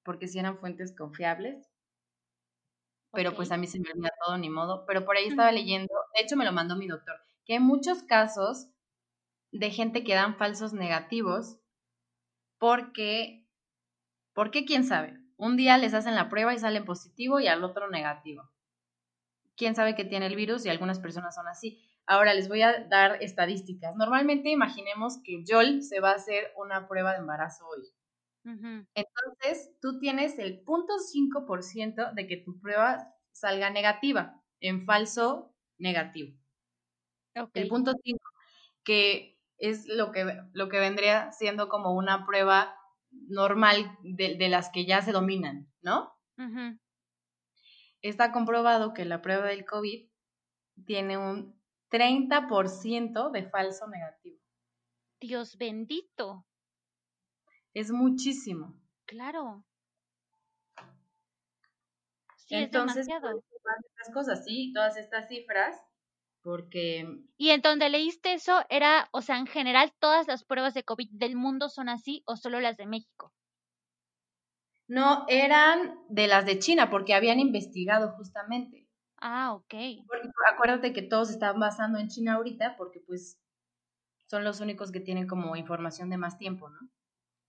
porque 0.03 0.29
si 0.29 0.39
eran 0.39 0.59
fuentes 0.59 0.95
confiables, 0.97 1.69
pero 3.13 3.35
pues 3.35 3.51
a 3.51 3.57
mí 3.57 3.67
se 3.67 3.81
me 3.81 3.91
olvida 3.91 4.11
todo, 4.25 4.39
ni 4.39 4.51
modo, 4.51 4.85
pero 4.87 5.05
por 5.05 5.17
ahí 5.17 5.27
estaba 5.27 5.53
leyendo, 5.53 5.93
de 6.15 6.23
hecho 6.23 6.37
me 6.37 6.45
lo 6.45 6.53
mandó 6.53 6.77
mi 6.77 6.87
doctor, 6.87 7.17
que 7.45 7.55
hay 7.55 7.61
muchos 7.61 8.03
casos 8.03 8.69
de 9.51 9.71
gente 9.71 10.05
que 10.05 10.15
dan 10.15 10.37
falsos 10.37 10.73
negativos 10.73 11.59
porque, 12.59 13.47
porque 14.35 14.65
quién 14.65 14.85
sabe, 14.85 15.19
un 15.37 15.57
día 15.57 15.79
les 15.79 15.95
hacen 15.95 16.15
la 16.15 16.29
prueba 16.29 16.53
y 16.53 16.59
salen 16.59 16.85
positivo 16.85 17.41
y 17.41 17.47
al 17.47 17.65
otro 17.65 17.89
negativo. 17.89 18.51
Quién 19.57 19.75
sabe 19.75 19.95
que 19.95 20.05
tiene 20.05 20.27
el 20.27 20.37
virus 20.37 20.67
y 20.67 20.69
algunas 20.69 20.99
personas 20.99 21.35
son 21.35 21.49
así. 21.49 21.88
Ahora 22.09 22.33
les 22.33 22.49
voy 22.49 22.63
a 22.63 22.87
dar 22.89 23.23
estadísticas. 23.23 23.95
Normalmente 23.95 24.49
imaginemos 24.49 25.19
que 25.23 25.45
Joel 25.47 25.83
se 25.83 26.01
va 26.01 26.13
a 26.13 26.15
hacer 26.15 26.53
una 26.57 26.89
prueba 26.89 27.13
de 27.13 27.19
embarazo 27.19 27.67
hoy. 27.67 27.83
Entonces, 28.95 29.77
tú 29.83 29.99
tienes 29.99 30.39
el 30.39 30.65
0.5% 30.65 32.15
de 32.15 32.27
que 32.27 32.39
tu 32.39 32.59
prueba 32.61 33.15
salga 33.31 33.69
negativa, 33.69 34.43
en 34.61 34.87
falso 34.87 35.55
negativo. 35.77 36.35
El 37.53 37.69
punto 37.69 37.93
5, 38.03 38.19
que 38.85 39.39
es 39.59 39.87
lo 39.87 40.11
que, 40.11 40.41
lo 40.55 40.71
que 40.71 40.81
vendría 40.81 41.31
siendo 41.33 41.69
como 41.69 41.93
una 41.93 42.25
prueba 42.25 42.75
normal 43.11 43.99
de, 44.03 44.49
las 44.49 44.71
que 44.71 44.87
ya 44.87 45.03
se 45.03 45.13
dominan, 45.13 45.71
¿no? 45.83 46.11
Está 48.01 48.33
comprobado 48.33 48.95
que 48.95 49.05
la 49.05 49.21
prueba 49.21 49.49
del 49.49 49.67
COVID 49.67 50.09
tiene 50.87 51.19
un 51.19 51.58
30% 51.91 53.31
de 53.31 53.49
falso 53.49 53.89
negativo. 53.89 54.39
Dios 55.21 55.57
bendito. 55.57 56.47
Es 57.75 57.91
muchísimo. 57.91 58.75
Claro. 59.07 59.65
Sí, 62.37 62.55
Entonces, 62.55 62.99
es 62.99 63.07
demasiado. 63.07 63.41
Todas 63.41 63.85
estas 63.85 64.15
cosas, 64.15 64.45
sí, 64.45 64.73
todas 64.73 64.97
estas 64.97 65.29
cifras, 65.29 65.77
porque... 66.43 67.07
¿Y 67.37 67.51
en 67.51 67.61
donde 67.61 67.91
leíste 67.91 68.33
eso 68.33 68.65
era, 68.71 69.09
o 69.13 69.21
sea, 69.21 69.39
en 69.39 69.47
general 69.47 69.93
todas 69.99 70.27
las 70.27 70.45
pruebas 70.45 70.73
de 70.73 70.83
COVID 70.83 71.11
del 71.13 71.37
mundo 71.37 71.69
son 71.69 71.89
así 71.89 72.23
o 72.27 72.37
solo 72.37 72.61
las 72.61 72.77
de 72.77 72.87
México? 72.87 73.35
No, 74.87 75.27
eran 75.29 75.99
de 76.09 76.27
las 76.27 76.47
de 76.47 76.59
China, 76.59 76.89
porque 76.89 77.13
habían 77.13 77.39
investigado 77.41 78.13
justamente. 78.17 78.88
Ah, 79.21 79.55
ok. 79.55 79.75
Porque 80.07 80.29
acuérdate 80.53 80.93
que 80.93 81.03
todos 81.03 81.31
están 81.31 81.59
basando 81.59 81.99
en 81.99 82.09
China 82.09 82.35
ahorita 82.35 82.77
porque 82.77 83.01
pues 83.01 83.39
son 84.27 84.45
los 84.45 84.61
únicos 84.61 84.93
que 84.93 85.01
tienen 85.01 85.27
como 85.27 85.57
información 85.57 86.11
de 86.11 86.19
más 86.19 86.39
tiempo, 86.39 86.69
¿no? 86.69 86.89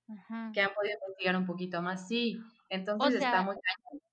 Ajá. 0.08 0.52
Que 0.54 0.62
han 0.62 0.74
podido 0.74 0.96
investigar 0.96 1.36
un 1.36 1.46
poquito 1.46 1.82
más, 1.82 2.08
sí. 2.08 2.40
Entonces 2.70 3.16
está 3.16 3.42
muy 3.44 3.56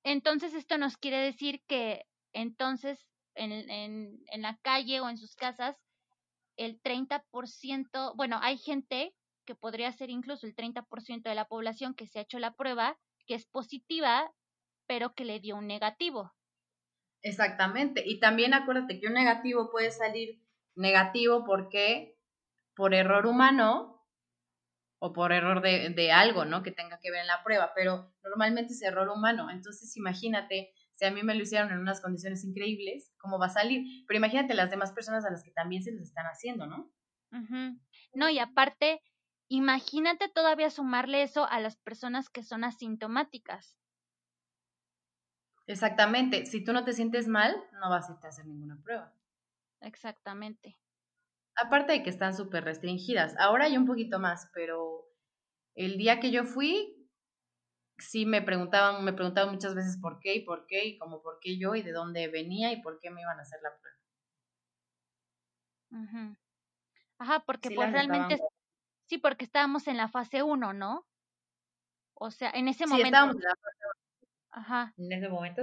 Entonces 0.04 0.54
esto 0.54 0.78
nos 0.78 0.96
quiere 0.96 1.18
decir 1.18 1.62
que 1.66 2.04
entonces 2.32 3.06
en, 3.34 3.52
en, 3.52 4.22
en 4.26 4.42
la 4.42 4.58
calle 4.62 5.00
o 5.00 5.08
en 5.08 5.16
sus 5.16 5.34
casas 5.36 5.76
el 6.56 6.80
30%, 6.80 8.14
bueno, 8.16 8.38
hay 8.42 8.58
gente 8.58 9.14
que 9.44 9.54
podría 9.54 9.92
ser 9.92 10.10
incluso 10.10 10.46
el 10.46 10.54
30% 10.54 11.28
de 11.28 11.34
la 11.34 11.46
población 11.46 11.94
que 11.94 12.06
se 12.06 12.18
ha 12.18 12.22
hecho 12.22 12.38
la 12.38 12.54
prueba, 12.54 12.98
que 13.26 13.34
es 13.34 13.46
positiva, 13.46 14.32
pero 14.86 15.14
que 15.14 15.24
le 15.24 15.40
dio 15.40 15.56
un 15.56 15.66
negativo. 15.66 16.32
Exactamente. 17.26 18.04
Y 18.06 18.20
también 18.20 18.54
acuérdate 18.54 19.00
que 19.00 19.08
un 19.08 19.14
negativo 19.14 19.68
puede 19.72 19.90
salir 19.90 20.40
negativo 20.76 21.44
porque 21.44 22.16
por 22.76 22.94
error 22.94 23.26
humano 23.26 24.00
o 25.00 25.12
por 25.12 25.32
error 25.32 25.60
de, 25.60 25.90
de, 25.90 26.12
algo, 26.12 26.44
¿no? 26.44 26.62
Que 26.62 26.70
tenga 26.70 27.00
que 27.00 27.10
ver 27.10 27.22
en 27.22 27.26
la 27.26 27.42
prueba, 27.42 27.72
pero 27.74 28.14
normalmente 28.22 28.74
es 28.74 28.82
error 28.82 29.08
humano. 29.08 29.50
Entonces, 29.50 29.96
imagínate, 29.96 30.72
si 30.94 31.04
a 31.04 31.10
mí 31.10 31.24
me 31.24 31.34
lo 31.34 31.42
hicieron 31.42 31.72
en 31.72 31.80
unas 31.80 32.00
condiciones 32.00 32.44
increíbles, 32.44 33.12
¿cómo 33.18 33.40
va 33.40 33.46
a 33.46 33.50
salir? 33.50 34.04
Pero 34.06 34.18
imagínate 34.18 34.54
las 34.54 34.70
demás 34.70 34.92
personas 34.92 35.24
a 35.24 35.30
las 35.30 35.42
que 35.42 35.50
también 35.50 35.82
se 35.82 35.90
les 35.90 36.02
están 36.02 36.26
haciendo, 36.26 36.68
¿no? 36.68 36.92
No, 38.14 38.28
y 38.30 38.38
aparte, 38.38 39.02
imagínate 39.48 40.28
todavía 40.28 40.70
sumarle 40.70 41.22
eso 41.22 41.44
a 41.50 41.58
las 41.58 41.76
personas 41.76 42.30
que 42.30 42.44
son 42.44 42.62
asintomáticas. 42.62 43.80
Exactamente. 45.66 46.46
Si 46.46 46.62
tú 46.62 46.72
no 46.72 46.84
te 46.84 46.92
sientes 46.92 47.28
mal, 47.28 47.56
no 47.80 47.90
vas 47.90 48.08
a 48.08 48.12
irte 48.12 48.26
a 48.26 48.30
hacer 48.30 48.46
ninguna 48.46 48.80
prueba. 48.82 49.12
Exactamente. 49.80 50.78
Aparte 51.56 51.92
de 51.92 52.02
que 52.02 52.10
están 52.10 52.36
súper 52.36 52.64
restringidas. 52.64 53.34
Ahora 53.38 53.64
hay 53.64 53.76
un 53.76 53.86
poquito 53.86 54.18
más, 54.18 54.50
pero 54.52 55.08
el 55.74 55.96
día 55.96 56.20
que 56.20 56.30
yo 56.30 56.44
fui, 56.44 57.08
sí 57.98 58.26
me 58.26 58.42
preguntaban, 58.42 59.04
me 59.04 59.12
preguntaban 59.12 59.54
muchas 59.54 59.74
veces 59.74 59.98
por 59.98 60.20
qué 60.20 60.36
y 60.36 60.44
por 60.44 60.66
qué 60.66 60.84
y 60.86 60.98
como 60.98 61.22
por 61.22 61.38
qué 61.40 61.58
yo 61.58 61.74
y 61.74 61.82
de 61.82 61.92
dónde 61.92 62.28
venía 62.28 62.72
y 62.72 62.82
por 62.82 63.00
qué 63.00 63.10
me 63.10 63.22
iban 63.22 63.38
a 63.38 63.42
hacer 63.42 63.58
la 63.62 63.76
prueba. 63.76 63.96
Ajá, 67.18 67.40
porque 67.46 67.70
pues 67.70 67.90
realmente 67.92 68.38
sí, 69.06 69.18
porque 69.18 69.44
estábamos 69.44 69.88
en 69.88 69.96
la 69.96 70.08
fase 70.08 70.42
1, 70.42 70.72
¿no? 70.74 71.06
O 72.14 72.30
sea, 72.30 72.50
en 72.50 72.68
ese 72.68 72.84
sí, 72.84 72.90
momento. 72.90 73.06
Estábamos 73.06 73.36
en 73.36 73.42
la 73.42 73.56
fase 73.56 74.05
Ajá. 74.56 74.94
En 74.96 75.12
ese 75.12 75.28
momento. 75.28 75.62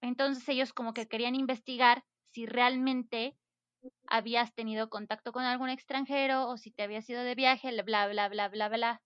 Entonces 0.00 0.48
ellos 0.48 0.72
como 0.72 0.92
que 0.92 1.06
querían 1.06 1.36
investigar 1.36 2.02
si 2.32 2.46
realmente 2.46 3.36
habías 4.08 4.52
tenido 4.54 4.90
contacto 4.90 5.32
con 5.32 5.44
algún 5.44 5.68
extranjero 5.68 6.48
o 6.48 6.56
si 6.56 6.72
te 6.72 6.82
habías 6.82 7.08
ido 7.08 7.22
de 7.22 7.36
viaje, 7.36 7.70
bla, 7.82 8.08
bla, 8.08 8.28
bla, 8.28 8.48
bla, 8.48 8.68
bla. 8.68 9.02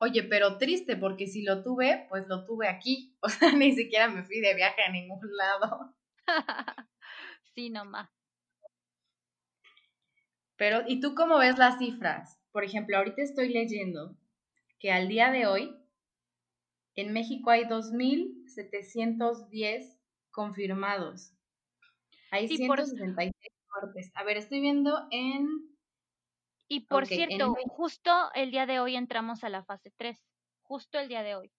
Oye, 0.00 0.22
pero 0.22 0.56
triste, 0.56 0.96
porque 0.96 1.26
si 1.26 1.42
lo 1.42 1.62
tuve, 1.62 2.06
pues 2.08 2.26
lo 2.26 2.44
tuve 2.44 2.68
aquí. 2.68 3.14
O 3.20 3.28
sea, 3.28 3.52
ni 3.52 3.72
siquiera 3.72 4.08
me 4.08 4.22
fui 4.22 4.40
de 4.40 4.54
viaje 4.54 4.80
a 4.82 4.90
ningún 4.90 5.20
lado. 5.36 5.94
sí, 7.54 7.68
nomás. 7.68 8.08
Pero, 10.56 10.82
¿y 10.86 11.00
tú 11.00 11.14
cómo 11.14 11.38
ves 11.38 11.58
las 11.58 11.78
cifras? 11.78 12.38
Por 12.52 12.64
ejemplo, 12.64 12.96
ahorita 12.96 13.22
estoy 13.22 13.50
leyendo 13.50 14.16
que 14.78 14.92
al 14.92 15.08
día 15.08 15.30
de 15.30 15.46
hoy 15.46 15.76
en 17.00 17.12
México 17.12 17.50
hay 17.50 17.64
2.710 17.64 19.98
confirmados. 20.30 21.32
Hay 22.30 22.46
166 22.48 23.34
muertes. 23.72 24.12
A 24.14 24.22
ver, 24.24 24.36
estoy 24.36 24.60
viendo 24.60 25.08
en... 25.10 25.48
Y 26.68 26.86
por 26.86 27.06
cierto, 27.06 27.56
justo 27.68 28.10
el 28.34 28.50
día 28.50 28.66
de 28.66 28.80
hoy 28.80 28.96
entramos 28.96 29.44
a 29.44 29.48
la 29.48 29.64
fase 29.64 29.90
3. 29.96 30.22
Justo 30.62 30.98
el 30.98 31.08
día 31.08 31.22
de 31.22 31.36
hoy. 31.36 31.50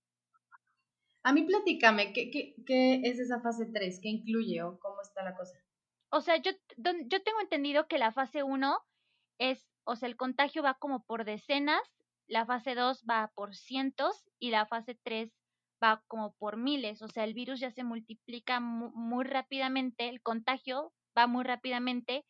A 1.24 1.34
mí 1.34 1.42
platícame, 1.44 2.14
¿qué, 2.14 2.30
qué, 2.30 2.54
qué 2.66 3.02
es 3.04 3.20
esa 3.20 3.42
fase 3.42 3.66
3? 3.66 4.00
¿Qué 4.02 4.10
incluye 4.10 4.62
o 4.62 4.80
cómo 4.80 5.02
está 5.02 5.24
la 5.24 5.36
cosa? 5.36 5.58
O 6.12 6.22
sea, 6.22 6.38
yo, 6.38 6.52
yo 6.78 7.24
tengo 7.24 7.42
entendido 7.42 7.88
que 7.88 7.98
la 7.98 8.12
fase 8.12 8.44
1 8.44 8.80
es, 9.40 9.68
o 9.84 9.96
sea, 9.96 10.08
el 10.08 10.16
contagio 10.16 10.62
va 10.64 10.76
como 10.76 11.04
por 11.04 11.26
decenas, 11.26 11.82
la 12.30 12.46
fase 12.46 12.76
2 12.76 13.04
va 13.10 13.32
por 13.36 13.56
cientos 13.56 14.24
y 14.40 14.52
la 14.52 14.66
fase 14.66 14.98
3 15.04 15.34
va 15.84 16.04
como 16.08 16.34
por 16.36 16.58
miles, 16.58 17.02
o 17.02 17.08
sea, 17.08 17.24
el 17.24 17.34
virus 17.34 17.60
ya 17.60 17.72
se 17.72 17.84
multiplica 17.84 18.60
muy, 18.60 19.26
rápidamente, 19.26 20.10
el 20.10 20.22
contagio 20.22 20.94
va 21.18 21.26
muy 21.28 21.44
rápidamente 21.44 22.26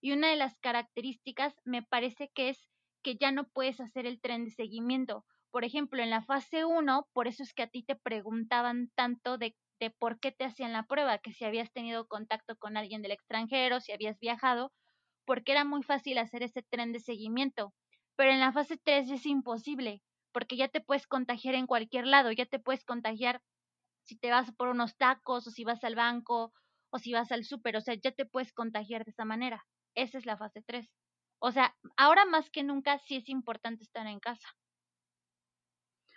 y 0.00 0.12
una 0.12 0.28
de 0.30 0.36
las 0.36 0.58
características 0.58 1.54
me 1.64 1.82
parece 1.82 2.30
que 2.34 2.50
es 2.50 2.68
que 3.02 3.16
ya 3.16 3.30
no 3.32 3.48
puedes 3.48 3.80
hacer 3.80 4.06
el 4.06 4.20
tren 4.20 4.44
de 4.44 4.50
seguimiento. 4.50 5.24
Por 5.50 5.64
ejemplo, 5.64 6.02
en 6.02 6.10
la 6.10 6.22
fase 6.22 6.64
1, 6.64 7.08
por 7.12 7.28
eso 7.28 7.42
es 7.44 7.54
que 7.54 7.62
a 7.62 7.68
ti 7.68 7.84
te 7.84 7.96
preguntaban 7.96 8.90
tanto 8.96 9.38
de, 9.38 9.56
de 9.80 9.90
por 9.90 10.18
qué 10.20 10.32
te 10.32 10.44
hacían 10.44 10.72
la 10.72 10.86
prueba, 10.86 11.18
que 11.18 11.32
si 11.32 11.44
habías 11.44 11.72
tenido 11.72 12.08
contacto 12.08 12.56
con 12.56 12.76
alguien 12.76 13.02
del 13.02 13.12
extranjero, 13.12 13.80
si 13.80 13.92
habías 13.92 14.18
viajado, 14.18 14.72
porque 15.24 15.52
era 15.52 15.64
muy 15.64 15.82
fácil 15.84 16.18
hacer 16.18 16.42
ese 16.42 16.62
tren 16.62 16.92
de 16.92 17.00
seguimiento. 17.00 17.72
Pero 18.18 18.32
en 18.32 18.40
la 18.40 18.52
fase 18.52 18.76
3 18.76 19.10
es 19.10 19.24
imposible 19.26 20.02
porque 20.34 20.58
ya 20.58 20.68
te 20.68 20.82
puedes 20.82 21.06
contagiar 21.06 21.54
en 21.56 21.66
cualquier 21.66 22.06
lado, 22.06 22.32
ya 22.32 22.44
te 22.46 22.58
puedes 22.60 22.84
contagiar 22.84 23.42
si 24.04 24.16
te 24.18 24.30
vas 24.30 24.52
por 24.52 24.68
unos 24.68 24.96
tacos 24.96 25.46
o 25.46 25.50
si 25.52 25.64
vas 25.64 25.84
al 25.84 25.96
banco 25.96 26.52
o 26.92 26.98
si 26.98 27.12
vas 27.14 27.32
al 27.32 27.44
súper, 27.44 27.76
o 27.76 27.82
sea, 27.82 27.94
ya 27.94 28.12
te 28.12 28.26
puedes 28.26 28.52
contagiar 28.52 29.04
de 29.04 29.12
esa 29.12 29.24
manera. 29.24 29.66
Esa 29.96 30.18
es 30.18 30.26
la 30.26 30.36
fase 30.38 30.62
3. 30.66 30.90
O 31.40 31.52
sea, 31.52 31.76
ahora 31.96 32.26
más 32.26 32.50
que 32.50 32.64
nunca 32.64 32.98
sí 32.98 33.16
es 33.16 33.28
importante 33.30 33.84
estar 33.84 34.06
en 34.06 34.20
casa. 34.20 34.48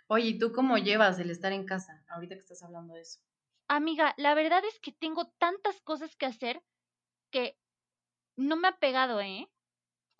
Oye, 0.05 0.27
¿y 0.27 0.37
tú 0.37 0.51
cómo 0.51 0.77
llevas 0.77 1.17
el 1.17 1.31
estar 1.31 1.51
en 1.53 1.65
casa 1.65 2.05
ahorita 2.07 2.35
que 2.35 2.41
estás 2.41 2.61
hablando 2.61 2.93
de 2.93 3.01
eso? 3.01 3.19
Amiga, 3.67 4.13
la 4.17 4.35
verdad 4.35 4.63
es 4.65 4.79
que 4.79 4.91
tengo 4.91 5.25
tantas 5.39 5.81
cosas 5.81 6.15
que 6.15 6.27
hacer 6.27 6.61
que 7.31 7.59
no 8.37 8.57
me 8.57 8.69
ha 8.69 8.79
pegado, 8.79 9.21
¿eh? 9.21 9.50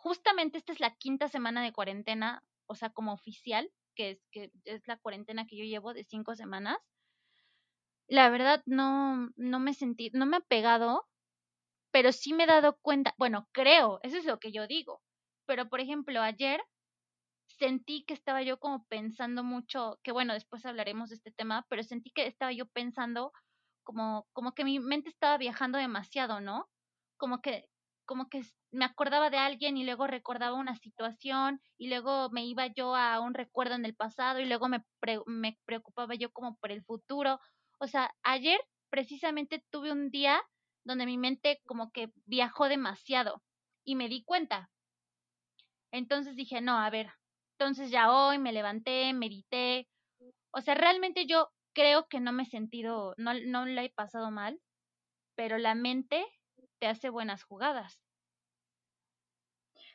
Justamente 0.04 0.58
esta 0.58 0.74
es 0.74 0.80
la 0.80 0.96
quinta 0.96 1.28
semana 1.30 1.62
de 1.62 1.74
cuarentena, 1.74 2.44
o 2.66 2.74
sea, 2.76 2.90
como 2.90 3.14
oficial, 3.14 3.72
que 3.96 4.12
es, 4.12 4.26
que 4.32 4.52
es 4.66 4.88
la 4.88 4.98
cuarentena 4.98 5.46
que 5.46 5.58
yo 5.58 5.64
llevo 5.64 5.94
de 5.94 6.04
cinco 6.04 6.36
semanas, 6.36 6.80
la 8.08 8.30
verdad 8.30 8.64
no, 8.66 9.30
no 9.36 9.60
me 9.60 9.74
sentí, 9.76 10.10
no 10.14 10.26
me 10.26 10.38
ha 10.38 10.42
pegado, 10.42 11.08
pero 11.92 12.12
sí 12.12 12.34
me 12.34 12.46
he 12.46 12.48
dado 12.48 12.78
cuenta, 12.82 13.14
bueno, 13.18 13.48
creo, 13.54 14.00
eso 14.04 14.18
es 14.18 14.26
lo 14.26 14.40
que 14.40 14.52
yo 14.52 14.68
digo, 14.68 15.02
pero 15.46 15.70
por 15.70 15.80
ejemplo, 15.82 16.22
ayer 16.22 16.62
sentí 17.48 18.04
que 18.06 18.14
estaba 18.16 18.42
yo 18.44 18.60
como 18.60 18.86
pensando 18.88 19.44
mucho, 19.44 20.00
que 20.04 20.12
bueno, 20.12 20.34
después 20.34 20.66
hablaremos 20.66 21.10
de 21.10 21.16
este 21.18 21.32
tema, 21.32 21.66
pero 21.70 21.84
sentí 21.84 22.12
que 22.12 22.28
estaba 22.28 22.52
yo 22.52 22.66
pensando 22.68 23.34
como, 23.84 24.28
como 24.34 24.54
que 24.54 24.66
mi 24.66 24.80
mente 24.80 25.10
estaba 25.10 25.38
viajando 25.38 25.78
demasiado, 25.78 26.42
¿no? 26.42 26.70
Como 27.18 27.42
que 27.42 27.70
como 28.12 28.28
que 28.28 28.42
me 28.72 28.84
acordaba 28.84 29.30
de 29.30 29.38
alguien 29.38 29.78
y 29.78 29.86
luego 29.86 30.06
recordaba 30.06 30.58
una 30.58 30.76
situación 30.76 31.62
y 31.78 31.88
luego 31.88 32.30
me 32.30 32.46
iba 32.46 32.68
yo 32.68 32.94
a 32.94 33.22
un 33.22 33.34
recuerdo 33.34 33.76
en 33.76 33.86
el 33.86 33.96
pasado 33.96 34.42
y 34.42 34.46
luego 34.48 34.68
me, 34.68 34.84
me 35.28 35.58
preocupaba 35.64 36.16
yo 36.16 36.30
como 36.34 36.58
por 36.58 36.74
el 36.74 36.84
futuro. 36.84 37.40
O 37.80 37.88
sea, 37.88 38.14
ayer 38.22 38.60
precisamente 38.90 39.64
tuve 39.70 39.94
un 39.94 40.10
día 40.10 40.44
donde 40.84 41.06
mi 41.06 41.18
mente 41.18 41.62
como 41.66 41.94
que 41.94 42.12
viajó 42.26 42.68
demasiado 42.68 43.42
y 43.86 43.96
me 43.96 44.10
di 44.10 44.26
cuenta. 44.26 44.70
Entonces 45.94 46.36
dije, 46.36 46.60
no, 46.60 46.80
a 46.80 46.90
ver, 46.90 47.14
entonces 47.58 47.92
ya 47.92 48.12
hoy 48.12 48.40
me 48.40 48.52
levanté, 48.52 49.14
medité. 49.14 49.88
O 50.52 50.60
sea, 50.60 50.76
realmente 50.76 51.28
yo 51.28 51.48
creo 51.74 52.10
que 52.10 52.20
no 52.20 52.34
me 52.34 52.44
he 52.44 52.48
sentido, 52.48 53.14
no, 53.16 53.34
no 53.36 53.66
la 53.66 53.86
he 53.86 53.90
pasado 53.90 54.32
mal, 54.32 54.60
pero 55.36 55.58
la 55.58 55.76
mente 55.76 56.26
te 56.82 56.88
hace 56.88 57.10
buenas 57.10 57.44
jugadas. 57.44 58.02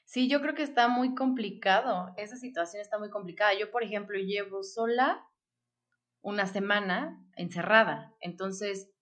Sí, 0.04 0.28
yo 0.28 0.40
creo 0.40 0.54
que 0.54 0.62
está 0.62 0.86
muy 0.86 1.16
complicado. 1.16 2.14
Esa 2.16 2.36
situación 2.36 2.80
está 2.80 2.96
muy 2.96 3.10
complicada. 3.10 3.54
Yo, 3.54 3.72
por 3.72 3.82
ejemplo, 3.82 4.16
llevo 4.16 4.62
sola 4.62 5.26
una 6.22 6.46
semana 6.46 7.20
encerrada. 7.34 8.14
Entonces, 8.20 8.94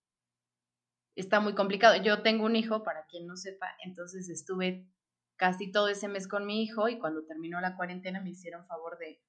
está 1.15 1.41
muy 1.41 1.55
complicado. 1.55 2.03
Yo 2.03 2.23
tengo 2.23 2.47
un 2.47 2.57
hijo, 2.57 2.83
para 2.83 3.05
quien 3.05 3.27
no 3.27 3.37
sepa, 3.37 3.77
entonces 3.85 4.31
estuve 4.31 4.89
casi 5.37 5.71
todo 5.71 5.89
ese 5.89 6.09
mes 6.09 6.27
con 6.27 6.47
mi 6.47 6.63
hijo 6.63 6.89
y 6.89 6.99
cuando 6.99 7.27
terminó 7.27 7.61
la 7.61 7.77
cuarentena 7.77 8.23
me 8.23 8.31
hicieron 8.31 8.67
favor 8.67 8.97
de, 8.97 9.21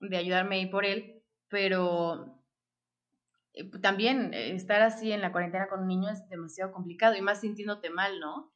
de 0.00 0.16
ayudarme 0.16 0.56
ahí 0.56 0.66
por 0.66 0.84
él, 0.84 1.22
pero 1.46 2.42
también 3.80 4.34
eh, 4.34 4.54
estar 4.54 4.82
así 4.82 5.12
en 5.12 5.20
la 5.20 5.32
cuarentena 5.32 5.68
con 5.68 5.80
un 5.80 5.88
niño 5.88 6.10
es 6.10 6.28
demasiado 6.28 6.72
complicado 6.72 7.14
y 7.16 7.22
más 7.22 7.40
sintiéndote 7.40 7.90
mal, 7.90 8.20
¿no? 8.20 8.52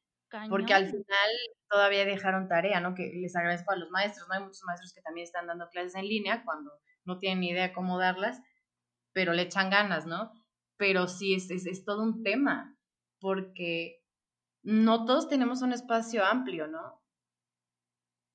Porque 0.49 0.75
al 0.75 0.87
final 0.87 1.31
todavía 1.69 2.05
dejaron 2.05 2.47
tarea, 2.47 2.81
¿no? 2.81 2.95
Que 2.95 3.13
les 3.13 3.35
agradezco 3.35 3.73
a 3.73 3.77
los 3.77 3.91
maestros, 3.91 4.29
¿no? 4.29 4.35
Hay 4.35 4.43
muchos 4.43 4.63
maestros 4.65 4.93
que 4.95 5.03
también 5.03 5.25
están 5.25 5.49
dando 5.49 5.69
clases 5.71 5.97
en 5.97 6.07
línea 6.07 6.45
cuando 6.45 6.71
no 7.05 7.19
tienen 7.19 7.41
ni 7.41 7.51
idea 7.51 7.73
cómo 7.73 7.99
darlas, 7.99 8.41
pero 9.13 9.33
le 9.33 9.43
echan 9.43 9.71
ganas, 9.71 10.07
¿no? 10.07 10.33
Pero 10.77 11.09
sí, 11.09 11.35
es, 11.35 11.51
es, 11.51 11.67
es 11.67 11.85
todo 11.85 12.03
un 12.03 12.23
tema, 12.23 12.77
porque 13.19 14.01
no 14.63 15.05
todos 15.05 15.29
tenemos 15.29 15.63
un 15.63 15.73
espacio 15.73 16.25
amplio, 16.25 16.69
¿no? 16.69 17.03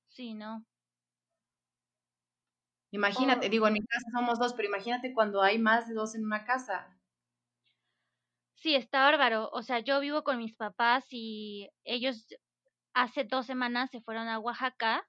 Sí, 0.09 0.33
¿no? 0.33 0.65
Imagínate, 2.95 3.49
digo, 3.49 3.67
en 3.67 3.73
mi 3.73 3.85
casa 3.85 4.05
somos 4.13 4.39
dos, 4.39 4.53
pero 4.53 4.69
imagínate 4.69 5.13
cuando 5.13 5.41
hay 5.41 5.59
más 5.59 5.87
de 5.87 5.93
dos 5.93 6.15
en 6.15 6.23
una 6.23 6.45
casa. 6.45 6.97
Sí, 8.55 8.73
está 8.73 9.01
bárbaro. 9.01 9.49
O 9.51 9.61
sea, 9.61 9.79
yo 9.79 9.99
vivo 9.99 10.23
con 10.23 10.37
mis 10.37 10.55
papás 10.55 11.05
y 11.09 11.69
ellos 11.83 12.25
hace 12.93 13.25
dos 13.25 13.45
semanas 13.45 13.91
se 13.91 13.99
fueron 13.99 14.29
a 14.29 14.39
Oaxaca 14.39 15.05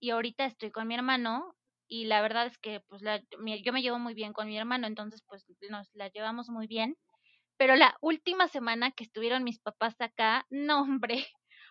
y 0.00 0.10
ahorita 0.10 0.44
estoy 0.44 0.72
con 0.72 0.88
mi 0.88 0.96
hermano 0.96 1.54
y 1.86 2.06
la 2.06 2.20
verdad 2.20 2.46
es 2.46 2.58
que 2.58 2.80
pues 2.88 3.00
la, 3.02 3.22
yo 3.62 3.72
me 3.72 3.82
llevo 3.82 4.00
muy 4.00 4.14
bien 4.14 4.32
con 4.32 4.48
mi 4.48 4.58
hermano, 4.58 4.88
entonces 4.88 5.22
pues 5.28 5.46
nos 5.70 5.94
la 5.94 6.08
llevamos 6.08 6.48
muy 6.48 6.66
bien. 6.66 6.98
Pero 7.56 7.76
la 7.76 7.96
última 8.00 8.48
semana 8.48 8.90
que 8.90 9.04
estuvieron 9.04 9.44
mis 9.44 9.60
papás 9.60 9.94
acá, 10.00 10.46
no 10.50 10.80
hombre, 10.82 11.28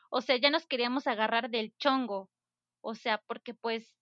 o 0.10 0.22
sea, 0.22 0.38
ya 0.38 0.50
nos 0.50 0.66
queríamos 0.68 1.06
agarrar 1.06 1.50
del 1.50 1.74
chongo. 1.78 2.30
O 2.82 2.96
sea, 2.96 3.18
porque 3.28 3.54
pues 3.54 3.94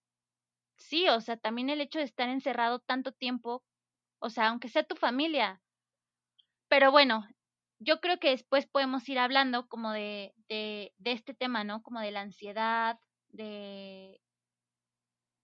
sí, 0.82 1.08
o 1.08 1.20
sea, 1.20 1.36
también 1.36 1.70
el 1.70 1.80
hecho 1.80 1.98
de 1.98 2.04
estar 2.04 2.28
encerrado 2.28 2.80
tanto 2.80 3.12
tiempo, 3.12 3.64
o 4.20 4.30
sea, 4.30 4.48
aunque 4.48 4.68
sea 4.68 4.84
tu 4.84 4.96
familia, 4.96 5.62
pero 6.68 6.90
bueno, 6.90 7.26
yo 7.78 8.00
creo 8.00 8.18
que 8.18 8.30
después 8.30 8.66
podemos 8.66 9.08
ir 9.08 9.18
hablando 9.18 9.68
como 9.68 9.92
de, 9.92 10.34
de, 10.48 10.94
de 10.98 11.12
este 11.12 11.34
tema, 11.34 11.64
¿no? 11.64 11.82
Como 11.82 12.00
de 12.00 12.12
la 12.12 12.20
ansiedad, 12.20 12.98
de, 13.28 14.20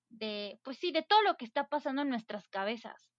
de, 0.09 0.61
pues 0.63 0.79
sí, 0.79 0.93
de 0.93 1.03
todo 1.03 1.23
lo 1.23 1.37
que 1.37 1.45
está 1.45 1.69
pasando 1.69 2.03
en 2.03 2.09
nuestras 2.09 2.49
cabezas. 2.49 3.11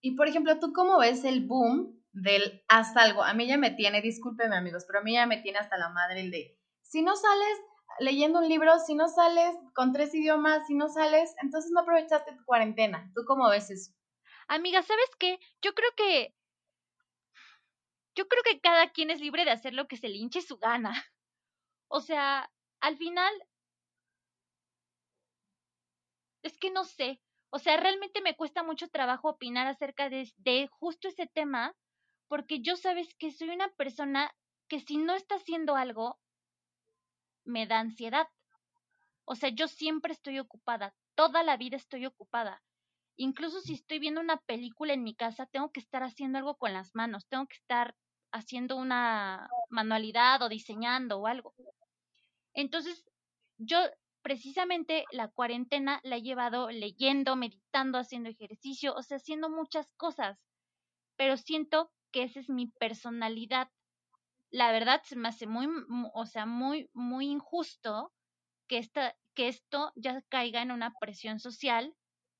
Y 0.00 0.14
por 0.16 0.28
ejemplo, 0.28 0.58
¿tú 0.60 0.72
cómo 0.72 0.98
ves 0.98 1.24
el 1.24 1.46
boom 1.46 2.04
del 2.12 2.62
haz 2.68 2.96
algo? 2.96 3.22
A 3.22 3.34
mí 3.34 3.46
ya 3.46 3.58
me 3.58 3.72
tiene, 3.72 4.00
discúlpeme 4.00 4.56
amigos, 4.56 4.84
pero 4.86 5.00
a 5.00 5.02
mí 5.02 5.14
ya 5.14 5.26
me 5.26 5.38
tiene 5.38 5.58
hasta 5.58 5.76
la 5.76 5.88
madre 5.88 6.20
el 6.20 6.30
de, 6.30 6.58
si 6.82 7.02
no 7.02 7.16
sales 7.16 7.58
leyendo 8.00 8.38
un 8.40 8.48
libro, 8.48 8.78
si 8.78 8.94
no 8.94 9.08
sales 9.08 9.56
con 9.74 9.92
tres 9.92 10.14
idiomas, 10.14 10.66
si 10.66 10.74
no 10.74 10.88
sales, 10.88 11.34
entonces 11.42 11.70
no 11.72 11.80
aprovechaste 11.80 12.34
tu 12.36 12.44
cuarentena. 12.44 13.10
¿Tú 13.14 13.24
cómo 13.26 13.48
ves 13.48 13.70
eso? 13.70 13.92
Amiga, 14.48 14.82
¿sabes 14.82 15.10
qué? 15.18 15.38
Yo 15.62 15.74
creo 15.74 15.90
que 15.96 16.34
yo 18.14 18.26
creo 18.26 18.42
que 18.42 18.60
cada 18.60 18.90
quien 18.90 19.10
es 19.10 19.20
libre 19.20 19.44
de 19.44 19.52
hacer 19.52 19.74
lo 19.74 19.86
que 19.86 19.96
se 19.96 20.08
le 20.08 20.16
hinche 20.16 20.42
su 20.42 20.58
gana. 20.58 20.92
O 21.90 22.00
sea, 22.00 22.52
al 22.80 22.98
final, 22.98 23.32
es 26.42 26.58
que 26.58 26.70
no 26.70 26.84
sé. 26.84 27.20
O 27.50 27.58
sea, 27.58 27.78
realmente 27.78 28.20
me 28.20 28.36
cuesta 28.36 28.62
mucho 28.62 28.88
trabajo 28.88 29.30
opinar 29.30 29.66
acerca 29.66 30.10
de, 30.10 30.30
de 30.36 30.68
justo 30.70 31.08
ese 31.08 31.26
tema, 31.26 31.74
porque 32.28 32.60
yo 32.60 32.76
sabes 32.76 33.14
que 33.14 33.30
soy 33.32 33.48
una 33.48 33.68
persona 33.70 34.34
que 34.68 34.80
si 34.80 34.98
no 34.98 35.14
está 35.14 35.36
haciendo 35.36 35.76
algo, 35.76 36.20
me 37.48 37.66
da 37.66 37.80
ansiedad. 37.80 38.28
O 39.24 39.34
sea, 39.34 39.48
yo 39.50 39.68
siempre 39.68 40.12
estoy 40.12 40.38
ocupada, 40.38 40.94
toda 41.14 41.42
la 41.42 41.56
vida 41.56 41.76
estoy 41.76 42.06
ocupada. 42.06 42.62
Incluso 43.16 43.60
si 43.60 43.74
estoy 43.74 43.98
viendo 43.98 44.20
una 44.20 44.36
película 44.36 44.92
en 44.92 45.02
mi 45.02 45.14
casa, 45.14 45.46
tengo 45.46 45.72
que 45.72 45.80
estar 45.80 46.02
haciendo 46.02 46.38
algo 46.38 46.56
con 46.56 46.72
las 46.72 46.94
manos, 46.94 47.26
tengo 47.26 47.46
que 47.46 47.56
estar 47.56 47.96
haciendo 48.30 48.76
una 48.76 49.48
manualidad 49.70 50.40
o 50.42 50.48
diseñando 50.48 51.18
o 51.18 51.26
algo. 51.26 51.54
Entonces, 52.54 53.04
yo 53.58 53.78
precisamente 54.22 55.04
la 55.10 55.28
cuarentena 55.28 56.00
la 56.04 56.16
he 56.16 56.22
llevado 56.22 56.70
leyendo, 56.70 57.34
meditando, 57.34 57.98
haciendo 57.98 58.28
ejercicio, 58.28 58.94
o 58.94 59.02
sea, 59.02 59.16
haciendo 59.16 59.48
muchas 59.50 59.92
cosas, 59.94 60.38
pero 61.16 61.36
siento 61.36 61.90
que 62.12 62.24
esa 62.24 62.40
es 62.40 62.48
mi 62.48 62.66
personalidad. 62.66 63.68
La 64.50 64.72
verdad 64.72 65.00
se 65.04 65.16
me 65.16 65.28
hace 65.28 65.46
muy, 65.46 65.66
o 66.14 66.26
sea, 66.26 66.44
muy, 66.46 66.90
muy 66.92 67.28
injusto 67.28 68.12
que, 68.68 68.78
esta, 68.78 69.16
que 69.34 69.48
esto 69.48 69.92
ya 69.96 70.22
caiga 70.30 70.62
en 70.62 70.72
una 70.72 70.94
presión 71.00 71.40
social 71.40 71.96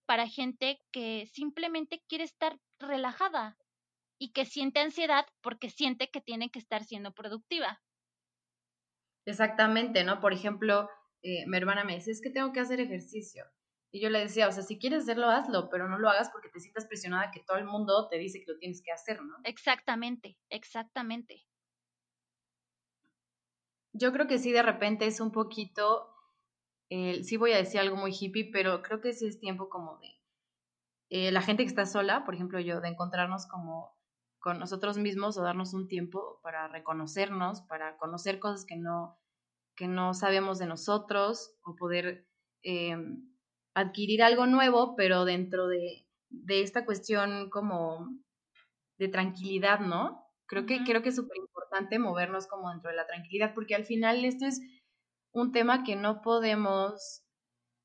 para 0.07 0.29
gente 0.29 0.83
que 0.93 1.27
simplemente 1.33 2.03
quiere 2.09 2.25
estar 2.25 2.59
relajada 2.81 3.59
y 4.19 4.33
que 4.33 4.47
siente 4.47 4.81
ansiedad 4.81 5.27
porque 5.43 5.71
siente 5.71 6.11
que 6.11 6.21
tiene 6.23 6.51
que 6.51 6.61
estar 6.61 6.85
siendo 6.85 7.13
productiva. 7.15 7.83
Exactamente, 9.27 10.03
¿no? 10.05 10.19
Por 10.21 10.33
ejemplo, 10.33 10.89
eh, 11.23 11.47
mi 11.47 11.57
hermana 11.57 11.85
me 11.85 11.95
dice, 11.95 12.11
es 12.11 12.21
que 12.21 12.31
tengo 12.31 12.53
que 12.53 12.59
hacer 12.61 12.81
ejercicio. 12.81 13.45
Y 13.93 14.01
yo 14.01 14.11
le 14.11 14.19
decía, 14.21 14.49
o 14.49 14.53
sea, 14.53 14.63
si 14.65 14.79
quieres 14.79 15.03
hacerlo, 15.05 15.29
hazlo, 15.29 15.69
pero 15.71 15.89
no 15.89 15.99
lo 15.99 16.09
hagas 16.09 16.31
porque 16.31 16.49
te 16.51 16.61
sientas 16.61 16.87
presionada 16.87 17.31
que 17.31 17.41
todo 17.47 17.57
el 17.59 17.65
mundo 17.65 18.09
te 18.09 18.19
dice 18.19 18.41
que 18.41 18.53
lo 18.53 18.59
tienes 18.59 18.83
que 18.83 18.91
hacer, 18.93 19.23
¿no? 19.23 19.37
Exactamente, 19.43 20.39
exactamente. 20.49 21.48
Yo 23.99 24.13
creo 24.13 24.27
que 24.29 24.39
sí, 24.39 24.53
de 24.53 24.63
repente 24.63 25.07
es 25.07 25.21
un 25.21 25.33
poquito, 25.33 26.15
sí 26.89 27.37
voy 27.37 27.53
a 27.53 27.57
decir 27.57 27.81
algo 27.81 27.97
muy 27.97 28.13
hippie, 28.13 28.51
pero 28.53 28.83
creo 28.83 29.01
que 29.01 29.13
sí 29.13 29.27
es 29.27 29.41
tiempo 29.41 29.69
como 29.69 29.99
de 29.99 30.19
eh, 31.11 31.33
la 31.33 31.43
gente 31.43 31.65
que 31.65 31.69
está 31.69 31.87
sola, 31.87 32.25
por 32.25 32.35
ejemplo 32.35 32.61
yo, 32.61 32.81
de 32.81 32.89
encontrarnos 32.89 33.47
como 33.47 33.97
con 34.39 34.59
nosotros 34.59 34.99
mismos 34.99 35.37
o 35.37 35.43
darnos 35.43 35.75
un 35.75 35.89
tiempo 35.89 36.41
para 36.43 36.69
reconocernos, 36.69 37.63
para 37.63 37.97
conocer 37.97 38.39
cosas 38.39 38.65
que 38.65 38.77
no, 38.77 39.19
que 39.75 39.89
no 39.89 40.15
sabemos 40.15 40.59
de 40.59 40.67
nosotros 40.67 41.57
o 41.63 41.75
poder 41.75 42.29
em, 42.63 43.29
adquirir 43.75 44.23
algo 44.23 44.47
nuevo, 44.47 44.95
pero 44.97 45.25
dentro 45.25 45.67
de, 45.67 46.07
de, 46.29 46.63
esta 46.63 46.85
cuestión 46.85 47.51
como 47.51 48.09
de 48.99 49.09
tranquilidad, 49.09 49.81
¿no? 49.81 50.28
Creo 50.49 50.65
que, 50.65 50.83
creo 50.83 51.03
que 51.03 51.11
es 51.11 51.17
súper 51.17 51.37
importante 51.37 51.99
movernos 51.99 52.47
como 52.47 52.71
dentro 52.71 52.91
de 52.91 52.97
la 52.97 53.07
tranquilidad, 53.07 53.53
porque 53.55 53.75
al 53.75 53.85
final 53.85 54.25
esto 54.25 54.47
es 54.47 54.61
un 55.33 55.53
tema 55.53 55.85
que 55.85 55.95
no 55.95 56.23
podemos 56.23 57.23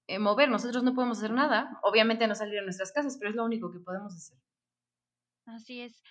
eh, 0.08 0.18
mover, 0.18 0.50
nosotros 0.50 0.84
no 0.84 0.96
podemos 0.96 1.18
hacer 1.18 1.32
nada, 1.32 1.78
obviamente 1.84 2.26
no 2.26 2.36
salir 2.36 2.56
de 2.56 2.64
nuestras 2.64 2.94
casas, 2.94 3.18
pero 3.20 3.30
es 3.32 3.36
lo 3.36 3.44
único 3.44 3.70
que 3.70 3.80
podemos 3.80 4.14
hacer. 4.16 4.38
Así 5.46 5.82
es. 5.82 6.02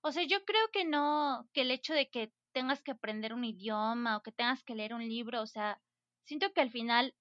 O 0.00 0.10
sea, 0.10 0.22
yo 0.24 0.44
creo 0.46 0.70
que 0.72 0.86
no, 0.86 1.46
que 1.52 1.60
el 1.60 1.70
hecho 1.70 1.92
de 1.92 2.08
que 2.08 2.32
tengas 2.52 2.82
que 2.82 2.92
aprender 2.92 3.34
un 3.34 3.44
idioma 3.44 4.16
o 4.16 4.22
que 4.22 4.32
tengas 4.32 4.62
que 4.64 4.74
leer 4.74 4.94
un 4.94 5.06
libro, 5.06 5.42
o 5.42 5.46
sea, 5.46 5.78
siento 6.24 6.52
que 6.54 6.62
al 6.62 6.70
final 6.70 7.14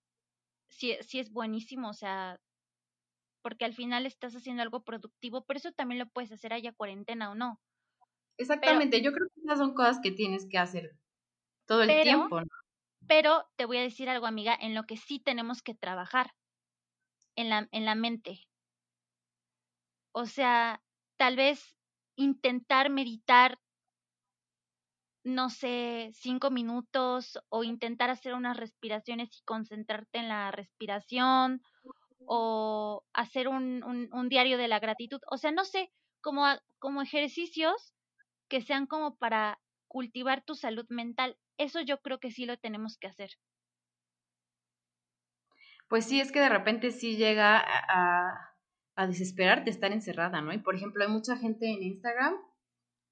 sí, 0.69 0.95
sí 1.01 1.19
es 1.19 1.31
buenísimo, 1.31 1.89
o 1.89 1.93
sea, 1.93 2.39
porque 3.41 3.65
al 3.65 3.73
final 3.73 4.05
estás 4.05 4.33
haciendo 4.33 4.63
algo 4.63 4.83
productivo, 4.83 5.45
pero 5.45 5.57
eso 5.57 5.71
también 5.73 5.99
lo 5.99 6.09
puedes 6.09 6.31
hacer 6.31 6.53
haya 6.53 6.71
cuarentena 6.71 7.31
o 7.31 7.35
no. 7.35 7.59
Exactamente, 8.37 9.01
yo 9.01 9.11
creo 9.11 9.27
que 9.33 9.41
esas 9.41 9.57
son 9.57 9.73
cosas 9.73 9.99
que 10.01 10.11
tienes 10.11 10.47
que 10.49 10.57
hacer 10.57 10.95
todo 11.65 11.83
el 11.83 12.03
tiempo. 12.03 12.41
¿no? 12.41 12.47
Pero 13.07 13.47
te 13.55 13.65
voy 13.65 13.77
a 13.77 13.81
decir 13.81 14.09
algo, 14.09 14.27
amiga, 14.27 14.57
en 14.59 14.75
lo 14.75 14.83
que 14.83 14.97
sí 14.97 15.19
tenemos 15.19 15.61
que 15.61 15.73
trabajar, 15.73 16.33
en 17.35 17.49
la, 17.49 17.67
en 17.71 17.85
la 17.85 17.95
mente. 17.95 18.47
O 20.11 20.25
sea, 20.25 20.81
tal 21.17 21.35
vez 21.35 21.75
intentar 22.15 22.89
meditar, 22.89 23.59
no 25.23 25.49
sé, 25.49 26.11
cinco 26.13 26.49
minutos 26.49 27.39
o 27.49 27.63
intentar 27.63 28.09
hacer 28.09 28.33
unas 28.33 28.57
respiraciones 28.57 29.29
y 29.37 29.43
concentrarte 29.43 30.19
en 30.19 30.27
la 30.27 30.51
respiración 30.51 31.61
o 32.25 33.05
hacer 33.13 33.47
un, 33.47 33.83
un, 33.83 34.29
diario 34.29 34.57
de 34.57 34.67
la 34.67 34.79
gratitud. 34.79 35.19
O 35.29 35.37
sea, 35.37 35.51
no 35.51 35.63
sé, 35.63 35.91
como, 36.21 36.45
como 36.79 37.01
ejercicios 37.01 37.93
que 38.47 38.61
sean 38.61 38.87
como 38.87 39.17
para 39.17 39.59
cultivar 39.87 40.43
tu 40.43 40.55
salud 40.55 40.85
mental. 40.89 41.37
Eso 41.57 41.81
yo 41.81 42.01
creo 42.01 42.19
que 42.19 42.31
sí 42.31 42.45
lo 42.45 42.57
tenemos 42.57 42.97
que 42.97 43.07
hacer. 43.07 43.31
Pues 45.87 46.05
sí, 46.05 46.19
es 46.19 46.31
que 46.31 46.39
de 46.39 46.49
repente 46.49 46.91
sí 46.91 47.15
llega 47.15 47.57
a, 47.59 48.57
a 48.95 49.07
desesperarte 49.07 49.69
estar 49.69 49.91
encerrada, 49.91 50.41
¿no? 50.41 50.51
Y 50.51 50.57
por 50.57 50.75
ejemplo, 50.75 51.03
hay 51.03 51.09
mucha 51.09 51.37
gente 51.37 51.67
en 51.67 51.83
Instagram 51.83 52.35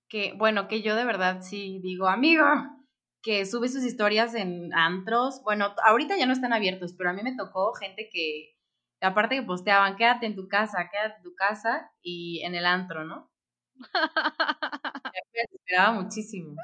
que, 0.10 0.34
bueno, 0.38 0.68
que 0.68 0.82
yo 0.82 0.96
de 0.96 1.06
verdad 1.06 1.42
sí 1.42 1.80
digo, 1.82 2.08
amigo, 2.08 2.46
que 3.22 3.46
sube 3.46 3.70
sus 3.70 3.84
historias 3.84 4.36
en 4.36 4.74
antros. 4.74 5.42
Bueno, 5.44 5.74
ahorita 5.84 6.18
ya 6.18 6.26
no 6.26 6.34
están 6.34 6.54
abiertos, 6.54 6.94
pero 6.98 7.10
a 7.10 7.14
mí 7.14 7.24
me 7.24 7.36
tocó 7.36 7.74
gente 7.74 8.10
que, 8.12 8.56
aparte 9.02 9.36
que 9.36 9.44
posteaban, 9.44 9.96
quédate 9.96 10.26
en 10.26 10.36
tu 10.36 10.48
casa, 10.48 10.90
quédate 10.92 11.18
en 11.18 11.24
tu 11.24 11.36
casa 11.36 11.92
y 12.02 12.42
en 12.44 12.56
el 12.56 12.66
antro, 12.66 13.06
¿no? 13.06 13.32
me 15.34 15.42
desesperaba 15.42 15.92
muchísimo. 16.02 16.56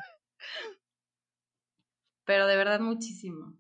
Pero 2.25 2.47
de 2.47 2.55
verdad 2.55 2.79
muchísimo. 2.79 3.53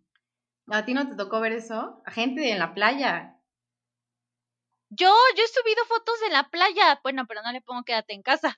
¿A 0.67 0.85
ti 0.85 0.93
no 0.93 1.07
te 1.07 1.15
tocó 1.15 1.39
ver 1.41 1.51
eso? 1.51 2.01
A 2.05 2.11
gente 2.11 2.51
en 2.51 2.59
la 2.59 2.73
playa. 2.73 3.37
Yo, 4.89 5.13
yo 5.37 5.43
he 5.43 5.47
subido 5.47 5.85
fotos 5.85 6.21
en 6.27 6.33
la 6.33 6.49
playa. 6.49 6.99
Bueno, 7.01 7.25
pero 7.27 7.41
no 7.41 7.51
le 7.51 7.61
pongo 7.61 7.83
quédate 7.83 8.13
en 8.13 8.21
casa. 8.21 8.57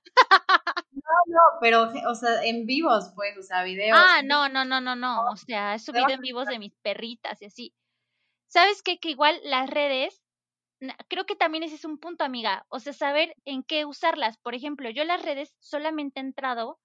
No, 0.91 1.33
no, 1.33 1.59
pero, 1.59 1.91
o 2.09 2.15
sea, 2.15 2.43
en 2.43 2.65
vivos, 2.65 3.11
pues, 3.13 3.37
o 3.37 3.43
sea, 3.43 3.63
videos. 3.63 3.97
Ah, 3.99 4.21
no, 4.23 4.49
no, 4.49 4.63
no, 4.65 4.79
no, 4.79 4.95
no. 4.95 5.29
O 5.31 5.35
sea, 5.35 5.75
he 5.75 5.79
subido 5.79 6.09
en 6.09 6.21
vivos 6.21 6.47
de 6.47 6.59
mis 6.59 6.73
perritas 6.77 7.41
y 7.41 7.45
así. 7.45 7.75
¿Sabes 8.47 8.81
qué? 8.81 8.99
Que 8.99 9.09
igual 9.09 9.39
las 9.43 9.69
redes, 9.69 10.22
creo 11.07 11.25
que 11.25 11.35
también 11.35 11.63
ese 11.63 11.75
es 11.75 11.85
un 11.85 11.97
punto, 11.97 12.23
amiga. 12.23 12.65
O 12.69 12.79
sea, 12.79 12.93
saber 12.93 13.35
en 13.45 13.63
qué 13.63 13.85
usarlas. 13.85 14.37
Por 14.37 14.55
ejemplo, 14.55 14.89
yo 14.89 15.03
las 15.03 15.23
redes 15.23 15.55
solamente 15.59 16.19
he 16.19 16.23
entrado 16.23 16.79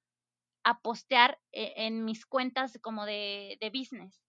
a 0.64 0.80
postear 0.80 1.38
eh, 1.52 1.74
en 1.76 2.04
mis 2.04 2.26
cuentas 2.26 2.78
como 2.82 3.06
de, 3.06 3.56
de 3.60 3.70
business. 3.70 4.22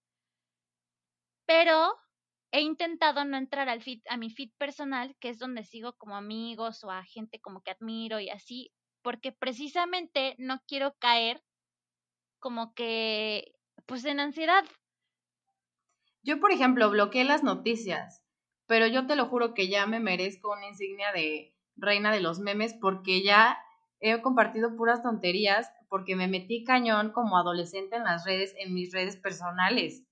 Pero 1.45 1.95
he 2.51 2.61
intentado 2.61 3.25
no 3.25 3.37
entrar 3.37 3.69
al 3.69 3.81
feed, 3.81 4.01
a 4.09 4.17
mi 4.17 4.29
feed 4.29 4.51
personal, 4.57 5.15
que 5.19 5.29
es 5.29 5.39
donde 5.39 5.63
sigo 5.63 5.93
como 5.93 6.15
amigos 6.15 6.83
o 6.83 6.91
a 6.91 7.03
gente 7.03 7.39
como 7.39 7.61
que 7.61 7.71
admiro 7.71 8.19
y 8.19 8.29
así, 8.29 8.71
porque 9.01 9.31
precisamente 9.31 10.35
no 10.37 10.61
quiero 10.67 10.95
caer 10.99 11.43
como 12.39 12.73
que, 12.73 13.53
pues 13.85 14.05
en 14.05 14.19
ansiedad. 14.19 14.65
Yo, 16.23 16.39
por 16.39 16.51
ejemplo, 16.51 16.89
bloqueé 16.89 17.23
las 17.23 17.43
noticias, 17.43 18.18
pero 18.69 18.85
yo 18.85 19.07
te 19.07 19.15
lo 19.15 19.25
juro 19.25 19.55
que 19.55 19.67
ya 19.67 19.87
me 19.87 19.99
merezco 19.99 20.51
una 20.51 20.67
insignia 20.67 21.11
de 21.11 21.55
reina 21.75 22.13
de 22.13 22.21
los 22.21 22.39
memes 22.39 22.75
porque 22.79 23.23
ya 23.23 23.57
he 23.99 24.21
compartido 24.21 24.77
puras 24.77 25.01
tonterías 25.01 25.67
porque 25.89 26.15
me 26.15 26.27
metí 26.27 26.63
cañón 26.63 27.11
como 27.11 27.35
adolescente 27.35 27.95
en 27.95 28.03
las 28.03 28.25
redes, 28.25 28.53
en 28.59 28.75
mis 28.75 28.93
redes 28.93 29.17
personales. 29.17 30.05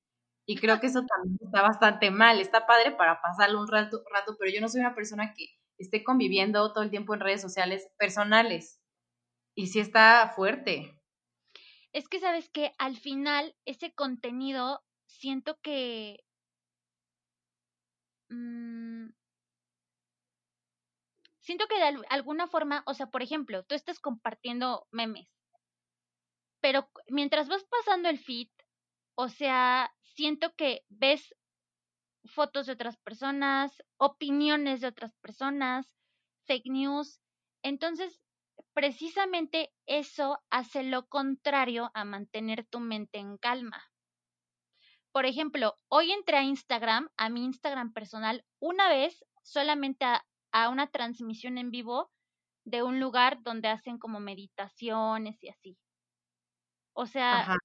Y 0.48 0.58
creo 0.58 0.80
que 0.80 0.88
eso 0.88 1.06
también 1.06 1.38
está 1.40 1.62
bastante 1.62 2.10
mal. 2.10 2.40
Está 2.40 2.66
padre 2.66 2.94
para 2.94 3.22
pasarlo 3.22 3.62
un 3.62 3.68
rato, 3.68 4.02
rato, 4.12 4.36
pero 4.40 4.52
yo 4.52 4.60
no 4.60 4.70
soy 4.70 4.82
una 4.82 4.96
persona 4.96 5.36
que 5.36 5.46
esté 5.78 6.04
conviviendo 6.04 6.74
todo 6.74 6.84
el 6.84 6.90
tiempo 6.90 7.14
en 7.14 7.20
redes 7.20 7.44
sociales 7.44 7.88
personales. 8.00 8.82
Y 9.54 9.68
sí 9.68 9.80
está 9.80 10.34
fuerte. 10.36 11.00
Es 11.94 12.08
que 12.10 12.20
sabes 12.20 12.50
que 12.50 12.72
al 12.80 12.98
final 12.98 13.56
ese 13.66 13.94
contenido 13.94 14.82
siento 15.06 15.60
que... 15.62 16.24
Mm, 18.32 19.10
siento 21.40 21.66
que 21.68 21.80
de 21.80 22.00
alguna 22.12 22.46
forma, 22.46 22.84
o 22.86 22.94
sea, 22.94 23.08
por 23.08 23.24
ejemplo, 23.24 23.64
tú 23.64 23.74
estás 23.74 24.00
compartiendo 24.00 24.86
memes, 24.92 25.28
pero 26.62 26.90
mientras 27.08 27.48
vas 27.48 27.64
pasando 27.66 28.10
el 28.10 28.20
feed, 28.20 28.50
o 29.16 29.30
sea, 29.30 29.92
siento 30.04 30.54
que 30.56 30.84
ves 30.90 31.34
fotos 32.26 32.68
de 32.68 32.74
otras 32.74 32.98
personas, 32.98 33.84
opiniones 33.98 34.82
de 34.82 34.88
otras 34.88 35.14
personas, 35.16 35.88
fake 36.46 36.68
news. 36.68 37.20
Entonces, 37.64 38.22
precisamente 38.74 39.74
eso 39.88 40.40
hace 40.52 40.84
lo 40.84 41.08
contrario 41.08 41.92
a 41.96 42.06
mantener 42.06 42.66
tu 42.68 42.80
mente 42.80 43.20
en 43.20 43.38
calma. 43.38 43.84
Por 45.12 45.26
ejemplo, 45.26 45.76
hoy 45.90 46.12
entré 46.12 46.38
a 46.38 46.44
Instagram, 46.44 47.10
a 47.18 47.30
mi 47.30 47.44
Instagram 47.44 47.94
personal, 47.94 48.46
una 48.60 48.90
vez, 48.90 49.26
solamente 49.44 50.06
a, 50.06 50.26
a 50.52 50.70
una 50.70 50.88
transmisión 50.88 51.58
en 51.58 51.72
vivo 51.72 52.12
de 52.66 52.84
un 52.84 53.00
lugar 53.00 53.42
donde 53.44 53.70
hacen 53.70 53.98
como 53.98 54.20
meditaciones 54.20 55.42
y 55.44 55.50
así. 55.50 55.78
O 56.94 57.06
sea, 57.06 57.56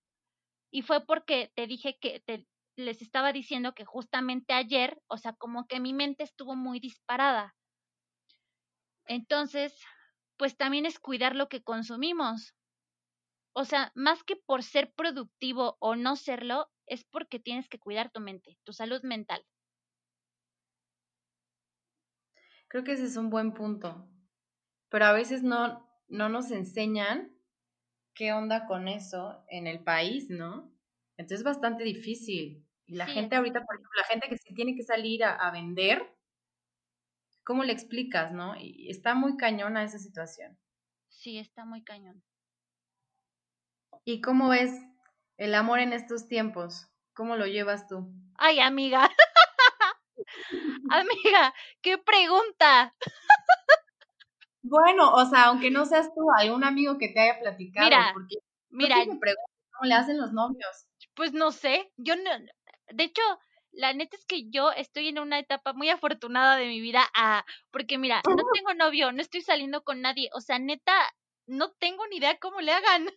y 0.70 0.82
fue 0.82 1.04
porque 1.04 1.50
te 1.54 1.66
dije 1.66 1.98
que 1.98 2.20
te, 2.20 2.46
les 2.76 3.02
estaba 3.02 3.32
diciendo 3.32 3.74
que 3.74 3.84
justamente 3.84 4.52
ayer, 4.52 5.00
o 5.08 5.16
sea, 5.16 5.32
como 5.34 5.66
que 5.66 5.80
mi 5.80 5.92
mente 5.92 6.22
estuvo 6.22 6.54
muy 6.54 6.80
disparada. 6.80 7.54
Entonces, 9.06 9.74
pues 10.36 10.56
también 10.56 10.86
es 10.86 10.98
cuidar 10.98 11.34
lo 11.34 11.48
que 11.48 11.62
consumimos. 11.62 12.54
O 13.54 13.64
sea, 13.64 13.92
más 13.94 14.22
que 14.24 14.36
por 14.36 14.62
ser 14.62 14.92
productivo 14.94 15.76
o 15.80 15.96
no 15.96 16.16
serlo, 16.16 16.70
es 16.92 17.04
porque 17.04 17.38
tienes 17.40 17.68
que 17.68 17.78
cuidar 17.78 18.10
tu 18.10 18.20
mente, 18.20 18.58
tu 18.64 18.74
salud 18.74 19.02
mental. 19.02 19.42
Creo 22.68 22.84
que 22.84 22.92
ese 22.92 23.06
es 23.06 23.16
un 23.16 23.30
buen 23.30 23.54
punto. 23.54 24.06
Pero 24.90 25.06
a 25.06 25.12
veces 25.12 25.42
no, 25.42 25.88
no 26.08 26.28
nos 26.28 26.50
enseñan 26.50 27.34
qué 28.14 28.34
onda 28.34 28.66
con 28.66 28.88
eso 28.88 29.42
en 29.48 29.66
el 29.66 29.82
país, 29.82 30.28
¿no? 30.28 30.70
Entonces 31.16 31.40
es 31.40 31.44
bastante 31.44 31.82
difícil. 31.82 32.66
Y 32.86 32.96
la 32.96 33.06
gente 33.06 33.36
ahorita, 33.36 33.64
por 33.64 33.76
ejemplo, 33.76 33.90
la 33.96 34.04
gente 34.04 34.28
que 34.28 34.36
se 34.36 34.52
tiene 34.52 34.74
que 34.74 34.82
salir 34.82 35.24
a, 35.24 35.34
a, 35.34 35.50
vender, 35.50 36.14
¿cómo 37.42 37.64
le 37.64 37.72
explicas, 37.72 38.32
no? 38.32 38.54
Y 38.58 38.90
está 38.90 39.14
muy 39.14 39.38
cañona 39.38 39.82
esa 39.82 39.98
situación. 39.98 40.58
Sí, 41.08 41.38
está 41.38 41.64
muy 41.64 41.82
cañón. 41.84 42.22
¿Y 44.04 44.20
cómo 44.20 44.50
ves 44.50 44.72
el 45.42 45.56
amor 45.56 45.80
en 45.80 45.92
estos 45.92 46.28
tiempos? 46.28 46.86
¿Cómo 47.14 47.36
lo 47.36 47.46
llevas 47.46 47.88
tú? 47.88 48.08
Ay, 48.38 48.60
amiga. 48.60 49.10
amiga, 50.90 51.52
qué 51.82 51.98
pregunta. 51.98 52.94
bueno, 54.62 55.12
o 55.12 55.26
sea, 55.26 55.46
aunque 55.46 55.72
no 55.72 55.84
seas 55.84 56.14
tú, 56.14 56.22
algún 56.38 56.62
amigo 56.62 56.96
que 56.96 57.08
te 57.08 57.18
haya 57.18 57.40
platicado. 57.40 57.86
Mira, 57.86 58.10
porque, 58.14 58.36
mira. 58.70 58.96
me 58.98 59.18
pregunto 59.18 59.50
cómo 59.72 59.88
le 59.88 59.94
hacen 59.94 60.18
los 60.18 60.32
novios. 60.32 60.86
Pues 61.14 61.32
no 61.32 61.50
sé, 61.50 61.92
yo 61.96 62.14
no, 62.14 62.30
de 62.92 63.04
hecho, 63.04 63.22
la 63.72 63.92
neta 63.94 64.16
es 64.16 64.24
que 64.24 64.48
yo 64.48 64.70
estoy 64.70 65.08
en 65.08 65.18
una 65.18 65.40
etapa 65.40 65.72
muy 65.72 65.88
afortunada 65.88 66.56
de 66.56 66.66
mi 66.66 66.80
vida, 66.80 67.02
ah, 67.16 67.44
porque 67.72 67.98
mira, 67.98 68.22
no 68.28 68.36
tengo 68.54 68.74
novio, 68.74 69.10
no 69.10 69.20
estoy 69.20 69.40
saliendo 69.42 69.82
con 69.82 70.02
nadie, 70.02 70.30
o 70.34 70.40
sea, 70.40 70.60
neta, 70.60 70.94
no 71.46 71.72
tengo 71.72 72.06
ni 72.06 72.18
idea 72.18 72.38
cómo 72.38 72.60
le 72.60 72.72
hagan. 72.72 73.08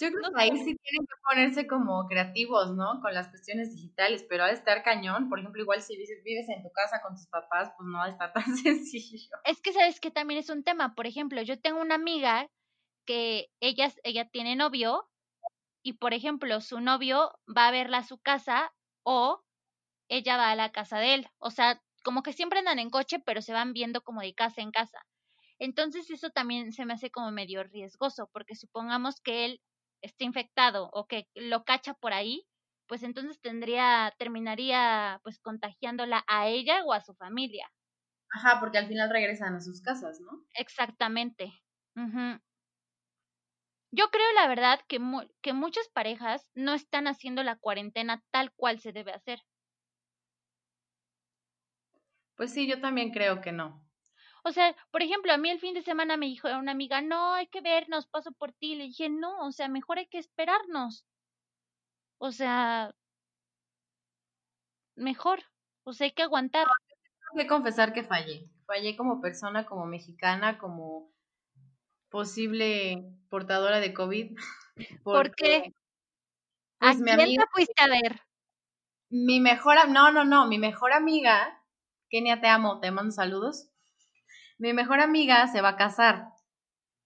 Yo 0.00 0.10
creo 0.10 0.32
que 0.34 0.42
ahí 0.42 0.56
sí 0.56 0.76
tienen 0.76 1.06
que 1.06 1.14
ponerse 1.28 1.66
como 1.66 2.06
creativos, 2.08 2.74
¿no? 2.74 3.00
Con 3.00 3.14
las 3.14 3.28
cuestiones 3.28 3.72
digitales, 3.72 4.24
pero 4.28 4.46
de 4.46 4.52
estar 4.52 4.82
cañón. 4.82 5.28
Por 5.28 5.38
ejemplo, 5.38 5.62
igual 5.62 5.82
si 5.82 5.96
vives 5.96 6.48
en 6.48 6.62
tu 6.62 6.70
casa 6.72 7.00
con 7.02 7.14
tus 7.14 7.26
papás, 7.28 7.72
pues 7.76 7.88
no 7.88 8.04
estar 8.04 8.32
tan 8.32 8.44
sencillo. 8.56 9.36
Es 9.44 9.60
que 9.60 9.72
sabes 9.72 10.00
que 10.00 10.10
también 10.10 10.40
es 10.40 10.50
un 10.50 10.64
tema. 10.64 10.94
Por 10.94 11.06
ejemplo, 11.06 11.40
yo 11.42 11.60
tengo 11.60 11.80
una 11.80 11.94
amiga 11.94 12.48
que 13.06 13.48
ella, 13.60 13.92
ella 14.04 14.28
tiene 14.28 14.56
novio 14.56 15.08
y, 15.84 15.94
por 15.94 16.14
ejemplo, 16.14 16.60
su 16.60 16.80
novio 16.80 17.32
va 17.46 17.68
a 17.68 17.72
verla 17.72 17.98
a 17.98 18.04
su 18.04 18.18
casa 18.18 18.72
o 19.04 19.42
ella 20.08 20.36
va 20.36 20.50
a 20.50 20.56
la 20.56 20.72
casa 20.72 20.98
de 20.98 21.14
él. 21.14 21.28
O 21.38 21.50
sea, 21.50 21.80
como 22.04 22.22
que 22.22 22.32
siempre 22.32 22.58
andan 22.58 22.78
en 22.78 22.90
coche, 22.90 23.18
pero 23.24 23.42
se 23.42 23.52
van 23.52 23.72
viendo 23.72 24.02
como 24.02 24.20
de 24.20 24.34
casa 24.34 24.60
en 24.60 24.70
casa. 24.70 25.06
Entonces 25.62 26.10
eso 26.10 26.30
también 26.30 26.72
se 26.72 26.84
me 26.84 26.94
hace 26.94 27.10
como 27.10 27.30
medio 27.30 27.62
riesgoso, 27.62 28.28
porque 28.32 28.56
supongamos 28.56 29.20
que 29.20 29.44
él 29.44 29.60
esté 30.02 30.24
infectado 30.24 30.90
o 30.92 31.06
que 31.06 31.28
lo 31.34 31.64
cacha 31.64 31.94
por 31.94 32.12
ahí, 32.12 32.46
pues 32.88 33.04
entonces 33.04 33.40
tendría, 33.40 34.12
terminaría 34.18 35.20
pues 35.22 35.38
contagiándola 35.38 36.24
a 36.26 36.48
ella 36.48 36.84
o 36.84 36.92
a 36.92 37.00
su 37.00 37.14
familia. 37.14 37.70
Ajá, 38.34 38.58
porque 38.58 38.78
al 38.78 38.88
final 38.88 39.10
regresan 39.10 39.54
a 39.54 39.60
sus 39.60 39.80
casas, 39.80 40.18
¿no? 40.20 40.44
Exactamente. 40.54 41.44
Yo 43.90 44.10
creo, 44.10 44.30
la 44.34 44.48
verdad, 44.48 44.80
que, 44.86 45.00
que 45.40 45.54
muchas 45.54 45.88
parejas 45.88 46.50
no 46.54 46.74
están 46.74 47.06
haciendo 47.06 47.42
la 47.42 47.56
cuarentena 47.56 48.22
tal 48.30 48.52
cual 48.52 48.78
se 48.80 48.92
debe 48.92 49.12
hacer. 49.12 49.40
Pues 52.36 52.52
sí, 52.52 52.66
yo 52.68 52.78
también 52.82 53.10
creo 53.10 53.40
que 53.40 53.52
no. 53.52 53.88
O 54.44 54.50
sea, 54.50 54.74
por 54.90 55.02
ejemplo, 55.02 55.32
a 55.32 55.38
mí 55.38 55.50
el 55.50 55.60
fin 55.60 55.74
de 55.74 55.82
semana 55.82 56.16
me 56.16 56.26
dijo 56.26 56.48
una 56.48 56.72
amiga, 56.72 57.00
no, 57.00 57.34
hay 57.34 57.46
que 57.46 57.60
vernos, 57.60 58.06
paso 58.06 58.32
por 58.32 58.52
ti. 58.52 58.74
Le 58.74 58.84
dije, 58.84 59.08
no, 59.08 59.46
o 59.46 59.52
sea, 59.52 59.68
mejor 59.68 59.98
hay 59.98 60.06
que 60.06 60.18
esperarnos. 60.18 61.06
O 62.18 62.32
sea, 62.32 62.94
mejor, 64.96 65.44
o 65.84 65.92
sea, 65.92 66.06
hay 66.06 66.12
que 66.12 66.22
aguantar. 66.22 66.66
Tengo 66.66 67.42
que 67.42 67.48
confesar 67.48 67.92
que 67.92 68.02
fallé. 68.02 68.48
Fallé 68.66 68.96
como 68.96 69.20
persona, 69.20 69.64
como 69.64 69.86
mexicana, 69.86 70.58
como 70.58 71.12
posible 72.10 73.04
portadora 73.28 73.80
de 73.80 73.94
COVID. 73.94 74.36
¿Por 75.04 75.34
qué? 75.34 75.72
Pues, 76.78 76.96
¿A 76.96 76.98
mi 76.98 77.04
quién 77.04 77.20
amiga, 77.20 77.44
te 77.44 77.50
fuiste 77.52 77.82
a 77.82 77.88
ver? 77.88 78.20
Mi 79.08 79.40
mejor, 79.40 79.88
no, 79.88 80.10
no, 80.10 80.24
no, 80.24 80.46
mi 80.46 80.58
mejor 80.58 80.92
amiga, 80.92 81.62
Kenia, 82.10 82.40
te 82.40 82.48
amo, 82.48 82.80
te 82.80 82.90
mando 82.90 83.12
saludos. 83.12 83.71
Mi 84.58 84.72
mejor 84.72 85.00
amiga 85.00 85.46
se 85.48 85.60
va 85.60 85.70
a 85.70 85.76
casar, 85.76 86.28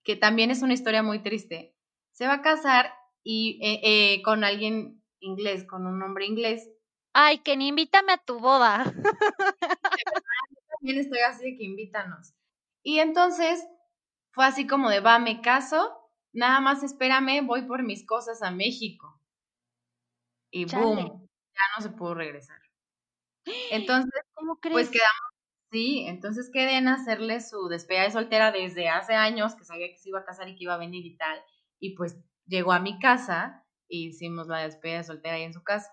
que 0.05 0.17
también 0.17 0.51
es 0.51 0.63
una 0.63 0.75
historia 0.75 1.03
muy 1.03 1.23
triste. 1.23 1.75
Se 2.13 2.27
va 2.27 2.35
a 2.35 2.43
casar 2.43 2.93
y 3.23 3.59
eh, 3.63 3.81
eh, 3.83 4.23
con 4.23 4.45
alguien 4.45 5.03
inglés, 5.21 5.67
con 5.67 5.87
un 5.87 6.03
hombre 6.03 6.27
inglés. 6.27 6.69
Ay, 7.13 7.39
Kenia, 7.39 7.69
invítame 7.69 8.13
a 8.13 8.19
tu 8.19 8.39
boda. 8.39 8.85
también 10.79 10.99
estoy 10.99 11.21
así 11.21 11.57
que 11.57 11.65
invítanos. 11.65 12.35
Y 12.83 13.01
entonces 13.01 13.67
fue 14.33 14.45
así 14.45 14.67
como 14.67 14.91
de, 14.91 15.01
va, 15.01 15.19
me 15.19 15.41
caso, 15.41 15.99
nada 16.33 16.61
más 16.61 16.83
espérame, 16.83 17.47
voy 17.47 17.63
por 17.63 17.83
mis 17.83 18.07
cosas 18.07 18.43
a 18.43 18.51
México. 18.51 19.21
Y 20.51 20.67
boom, 20.67 21.29
ya 21.55 21.63
no 21.77 21.83
se 21.83 21.91
pudo 21.91 22.15
regresar. 22.15 22.61
Entonces, 23.71 24.23
¿cómo 24.35 24.59
pues 24.61 24.61
crees? 24.61 24.75
Pues 24.75 24.91
quedamos, 24.91 25.33
sí, 25.71 26.05
entonces 26.07 26.51
quedé 26.53 26.79
en 26.79 26.89
hacerle 26.89 27.41
su 27.41 27.69
despedida 27.69 28.05
de 28.05 28.11
soltera 28.11 28.53
desde 28.53 28.89
hace 28.89 29.15
años, 29.15 29.55
que 29.55 29.65
sabía 29.65 29.89
que 29.89 29.99
se 29.99 30.09
iba 30.09 30.21
a 30.21 30.25
casar 30.25 30.49
y 30.49 30.57
que 30.57 30.65
iba 30.65 30.75
a 30.75 30.79
venir 30.79 31.05
y 31.07 31.17
tal. 31.17 31.41
Y 31.79 31.95
pues 31.97 32.19
llegó 32.47 32.73
a 32.73 32.81
mi 32.81 32.99
casa 32.99 33.65
y 33.89 34.09
hicimos 34.09 34.49
la 34.49 34.61
despedida 34.61 34.99
de 34.99 35.05
soltera 35.05 35.35
ahí 35.37 35.43
en 35.43 35.53
su 35.53 35.63
casa. 35.63 35.91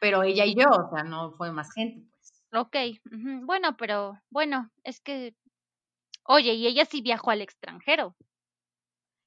Pero 0.00 0.22
ella 0.22 0.44
y 0.44 0.54
yo, 0.54 0.68
o 0.68 0.90
sea, 0.90 1.04
no 1.04 1.32
fue 1.32 1.52
más 1.52 1.72
gente, 1.72 2.06
pues. 2.10 2.44
Ok, 2.52 2.76
bueno, 3.46 3.76
pero 3.76 4.20
bueno, 4.30 4.70
es 4.84 5.00
que 5.00 5.34
Oye, 6.26 6.54
y 6.54 6.66
ella 6.66 6.86
sí 6.86 7.02
viajó 7.02 7.30
al 7.30 7.42
extranjero. 7.42 8.16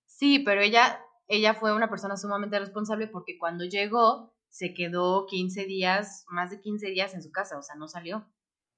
Sí, 0.06 0.40
pero 0.40 0.62
ella, 0.62 1.00
ella 1.28 1.54
fue 1.54 1.76
una 1.76 1.90
persona 1.90 2.18
sumamente 2.18 2.58
responsable 2.58 3.08
porque 3.08 3.38
cuando 3.38 3.66
llegó 3.66 4.34
se 4.50 4.74
quedó 4.74 5.28
15 5.28 5.66
días, 5.66 6.26
más 6.30 6.50
de 6.50 6.60
15 6.60 6.88
días 6.88 7.14
en 7.14 7.22
su 7.22 7.32
casa, 7.32 7.58
o 7.58 7.62
sea, 7.62 7.76
no 7.76 7.88
salió. 7.88 8.28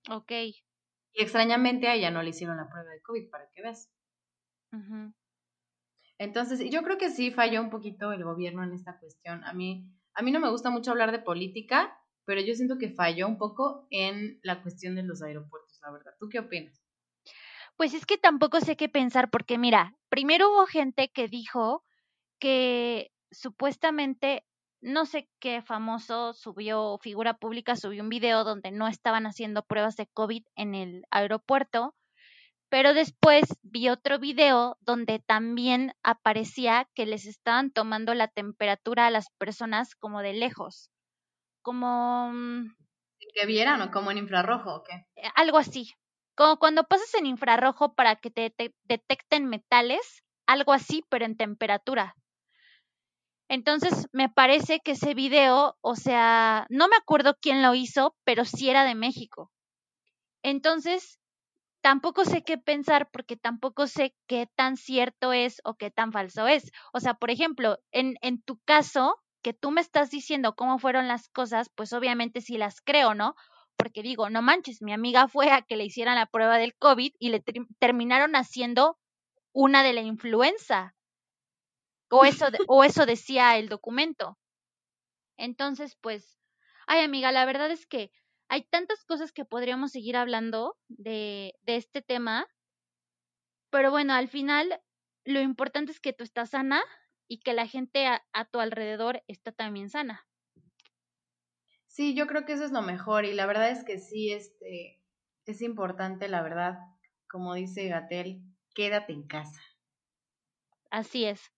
Ok. 0.10 0.32
Y 0.32 1.22
extrañamente 1.22 1.88
a 1.88 1.96
ella 1.96 2.12
no 2.12 2.22
le 2.22 2.30
hicieron 2.30 2.58
la 2.58 2.70
prueba 2.70 2.90
de 2.92 3.02
COVID, 3.02 3.30
para 3.30 3.50
que 3.50 3.62
veas. 3.62 3.92
Entonces, 6.18 6.70
yo 6.70 6.84
creo 6.84 6.98
que 6.98 7.10
sí 7.10 7.32
falló 7.32 7.62
un 7.62 7.70
poquito 7.70 8.12
el 8.12 8.24
gobierno 8.24 8.64
en 8.64 8.74
esta 8.74 9.00
cuestión. 9.00 9.44
A 9.44 9.54
mí, 9.54 9.90
a 10.14 10.22
mí 10.22 10.32
no 10.32 10.40
me 10.40 10.50
gusta 10.50 10.70
mucho 10.70 10.92
hablar 10.92 11.12
de 11.12 11.20
política, 11.20 11.98
pero 12.26 12.42
yo 12.42 12.54
siento 12.54 12.78
que 12.78 12.92
falló 12.92 13.28
un 13.28 13.38
poco 13.38 13.88
en 13.90 14.40
la 14.44 14.62
cuestión 14.62 14.96
de 14.96 15.04
los 15.04 15.22
aeropuertos, 15.22 15.80
la 15.82 15.92
verdad. 15.92 16.12
¿Tú 16.20 16.30
qué 16.30 16.40
opinas? 16.40 16.84
Pues 17.76 17.94
es 17.94 18.06
que 18.06 18.18
tampoco 18.18 18.60
sé 18.60 18.76
qué 18.76 18.90
pensar, 18.90 19.30
porque 19.30 19.58
mira, 19.58 19.98
primero 20.10 20.50
hubo 20.50 20.66
gente 20.66 21.10
que 21.10 21.28
dijo 21.28 21.86
que 22.38 23.12
supuestamente 23.32 24.46
no 24.82 25.06
sé 25.06 25.30
qué 25.40 25.62
famoso 25.62 26.34
subió, 26.34 26.98
figura 27.02 27.36
pública 27.36 27.76
subió 27.76 28.04
un 28.04 28.10
video 28.10 28.44
donde 28.44 28.72
no 28.72 28.88
estaban 28.88 29.26
haciendo 29.26 29.64
pruebas 29.64 29.96
de 29.96 30.08
COVID 30.08 30.44
en 30.56 30.76
el 30.76 31.04
aeropuerto, 31.12 31.96
pero 32.70 32.94
después 32.94 33.46
vi 33.64 33.90
otro 33.90 34.20
video 34.20 34.78
donde 34.82 35.20
también 35.20 35.94
aparecía 36.04 36.88
que 36.94 37.06
les 37.06 37.26
estaban 37.26 37.72
tomando 37.72 38.14
la 38.14 38.28
temperatura 38.28 39.08
a 39.08 39.12
las 39.12 39.30
personas 39.38 39.96
como 39.96 40.22
de 40.22 40.34
lejos, 40.34 40.92
como... 41.62 42.32
Mm, 42.32 42.76
que 43.34 43.46
vieran 43.46 43.82
o 43.82 43.92
como 43.92 44.12
en 44.12 44.18
infrarrojo 44.18 44.76
o 44.76 44.84
qué? 44.84 45.06
Eh, 45.16 45.30
algo 45.36 45.58
así, 45.58 45.94
como 46.36 46.58
cuando 46.58 46.86
pasas 46.86 47.14
en 47.16 47.26
infrarrojo 47.26 47.96
para 47.96 48.16
que 48.16 48.32
te, 48.32 48.54
detecten 48.84 49.50
metales, 49.50 50.24
algo 50.48 50.72
así, 50.72 51.04
pero 51.10 51.26
en 51.26 51.36
temperatura. 51.36 52.16
Entonces, 53.50 54.08
me 54.14 54.30
parece 54.30 54.80
que 54.80 54.92
ese 54.92 55.14
video, 55.14 55.78
o 55.82 55.96
sea, 55.96 56.66
no 56.70 56.88
me 56.88 56.96
acuerdo 56.96 57.36
quién 57.42 57.62
lo 57.62 57.76
hizo, 57.76 58.16
pero 58.24 58.46
sí 58.46 58.70
era 58.70 58.86
de 58.86 58.96
México. 58.96 59.52
Entonces, 60.44 61.20
tampoco 61.82 62.24
sé 62.26 62.44
qué 62.44 62.58
pensar 62.58 63.10
porque 63.12 63.36
tampoco 63.36 63.88
sé 63.88 64.16
qué 64.28 64.48
tan 64.56 64.78
cierto 64.78 65.34
es 65.34 65.62
o 65.66 65.76
qué 65.76 65.92
tan 65.92 66.14
falso 66.14 66.48
es. 66.48 66.72
O 66.94 67.02
sea, 67.02 67.16
por 67.16 67.32
ejemplo, 67.32 67.80
en, 67.92 68.16
en 68.22 68.42
tu 68.42 68.60
caso, 68.66 69.18
que 69.42 69.54
tú 69.54 69.72
me 69.72 69.82
estás 69.82 70.12
diciendo 70.12 70.56
cómo 70.56 70.80
fueron 70.80 71.08
las 71.08 71.28
cosas, 71.30 71.70
pues 71.76 71.92
obviamente 71.94 72.42
sí 72.42 72.58
las 72.58 72.82
creo, 72.82 73.16
¿no? 73.16 73.36
porque 73.80 74.04
digo, 74.04 74.30
no 74.30 74.42
manches, 74.42 74.82
mi 74.82 74.92
amiga 74.92 75.30
fue 75.30 75.52
a 75.52 75.62
que 75.62 75.78
le 75.78 75.86
hicieran 75.86 76.16
la 76.16 76.26
prueba 76.26 76.58
del 76.58 76.76
COVID 76.76 77.14
y 77.18 77.30
le 77.30 77.42
terminaron 77.80 78.36
haciendo 78.36 78.98
una 79.54 79.84
de 79.84 79.94
la 79.94 80.02
influenza. 80.02 80.94
O 82.10 82.22
eso, 82.26 82.48
o 82.68 82.84
eso 82.84 83.06
decía 83.06 83.58
el 83.58 83.70
documento. 83.70 84.38
Entonces, 85.38 85.96
pues, 86.02 86.40
ay 86.88 87.02
amiga, 87.04 87.32
la 87.32 87.46
verdad 87.46 87.72
es 87.72 87.86
que 87.86 88.12
hay 88.50 88.64
tantas 88.64 89.06
cosas 89.06 89.32
que 89.32 89.46
podríamos 89.46 89.92
seguir 89.92 90.18
hablando 90.18 90.76
de, 90.88 91.54
de 91.62 91.76
este 91.76 92.02
tema, 92.02 92.48
pero 93.70 93.92
bueno, 93.92 94.14
al 94.14 94.28
final 94.28 94.82
lo 95.24 95.40
importante 95.40 95.92
es 95.92 96.00
que 96.00 96.14
tú 96.14 96.24
estás 96.24 96.50
sana 96.50 96.82
y 97.28 97.40
que 97.42 97.54
la 97.54 97.68
gente 97.68 98.08
a, 98.08 98.26
a 98.34 98.46
tu 98.46 98.60
alrededor 98.60 99.24
está 99.28 99.52
también 99.52 99.90
sana. 99.90 100.26
Sí, 101.88 102.16
yo 102.16 102.28
creo 102.28 102.46
que 102.46 102.54
eso 102.54 102.66
es 102.66 102.72
lo 102.72 102.82
mejor 102.82 103.26
y 103.26 103.34
la 103.34 103.46
verdad 103.46 103.70
es 103.70 103.84
que 103.84 104.00
sí, 104.00 104.32
este, 104.32 105.00
es 105.46 105.62
importante, 105.62 106.28
la 106.28 106.42
verdad, 106.42 106.80
como 107.28 107.54
dice 107.54 107.88
Gatel, 107.88 108.42
quédate 108.74 109.14
en 109.14 109.28
casa. 109.28 109.62
Así 110.90 111.26
es. 111.26 111.52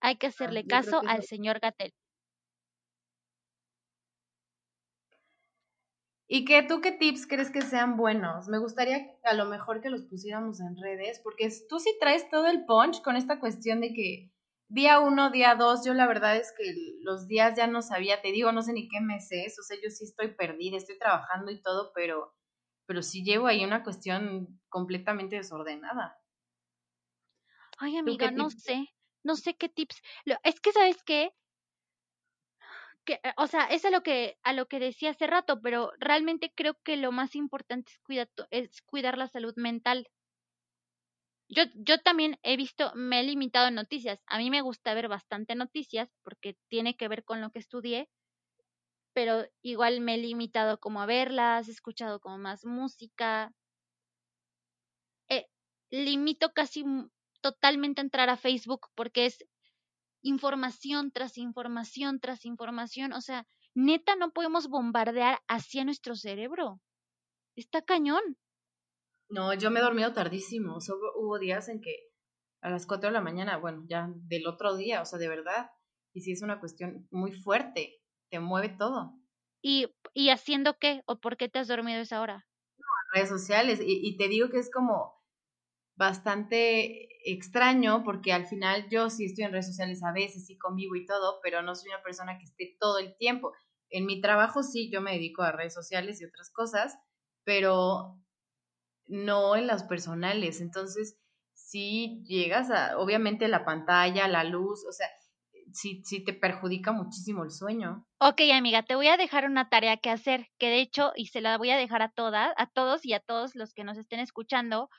Hay 0.00 0.16
que 0.16 0.28
hacerle 0.28 0.66
caso 0.66 1.02
al 1.06 1.22
señor 1.22 1.60
Gatel. 1.60 1.92
¿Y 6.32 6.44
qué, 6.44 6.62
tú 6.62 6.80
qué 6.80 6.92
tips 6.92 7.26
crees 7.26 7.50
que 7.50 7.60
sean 7.60 7.96
buenos? 7.96 8.46
Me 8.46 8.58
gustaría 8.58 9.16
a 9.24 9.34
lo 9.34 9.46
mejor 9.46 9.80
que 9.80 9.90
los 9.90 10.02
pusiéramos 10.02 10.60
en 10.60 10.76
redes, 10.80 11.20
porque 11.24 11.50
tú 11.68 11.80
sí 11.80 11.92
traes 11.98 12.30
todo 12.30 12.46
el 12.46 12.64
punch 12.66 13.02
con 13.02 13.16
esta 13.16 13.40
cuestión 13.40 13.80
de 13.80 13.92
que 13.92 14.30
día 14.68 15.00
uno, 15.00 15.30
día 15.30 15.56
dos, 15.56 15.84
yo 15.84 15.92
la 15.92 16.06
verdad 16.06 16.36
es 16.36 16.54
que 16.56 16.72
los 17.02 17.26
días 17.26 17.56
ya 17.56 17.66
no 17.66 17.82
sabía, 17.82 18.22
te 18.22 18.30
digo, 18.30 18.52
no 18.52 18.62
sé 18.62 18.72
ni 18.72 18.88
qué 18.88 19.00
mes 19.00 19.26
es, 19.32 19.58
o 19.58 19.64
sea, 19.64 19.76
yo 19.82 19.90
sí 19.90 20.04
estoy 20.04 20.28
perdida, 20.28 20.76
estoy 20.76 20.98
trabajando 20.98 21.50
y 21.50 21.60
todo, 21.60 21.90
pero, 21.96 22.32
pero 22.86 23.02
sí 23.02 23.24
llevo 23.24 23.48
ahí 23.48 23.64
una 23.64 23.82
cuestión 23.82 24.60
completamente 24.68 25.34
desordenada. 25.34 26.16
Ay, 27.76 27.96
amiga, 27.96 28.30
no 28.30 28.50
sé, 28.50 28.86
no 29.22 29.36
sé 29.36 29.54
qué 29.54 29.68
tips. 29.68 30.00
Es 30.44 30.60
que, 30.60 30.72
¿sabes 30.72 31.02
qué? 31.04 31.32
Eh, 33.06 33.18
o 33.36 33.46
sea, 33.46 33.64
es 33.64 33.84
a 33.84 33.90
lo 33.90 34.02
que 34.02 34.38
a 34.42 34.52
lo 34.52 34.66
que 34.66 34.78
decía 34.78 35.10
hace 35.10 35.26
rato, 35.26 35.60
pero 35.60 35.92
realmente 35.98 36.52
creo 36.54 36.74
que 36.84 36.96
lo 36.96 37.12
más 37.12 37.34
importante 37.34 37.92
es 37.92 37.98
cuidar, 38.00 38.28
es 38.50 38.82
cuidar 38.82 39.18
la 39.18 39.28
salud 39.28 39.54
mental. 39.56 40.08
Yo, 41.50 41.64
yo 41.74 41.98
también 41.98 42.38
he 42.42 42.56
visto, 42.56 42.92
me 42.94 43.20
he 43.20 43.22
limitado 43.24 43.68
en 43.68 43.74
noticias. 43.74 44.20
A 44.26 44.38
mí 44.38 44.48
me 44.50 44.62
gusta 44.62 44.94
ver 44.94 45.08
bastante 45.08 45.54
noticias 45.54 46.08
porque 46.22 46.56
tiene 46.68 46.96
que 46.96 47.08
ver 47.08 47.24
con 47.24 47.40
lo 47.42 47.50
que 47.50 47.58
estudié, 47.58 48.08
pero 49.12 49.44
igual 49.62 50.00
me 50.00 50.14
he 50.14 50.18
limitado 50.18 50.78
como 50.78 51.00
a 51.02 51.06
verlas, 51.06 51.68
he 51.68 51.72
escuchado 51.72 52.20
como 52.20 52.38
más 52.38 52.64
música. 52.64 53.52
Eh, 55.28 55.46
limito 55.90 56.52
casi 56.52 56.84
totalmente 57.40 58.00
entrar 58.00 58.30
a 58.30 58.36
Facebook 58.36 58.88
porque 58.94 59.26
es 59.26 59.44
información 60.22 61.10
tras 61.12 61.38
información 61.38 62.20
tras 62.20 62.44
información. 62.44 63.12
O 63.12 63.20
sea, 63.20 63.46
neta 63.74 64.16
no 64.16 64.32
podemos 64.32 64.68
bombardear 64.68 65.38
hacia 65.48 65.84
nuestro 65.84 66.14
cerebro. 66.14 66.80
Está 67.56 67.82
cañón. 67.82 68.22
No, 69.28 69.54
yo 69.54 69.70
me 69.70 69.80
he 69.80 69.82
dormido 69.82 70.12
tardísimo. 70.12 70.78
hubo 71.16 71.38
días 71.38 71.68
en 71.68 71.80
que 71.80 71.94
a 72.62 72.70
las 72.70 72.86
4 72.86 73.08
de 73.08 73.12
la 73.12 73.20
mañana, 73.20 73.56
bueno, 73.56 73.84
ya 73.88 74.08
del 74.14 74.46
otro 74.46 74.76
día, 74.76 75.00
o 75.00 75.04
sea, 75.04 75.18
de 75.18 75.28
verdad. 75.28 75.70
Y 76.12 76.20
sí 76.22 76.32
es 76.32 76.42
una 76.42 76.58
cuestión 76.58 77.06
muy 77.10 77.32
fuerte, 77.32 78.00
te 78.30 78.40
mueve 78.40 78.70
todo. 78.70 79.14
¿Y, 79.62 79.86
y 80.14 80.30
haciendo 80.30 80.76
qué? 80.78 81.02
¿O 81.06 81.20
por 81.20 81.36
qué 81.36 81.48
te 81.48 81.60
has 81.60 81.68
dormido 81.68 82.00
esa 82.00 82.20
hora? 82.20 82.46
No, 82.78 82.86
redes 83.14 83.28
sociales. 83.28 83.80
Y, 83.80 84.00
y 84.02 84.16
te 84.16 84.28
digo 84.28 84.48
que 84.50 84.58
es 84.58 84.70
como 84.70 85.14
bastante 85.96 87.09
extraño 87.24 88.02
porque 88.04 88.32
al 88.32 88.46
final 88.46 88.88
yo 88.90 89.10
sí 89.10 89.26
estoy 89.26 89.44
en 89.44 89.52
redes 89.52 89.66
sociales 89.66 90.02
a 90.02 90.12
veces, 90.12 90.46
sí 90.46 90.58
convivo 90.58 90.96
y 90.96 91.06
todo, 91.06 91.40
pero 91.42 91.62
no 91.62 91.74
soy 91.74 91.90
una 91.90 92.02
persona 92.02 92.38
que 92.38 92.44
esté 92.44 92.76
todo 92.78 92.98
el 92.98 93.16
tiempo. 93.16 93.52
En 93.88 94.06
mi 94.06 94.20
trabajo 94.20 94.62
sí, 94.62 94.90
yo 94.90 95.00
me 95.00 95.12
dedico 95.12 95.42
a 95.42 95.52
redes 95.52 95.74
sociales 95.74 96.20
y 96.20 96.24
otras 96.24 96.50
cosas, 96.50 96.96
pero 97.44 98.18
no 99.06 99.56
en 99.56 99.66
las 99.66 99.84
personales. 99.84 100.60
Entonces, 100.60 101.18
sí 101.52 102.22
llegas 102.26 102.70
a, 102.70 102.98
obviamente, 102.98 103.48
la 103.48 103.64
pantalla, 103.64 104.28
la 104.28 104.44
luz, 104.44 104.84
o 104.88 104.92
sea, 104.92 105.08
sí 105.72 106.02
te 106.24 106.32
perjudica 106.32 106.92
muchísimo 106.92 107.44
el 107.44 107.50
sueño. 107.50 108.06
Ok, 108.18 108.42
amiga, 108.52 108.82
te 108.82 108.94
voy 108.94 109.08
a 109.08 109.16
dejar 109.16 109.46
una 109.46 109.68
tarea 109.68 109.96
que 109.96 110.10
hacer, 110.10 110.48
que 110.58 110.68
de 110.68 110.80
hecho, 110.80 111.12
y 111.16 111.26
se 111.26 111.40
la 111.40 111.56
voy 111.58 111.70
a 111.70 111.76
dejar 111.76 112.02
a 112.02 112.10
todas, 112.10 112.52
a 112.56 112.66
todos 112.66 113.04
y 113.04 113.12
a 113.12 113.20
todos 113.20 113.54
los 113.54 113.72
que 113.72 113.84
nos 113.84 113.96
estén 113.96 114.20
escuchando, 114.20 114.90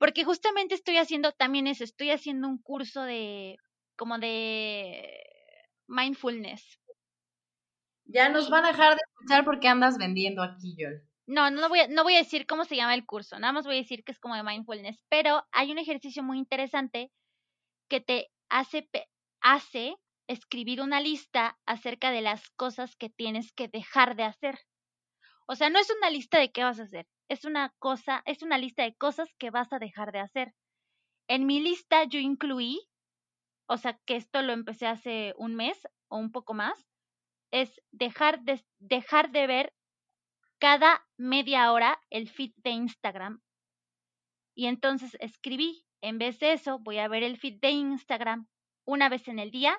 porque 0.00 0.24
justamente 0.24 0.74
estoy 0.74 0.96
haciendo 0.96 1.32
también 1.32 1.66
eso, 1.66 1.84
estoy 1.84 2.10
haciendo 2.10 2.48
un 2.48 2.56
curso 2.56 3.02
de, 3.02 3.58
como 3.96 4.18
de 4.18 5.22
mindfulness. 5.86 6.80
Ya 8.06 8.30
nos 8.30 8.48
van 8.48 8.64
a 8.64 8.68
dejar 8.68 8.94
de 8.94 9.02
escuchar 9.06 9.44
porque 9.44 9.68
andas 9.68 9.98
vendiendo 9.98 10.42
aquí, 10.42 10.74
Yol. 10.78 11.06
No, 11.26 11.50
no 11.50 11.68
voy, 11.68 11.80
a, 11.80 11.88
no 11.88 12.02
voy 12.02 12.14
a 12.14 12.20
decir 12.20 12.46
cómo 12.46 12.64
se 12.64 12.76
llama 12.76 12.94
el 12.94 13.04
curso, 13.04 13.38
nada 13.38 13.52
más 13.52 13.66
voy 13.66 13.74
a 13.74 13.82
decir 13.82 14.02
que 14.02 14.12
es 14.12 14.18
como 14.18 14.34
de 14.34 14.42
mindfulness, 14.42 15.04
pero 15.10 15.46
hay 15.52 15.70
un 15.70 15.78
ejercicio 15.78 16.22
muy 16.22 16.38
interesante 16.38 17.12
que 17.90 18.00
te 18.00 18.30
hace, 18.48 18.88
hace 19.42 19.96
escribir 20.28 20.80
una 20.80 21.02
lista 21.02 21.58
acerca 21.66 22.10
de 22.10 22.22
las 22.22 22.48
cosas 22.56 22.96
que 22.96 23.10
tienes 23.10 23.52
que 23.52 23.68
dejar 23.68 24.16
de 24.16 24.22
hacer. 24.24 24.58
O 25.46 25.56
sea, 25.56 25.68
no 25.68 25.78
es 25.78 25.90
una 25.90 26.08
lista 26.08 26.38
de 26.38 26.50
qué 26.50 26.64
vas 26.64 26.80
a 26.80 26.84
hacer, 26.84 27.06
es 27.30 27.44
una 27.44 27.72
cosa, 27.78 28.22
es 28.26 28.42
una 28.42 28.58
lista 28.58 28.82
de 28.82 28.96
cosas 28.96 29.32
que 29.38 29.50
vas 29.50 29.72
a 29.72 29.78
dejar 29.78 30.10
de 30.10 30.18
hacer. 30.18 30.52
En 31.28 31.46
mi 31.46 31.60
lista 31.60 32.02
yo 32.02 32.18
incluí, 32.18 32.80
o 33.68 33.76
sea, 33.76 34.00
que 34.04 34.16
esto 34.16 34.42
lo 34.42 34.52
empecé 34.52 34.88
hace 34.88 35.32
un 35.36 35.54
mes 35.54 35.78
o 36.08 36.16
un 36.16 36.32
poco 36.32 36.54
más, 36.54 36.88
es 37.52 37.80
dejar 37.92 38.40
de, 38.40 38.64
dejar 38.80 39.30
de 39.30 39.46
ver 39.46 39.72
cada 40.58 41.06
media 41.16 41.70
hora 41.70 42.02
el 42.10 42.28
feed 42.28 42.50
de 42.56 42.70
Instagram. 42.70 43.40
Y 44.56 44.66
entonces 44.66 45.16
escribí, 45.20 45.86
en 46.00 46.18
vez 46.18 46.40
de 46.40 46.52
eso, 46.54 46.80
voy 46.80 46.98
a 46.98 47.06
ver 47.06 47.22
el 47.22 47.38
feed 47.38 47.60
de 47.60 47.70
Instagram 47.70 48.48
una 48.84 49.08
vez 49.08 49.28
en 49.28 49.38
el 49.38 49.52
día, 49.52 49.78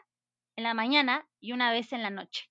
en 0.56 0.64
la 0.64 0.74
mañana 0.74 1.28
y 1.42 1.52
una 1.52 1.74
vez 1.74 1.92
en 1.92 2.02
la 2.02 2.12
noche. 2.12 2.51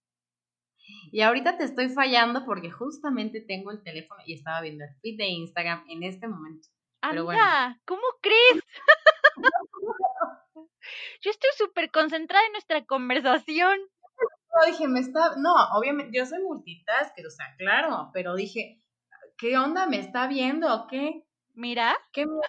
Y 1.13 1.21
ahorita 1.23 1.57
te 1.57 1.65
estoy 1.65 1.89
fallando 1.89 2.45
porque 2.45 2.71
justamente 2.71 3.41
tengo 3.41 3.71
el 3.71 3.83
teléfono 3.83 4.23
y 4.27 4.35
estaba 4.35 4.61
viendo 4.61 4.85
el 4.85 4.95
feed 5.01 5.19
de 5.19 5.27
Instagram 5.27 5.85
en 5.89 6.03
este 6.03 6.29
momento. 6.29 6.69
Amiga, 7.03 7.81
¿cómo 7.87 8.03
crees? 8.21 8.65
Yo 11.23 11.31
estoy 11.31 11.51
súper 11.57 11.91
concentrada 11.91 12.45
en 12.47 12.53
nuestra 12.53 12.85
conversación 12.85 13.81
dije, 14.67 14.89
me 14.89 15.01
está, 15.01 15.37
no, 15.37 15.55
obviamente, 15.73 16.17
yo 16.17 16.27
soy 16.27 16.43
multitask, 16.43 17.15
o 17.27 17.31
sea, 17.31 17.47
claro, 17.57 18.11
pero 18.13 18.35
dije, 18.35 18.83
¿qué 19.39 19.57
onda? 19.59 19.87
¿Me 19.87 19.99
está 19.99 20.27
viendo 20.27 20.73
o 20.75 20.87
qué? 20.87 21.25
Mira. 21.55 21.97
¿Qué 22.13 22.27
me 22.27 22.33
No, 22.33 22.41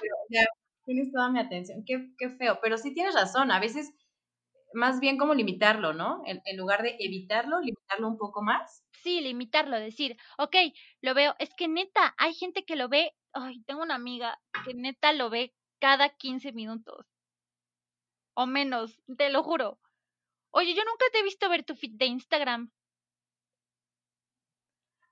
pero 0.00 0.16
ya 0.30 0.44
tienes 0.84 1.12
toda 1.12 1.30
mi 1.30 1.40
atención, 1.40 1.82
qué, 1.84 2.10
qué 2.18 2.30
feo, 2.30 2.58
pero 2.62 2.78
sí 2.78 2.94
tienes 2.94 3.14
razón, 3.14 3.50
a 3.50 3.60
veces 3.60 3.92
más 4.76 5.00
bien 5.00 5.16
como 5.16 5.34
limitarlo, 5.34 5.92
¿no? 5.94 6.22
En, 6.26 6.40
en, 6.44 6.56
lugar 6.56 6.82
de 6.82 6.96
evitarlo, 7.00 7.60
limitarlo 7.60 8.08
un 8.08 8.18
poco 8.18 8.42
más. 8.42 8.84
Sí, 9.02 9.20
limitarlo, 9.20 9.78
decir, 9.78 10.16
ok, 10.38 10.56
lo 11.00 11.14
veo, 11.14 11.34
es 11.38 11.50
que 11.54 11.66
neta, 11.66 12.14
hay 12.18 12.34
gente 12.34 12.64
que 12.64 12.76
lo 12.76 12.88
ve, 12.88 13.12
ay, 13.32 13.62
tengo 13.64 13.82
una 13.82 13.94
amiga 13.94 14.38
que 14.64 14.74
neta 14.74 15.12
lo 15.12 15.30
ve 15.30 15.54
cada 15.80 16.10
15 16.10 16.52
minutos. 16.52 17.06
O 18.34 18.46
menos, 18.46 19.00
te 19.16 19.30
lo 19.30 19.42
juro. 19.42 19.78
Oye, 20.50 20.74
yo 20.74 20.84
nunca 20.84 21.06
te 21.10 21.20
he 21.20 21.22
visto 21.22 21.48
ver 21.48 21.64
tu 21.64 21.74
feed 21.74 21.92
de 21.92 22.06
Instagram. 22.06 22.70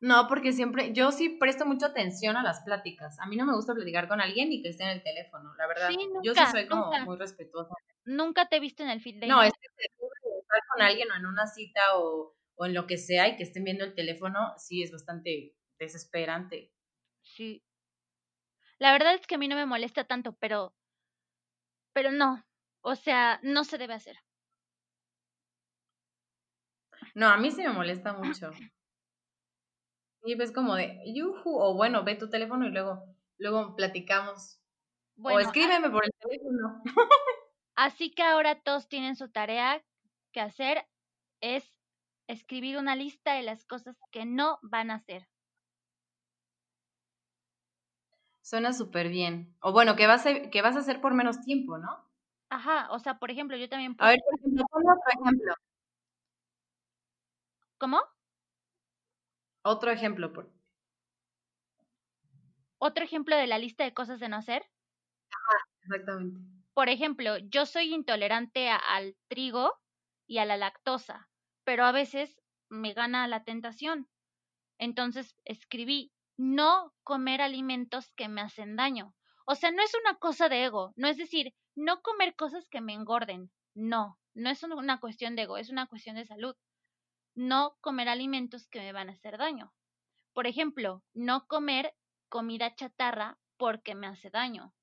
No, 0.01 0.27
porque 0.29 0.53
siempre, 0.53 0.93
yo 0.93 1.13
sí 1.13 1.31
presto 1.31 1.65
mucha 1.65 1.87
atención 1.87 2.37
a 2.37 2.43
las 2.43 2.63
pláticas. 2.63 3.19
A 3.21 3.27
mí 3.27 3.37
no 3.37 3.47
me 3.47 3.55
gusta 3.55 3.75
platicar 3.75 4.07
con 4.07 4.21
alguien 4.21 4.53
y 4.53 4.63
que 4.63 4.69
esté 4.69 4.85
en 4.85 4.91
el 4.91 5.03
teléfono, 5.03 5.55
la 5.57 5.67
verdad. 5.67 5.91
yo 6.23 6.35
sí 6.35 6.43
soy 6.51 6.67
como 6.67 6.91
muy 7.05 7.17
respetuosa. 7.17 7.75
Nunca 8.05 8.49
te 8.49 8.57
he 8.57 8.61
visto 8.61 8.83
en 8.83 8.91
el 8.91 9.01
feed 9.01 9.21
de 9.21 9.27
No, 9.29 9.43
es 9.43 9.53
que 9.55 9.67
estar 9.67 10.61
con 10.73 10.83
alguien 10.83 11.11
o 11.11 11.15
en 11.15 11.27
una 11.27 11.47
cita 11.47 11.97
o, 11.97 12.37
o 12.57 12.67
en 12.67 12.75
lo 12.75 12.87
que 12.87 12.99
sea 12.99 13.29
y 13.29 13.37
que 13.37 13.45
estén 13.45 13.65
viendo 13.65 13.85
el 13.85 13.95
teléfono, 13.95 14.53
sí 14.59 14.83
es 14.83 14.93
bastante 14.93 15.57
desesperante. 15.79 16.73
Sí. 17.23 17.65
La 18.79 18.93
verdad 18.93 19.15
es 19.15 19.27
que 19.27 19.37
a 19.37 19.39
mí 19.39 19.49
no 19.49 19.57
me 19.57 19.67
molesta 19.67 20.05
tanto, 20.05 20.37
pero, 20.37 20.75
pero 21.93 22.11
no. 22.11 22.45
O 22.83 22.97
sea, 22.97 23.41
no 23.43 23.65
se 23.65 23.79
debe 23.79 23.95
hacer. 23.95 24.19
No, 27.15 27.29
a 27.29 27.37
mí 27.37 27.51
sí 27.51 27.63
me 27.63 27.73
molesta 27.73 28.13
mucho. 28.13 28.51
Y 30.25 30.35
ves 30.37 30.53
como 30.53 30.75
de, 30.75 31.01
yuhu, 31.15 31.43
o 31.45 31.75
bueno, 31.75 32.03
ve 32.03 32.15
tu 32.15 32.31
teléfono 32.31 32.67
y 32.67 32.71
luego, 32.71 33.05
luego 33.37 33.77
platicamos. 33.77 34.59
o 35.23 35.39
escríbeme 35.39 35.91
por 35.91 36.05
el 36.05 36.13
teléfono. 36.19 36.83
Así 37.77 38.15
que 38.15 38.23
ahora 38.23 38.61
todos 38.63 38.89
tienen 38.89 39.17
su 39.17 39.31
tarea 39.31 39.85
que 40.33 40.41
hacer, 40.41 40.87
es 41.43 41.79
escribir 42.27 42.79
una 42.79 42.97
lista 42.97 43.35
de 43.35 43.43
las 43.43 43.67
cosas 43.67 43.97
que 44.11 44.25
no 44.25 44.59
van 44.63 44.91
a 44.91 44.95
hacer. 44.95 45.29
Suena 48.41 48.73
súper 48.73 49.09
bien. 49.09 49.55
O 49.61 49.73
bueno, 49.73 49.97
que 49.97 50.07
vas, 50.07 50.25
a, 50.27 50.51
que 50.51 50.63
vas 50.63 50.77
a 50.77 50.81
hacer 50.81 51.01
por 51.01 51.15
menos 51.15 51.41
tiempo, 51.43 51.79
¿no? 51.79 52.05
Ajá, 52.49 52.91
o 52.93 52.99
sea, 52.99 53.19
por 53.19 53.31
ejemplo, 53.31 53.57
yo 53.57 53.69
también... 53.69 53.97
A 53.99 54.09
ver, 54.11 54.21
por 54.25 54.39
ejemplo, 54.39 54.65
otro 54.71 55.21
ejemplo. 55.21 55.55
¿Cómo? 57.79 58.14
Otro 59.65 59.91
ejemplo. 59.91 60.33
Por... 60.33 60.53
Otro 62.79 63.05
ejemplo 63.05 63.37
de 63.37 63.47
la 63.47 63.59
lista 63.59 63.85
de 63.85 63.95
cosas 63.95 64.21
de 64.21 64.29
no 64.29 64.37
hacer. 64.37 64.63
Ajá, 65.31 65.69
exactamente. 65.83 66.41
Por 66.75 66.89
ejemplo, 66.89 67.39
yo 67.39 67.67
soy 67.67 67.95
intolerante 67.95 68.69
al 68.69 69.17
trigo 69.29 69.73
y 70.27 70.39
a 70.39 70.45
la 70.45 70.57
lactosa, 70.57 71.29
pero 71.65 71.85
a 71.85 71.93
veces 71.93 72.43
me 72.69 72.93
gana 72.93 73.27
la 73.29 73.45
tentación. 73.45 74.09
Entonces 74.79 75.37
escribí, 75.45 76.13
no 76.37 76.93
comer 77.05 77.41
alimentos 77.41 78.11
que 78.17 78.29
me 78.29 78.41
hacen 78.41 78.77
daño. 78.77 79.15
O 79.47 79.55
sea, 79.55 79.71
no 79.71 79.83
es 79.83 79.93
una 80.05 80.17
cosa 80.17 80.49
de 80.49 80.65
ego, 80.65 80.93
no 80.97 81.09
es 81.09 81.17
decir, 81.17 81.55
no 81.75 82.03
comer 82.03 82.35
cosas 82.35 82.69
que 82.69 82.81
me 82.81 82.93
engorden. 82.93 83.51
No, 83.75 84.19
no 84.35 84.51
es 84.51 84.63
una 84.63 85.01
cuestión 85.01 85.37
de 85.37 85.43
ego, 85.43 85.59
es 85.59 85.71
una 85.71 85.87
cuestión 85.87 86.17
de 86.17 86.27
salud. 86.27 86.57
No 87.35 87.77
comer 87.81 88.09
alimentos 88.09 88.69
que 88.69 88.81
me 88.81 88.93
van 88.93 89.09
a 89.09 89.13
hacer 89.13 89.39
daño. 89.39 89.73
Por 90.33 90.47
ejemplo, 90.47 91.03
no 91.15 91.47
comer 91.47 91.95
comida 92.29 92.75
chatarra 92.75 93.39
porque 93.57 93.95
me 93.95 94.07
hace 94.07 94.31
daño. 94.31 94.75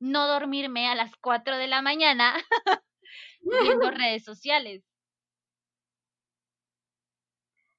No 0.00 0.26
dormirme 0.26 0.88
a 0.88 0.94
las 0.94 1.16
4 1.16 1.56
de 1.56 1.66
la 1.66 1.82
mañana 1.82 2.34
viendo 3.40 3.90
redes 3.90 4.24
sociales. 4.24 4.84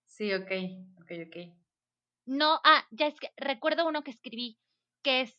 Sí, 0.05 0.33
ok, 0.33 0.51
ok, 1.01 1.11
ok. 1.27 1.37
No, 2.25 2.59
ah, 2.63 2.87
ya 2.91 3.07
es 3.07 3.19
que 3.19 3.31
recuerdo 3.37 3.85
uno 3.87 4.03
que 4.03 4.11
escribí, 4.11 4.57
que 5.03 5.21
es, 5.21 5.37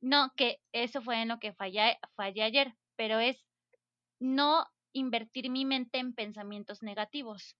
no, 0.00 0.32
que 0.36 0.60
eso 0.72 1.02
fue 1.02 1.20
en 1.20 1.28
lo 1.28 1.38
que 1.38 1.52
fallé, 1.52 1.98
fallé 2.16 2.42
ayer, 2.42 2.74
pero 2.96 3.18
es 3.18 3.44
no 4.20 4.66
invertir 4.92 5.50
mi 5.50 5.64
mente 5.64 5.98
en 5.98 6.14
pensamientos 6.14 6.82
negativos. 6.82 7.56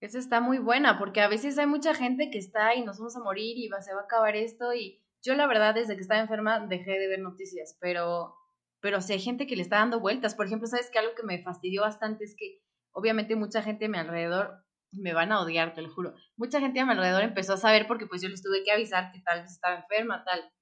Esa 0.00 0.18
está 0.18 0.40
muy 0.40 0.58
buena, 0.58 0.98
porque 0.98 1.22
a 1.22 1.28
veces 1.28 1.56
hay 1.56 1.66
mucha 1.66 1.94
gente 1.94 2.30
que 2.30 2.38
está 2.38 2.74
y 2.74 2.82
nos 2.82 2.98
vamos 2.98 3.16
a 3.16 3.20
morir 3.20 3.56
y 3.56 3.68
va, 3.68 3.80
se 3.80 3.94
va 3.94 4.02
a 4.02 4.04
acabar 4.04 4.36
esto. 4.36 4.74
Y 4.74 5.02
yo 5.22 5.34
la 5.34 5.46
verdad, 5.46 5.74
desde 5.74 5.96
que 5.96 6.02
estaba 6.02 6.20
enferma, 6.20 6.60
dejé 6.66 6.98
de 6.98 7.08
ver 7.08 7.20
noticias, 7.20 7.78
pero, 7.80 8.34
pero 8.80 9.00
sí 9.00 9.14
hay 9.14 9.20
gente 9.20 9.46
que 9.46 9.56
le 9.56 9.62
está 9.62 9.78
dando 9.78 10.00
vueltas. 10.00 10.34
Por 10.34 10.46
ejemplo, 10.46 10.68
¿sabes 10.68 10.90
que 10.90 10.98
Algo 10.98 11.14
que 11.14 11.22
me 11.22 11.42
fastidió 11.42 11.82
bastante 11.82 12.24
es 12.24 12.36
que 12.36 12.60
obviamente 12.92 13.34
mucha 13.34 13.62
gente 13.62 13.86
a 13.86 13.88
mi 13.88 13.96
alrededor 13.96 14.64
me 14.92 15.14
van 15.14 15.32
a 15.32 15.40
odiar, 15.40 15.72
te 15.72 15.80
lo 15.80 15.90
juro. 15.90 16.14
Mucha 16.36 16.60
gente 16.60 16.80
a 16.80 16.84
mi 16.84 16.92
alrededor 16.92 17.22
empezó 17.22 17.54
a 17.54 17.56
saber 17.56 17.86
porque 17.86 18.06
pues 18.06 18.20
yo 18.20 18.28
les 18.28 18.42
tuve 18.42 18.62
que 18.62 18.72
avisar 18.72 19.10
que 19.10 19.20
tal 19.20 19.40
vez 19.40 19.52
estaba 19.52 19.76
enferma, 19.76 20.22
tal. 20.24 20.52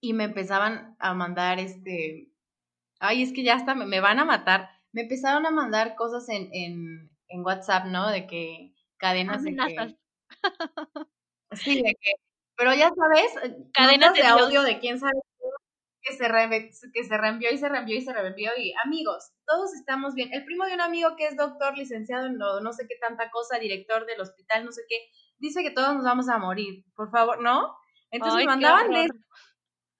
Y 0.00 0.12
me 0.12 0.24
empezaban 0.24 0.94
a 0.98 1.14
mandar 1.14 1.58
este, 1.58 2.32
ay, 3.00 3.22
es 3.22 3.32
que 3.32 3.42
ya 3.42 3.54
hasta 3.54 3.74
me, 3.74 4.00
van 4.00 4.18
a 4.18 4.24
matar. 4.24 4.70
Me 4.92 5.02
empezaron 5.02 5.46
a 5.46 5.50
mandar 5.50 5.94
cosas 5.94 6.28
en, 6.28 6.48
en, 6.52 7.10
en 7.28 7.44
WhatsApp, 7.44 7.86
¿no? 7.86 8.08
De 8.10 8.26
que 8.26 8.74
cadenas 8.98 9.42
de 9.42 9.54
que... 9.54 9.96
Sí, 11.52 11.82
de 11.82 11.94
que... 12.00 12.12
Pero 12.56 12.74
ya 12.74 12.90
sabes, 12.96 13.60
cadenas 13.72 14.14
de 14.14 14.22
audio 14.22 14.62
de 14.62 14.78
quién 14.78 14.98
sabe 14.98 15.20
que 16.06 16.14
se, 16.14 16.92
que 16.92 17.04
se 17.04 17.18
reenvió 17.18 17.50
y 17.50 17.58
se 17.58 17.68
reenvió 17.68 17.96
y 17.96 18.00
se 18.00 18.12
reenvió 18.12 18.50
y 18.56 18.72
amigos, 18.84 19.32
todos 19.44 19.74
estamos 19.74 20.14
bien. 20.14 20.32
El 20.32 20.44
primo 20.44 20.64
de 20.64 20.74
un 20.74 20.80
amigo 20.80 21.16
que 21.16 21.26
es 21.26 21.36
doctor, 21.36 21.76
licenciado 21.76 22.26
en 22.26 22.36
no 22.38 22.72
sé 22.72 22.86
qué 22.88 22.96
tanta 23.00 23.30
cosa, 23.30 23.58
director 23.58 24.06
del 24.06 24.20
hospital, 24.20 24.64
no 24.64 24.72
sé 24.72 24.82
qué, 24.88 24.96
dice 25.38 25.62
que 25.62 25.72
todos 25.72 25.94
nos 25.94 26.04
vamos 26.04 26.28
a 26.28 26.38
morir, 26.38 26.84
por 26.94 27.10
favor, 27.10 27.42
¿no? 27.42 27.76
Entonces 28.10 28.38
me 28.38 28.46
mandaban 28.46 28.90
de 28.90 29.08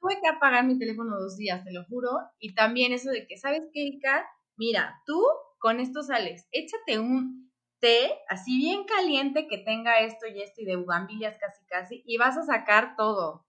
tuve 0.01 0.21
que 0.21 0.29
apagar 0.29 0.65
mi 0.65 0.79
teléfono 0.79 1.19
dos 1.19 1.37
días, 1.37 1.65
te 1.65 1.73
lo 1.73 1.85
juro, 1.85 2.11
y 2.39 2.55
también 2.55 2.93
eso 2.93 3.11
de 3.11 3.27
que, 3.27 3.37
¿sabes 3.39 3.63
qué, 3.73 3.81
Ica? 3.81 4.27
Mira, 4.57 5.03
tú 5.07 5.23
con 5.59 5.81
esto 5.81 6.03
sales, 6.03 6.47
échate 6.53 6.99
un 6.99 7.51
té 7.81 8.11
así 8.29 8.57
bien 8.59 8.85
caliente 8.85 9.49
que 9.49 9.59
tenga 9.59 10.01
esto 10.01 10.27
y 10.27 10.41
esto 10.41 10.63
y 10.63 10.65
de 10.65 10.77
bugambillas 10.77 11.39
casi 11.39 11.65
casi 11.67 12.03
y 12.07 12.17
vas 12.19 12.37
a 12.37 12.45
sacar 12.45 12.97
todo. 12.97 13.47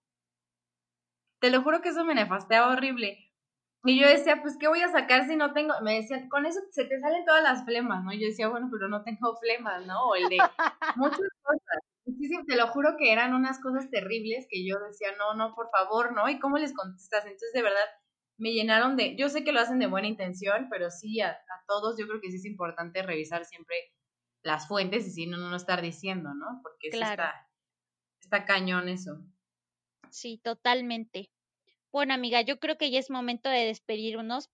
Te 1.39 1.49
lo 1.51 1.61
juro 1.63 1.81
que 1.81 1.89
eso 1.89 2.03
me 2.03 2.15
nefasteaba 2.15 2.71
horrible. 2.73 3.27
Y 3.83 3.99
yo 3.99 4.07
decía, 4.07 4.41
pues, 4.41 4.57
¿qué 4.59 4.67
voy 4.67 4.81
a 4.81 4.91
sacar 4.91 5.27
si 5.27 5.35
no 5.35 5.53
tengo? 5.53 5.73
Me 5.81 5.95
decían, 5.95 6.27
con 6.29 6.45
eso 6.45 6.59
se 6.71 6.85
te 6.85 6.99
salen 6.99 7.25
todas 7.25 7.43
las 7.43 7.63
flemas, 7.63 8.03
¿no? 8.03 8.11
Y 8.11 8.19
yo 8.19 8.27
decía, 8.27 8.49
bueno, 8.49 8.69
pero 8.71 8.89
no 8.89 9.03
tengo 9.03 9.35
flemas, 9.37 9.85
¿no? 9.85 10.09
O 10.09 10.15
el 10.15 10.27
de 10.29 10.37
muchas 10.95 11.29
cosas. 11.43 11.86
Muchísimo, 12.17 12.45
te 12.47 12.55
lo 12.55 12.67
juro 12.69 12.95
que 12.97 13.11
eran 13.11 13.35
unas 13.35 13.59
cosas 13.59 13.89
terribles 13.91 14.47
que 14.49 14.65
yo 14.65 14.75
decía, 14.87 15.09
no, 15.17 15.35
no, 15.35 15.53
por 15.53 15.69
favor, 15.69 16.13
¿no? 16.13 16.27
¿Y 16.29 16.39
cómo 16.39 16.57
les 16.57 16.73
contestas? 16.73 17.25
Entonces, 17.25 17.53
de 17.53 17.61
verdad, 17.61 17.85
me 18.37 18.53
llenaron 18.53 18.95
de, 18.95 19.15
yo 19.15 19.29
sé 19.29 19.43
que 19.43 19.51
lo 19.51 19.59
hacen 19.59 19.77
de 19.77 19.85
buena 19.85 20.07
intención, 20.07 20.67
pero 20.71 20.89
sí, 20.89 21.21
a, 21.21 21.37
todos 21.67 21.95
yo 21.99 22.07
creo 22.07 22.19
que 22.19 22.31
sí 22.31 22.37
es 22.37 22.45
importante 22.45 23.03
revisar 23.03 23.45
siempre 23.45 23.75
las 24.43 24.67
fuentes 24.67 25.05
y 25.05 25.11
si 25.11 25.27
no, 25.27 25.37
no 25.37 25.55
estar 25.55 25.81
diciendo, 25.81 26.33
¿no? 26.33 26.59
Porque 26.63 26.87
está, 26.89 27.47
está 28.19 28.45
cañón 28.45 28.89
eso. 28.89 29.23
Sí, 30.09 30.39
totalmente. 30.43 31.29
Bueno, 31.91 32.13
amiga, 32.13 32.41
yo 32.41 32.59
creo 32.59 32.77
que 32.77 32.89
ya 32.89 32.99
es 32.99 33.11
momento 33.11 33.49
de 33.49 33.65
despedirnos. 33.65 34.49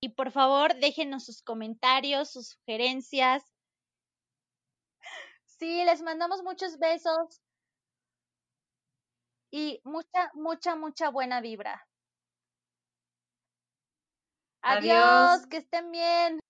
Y 0.00 0.10
por 0.10 0.30
favor, 0.30 0.74
déjenos 0.76 1.24
sus 1.24 1.42
comentarios, 1.42 2.30
sus 2.30 2.50
sugerencias. 2.50 3.55
Sí, 5.58 5.84
les 5.84 6.02
mandamos 6.02 6.42
muchos 6.42 6.78
besos 6.78 7.40
y 9.50 9.80
mucha, 9.84 10.30
mucha, 10.34 10.76
mucha 10.76 11.08
buena 11.10 11.40
vibra. 11.40 11.86
Adiós, 14.62 14.96
Adiós 14.98 15.46
que 15.46 15.56
estén 15.58 15.90
bien. 15.90 16.40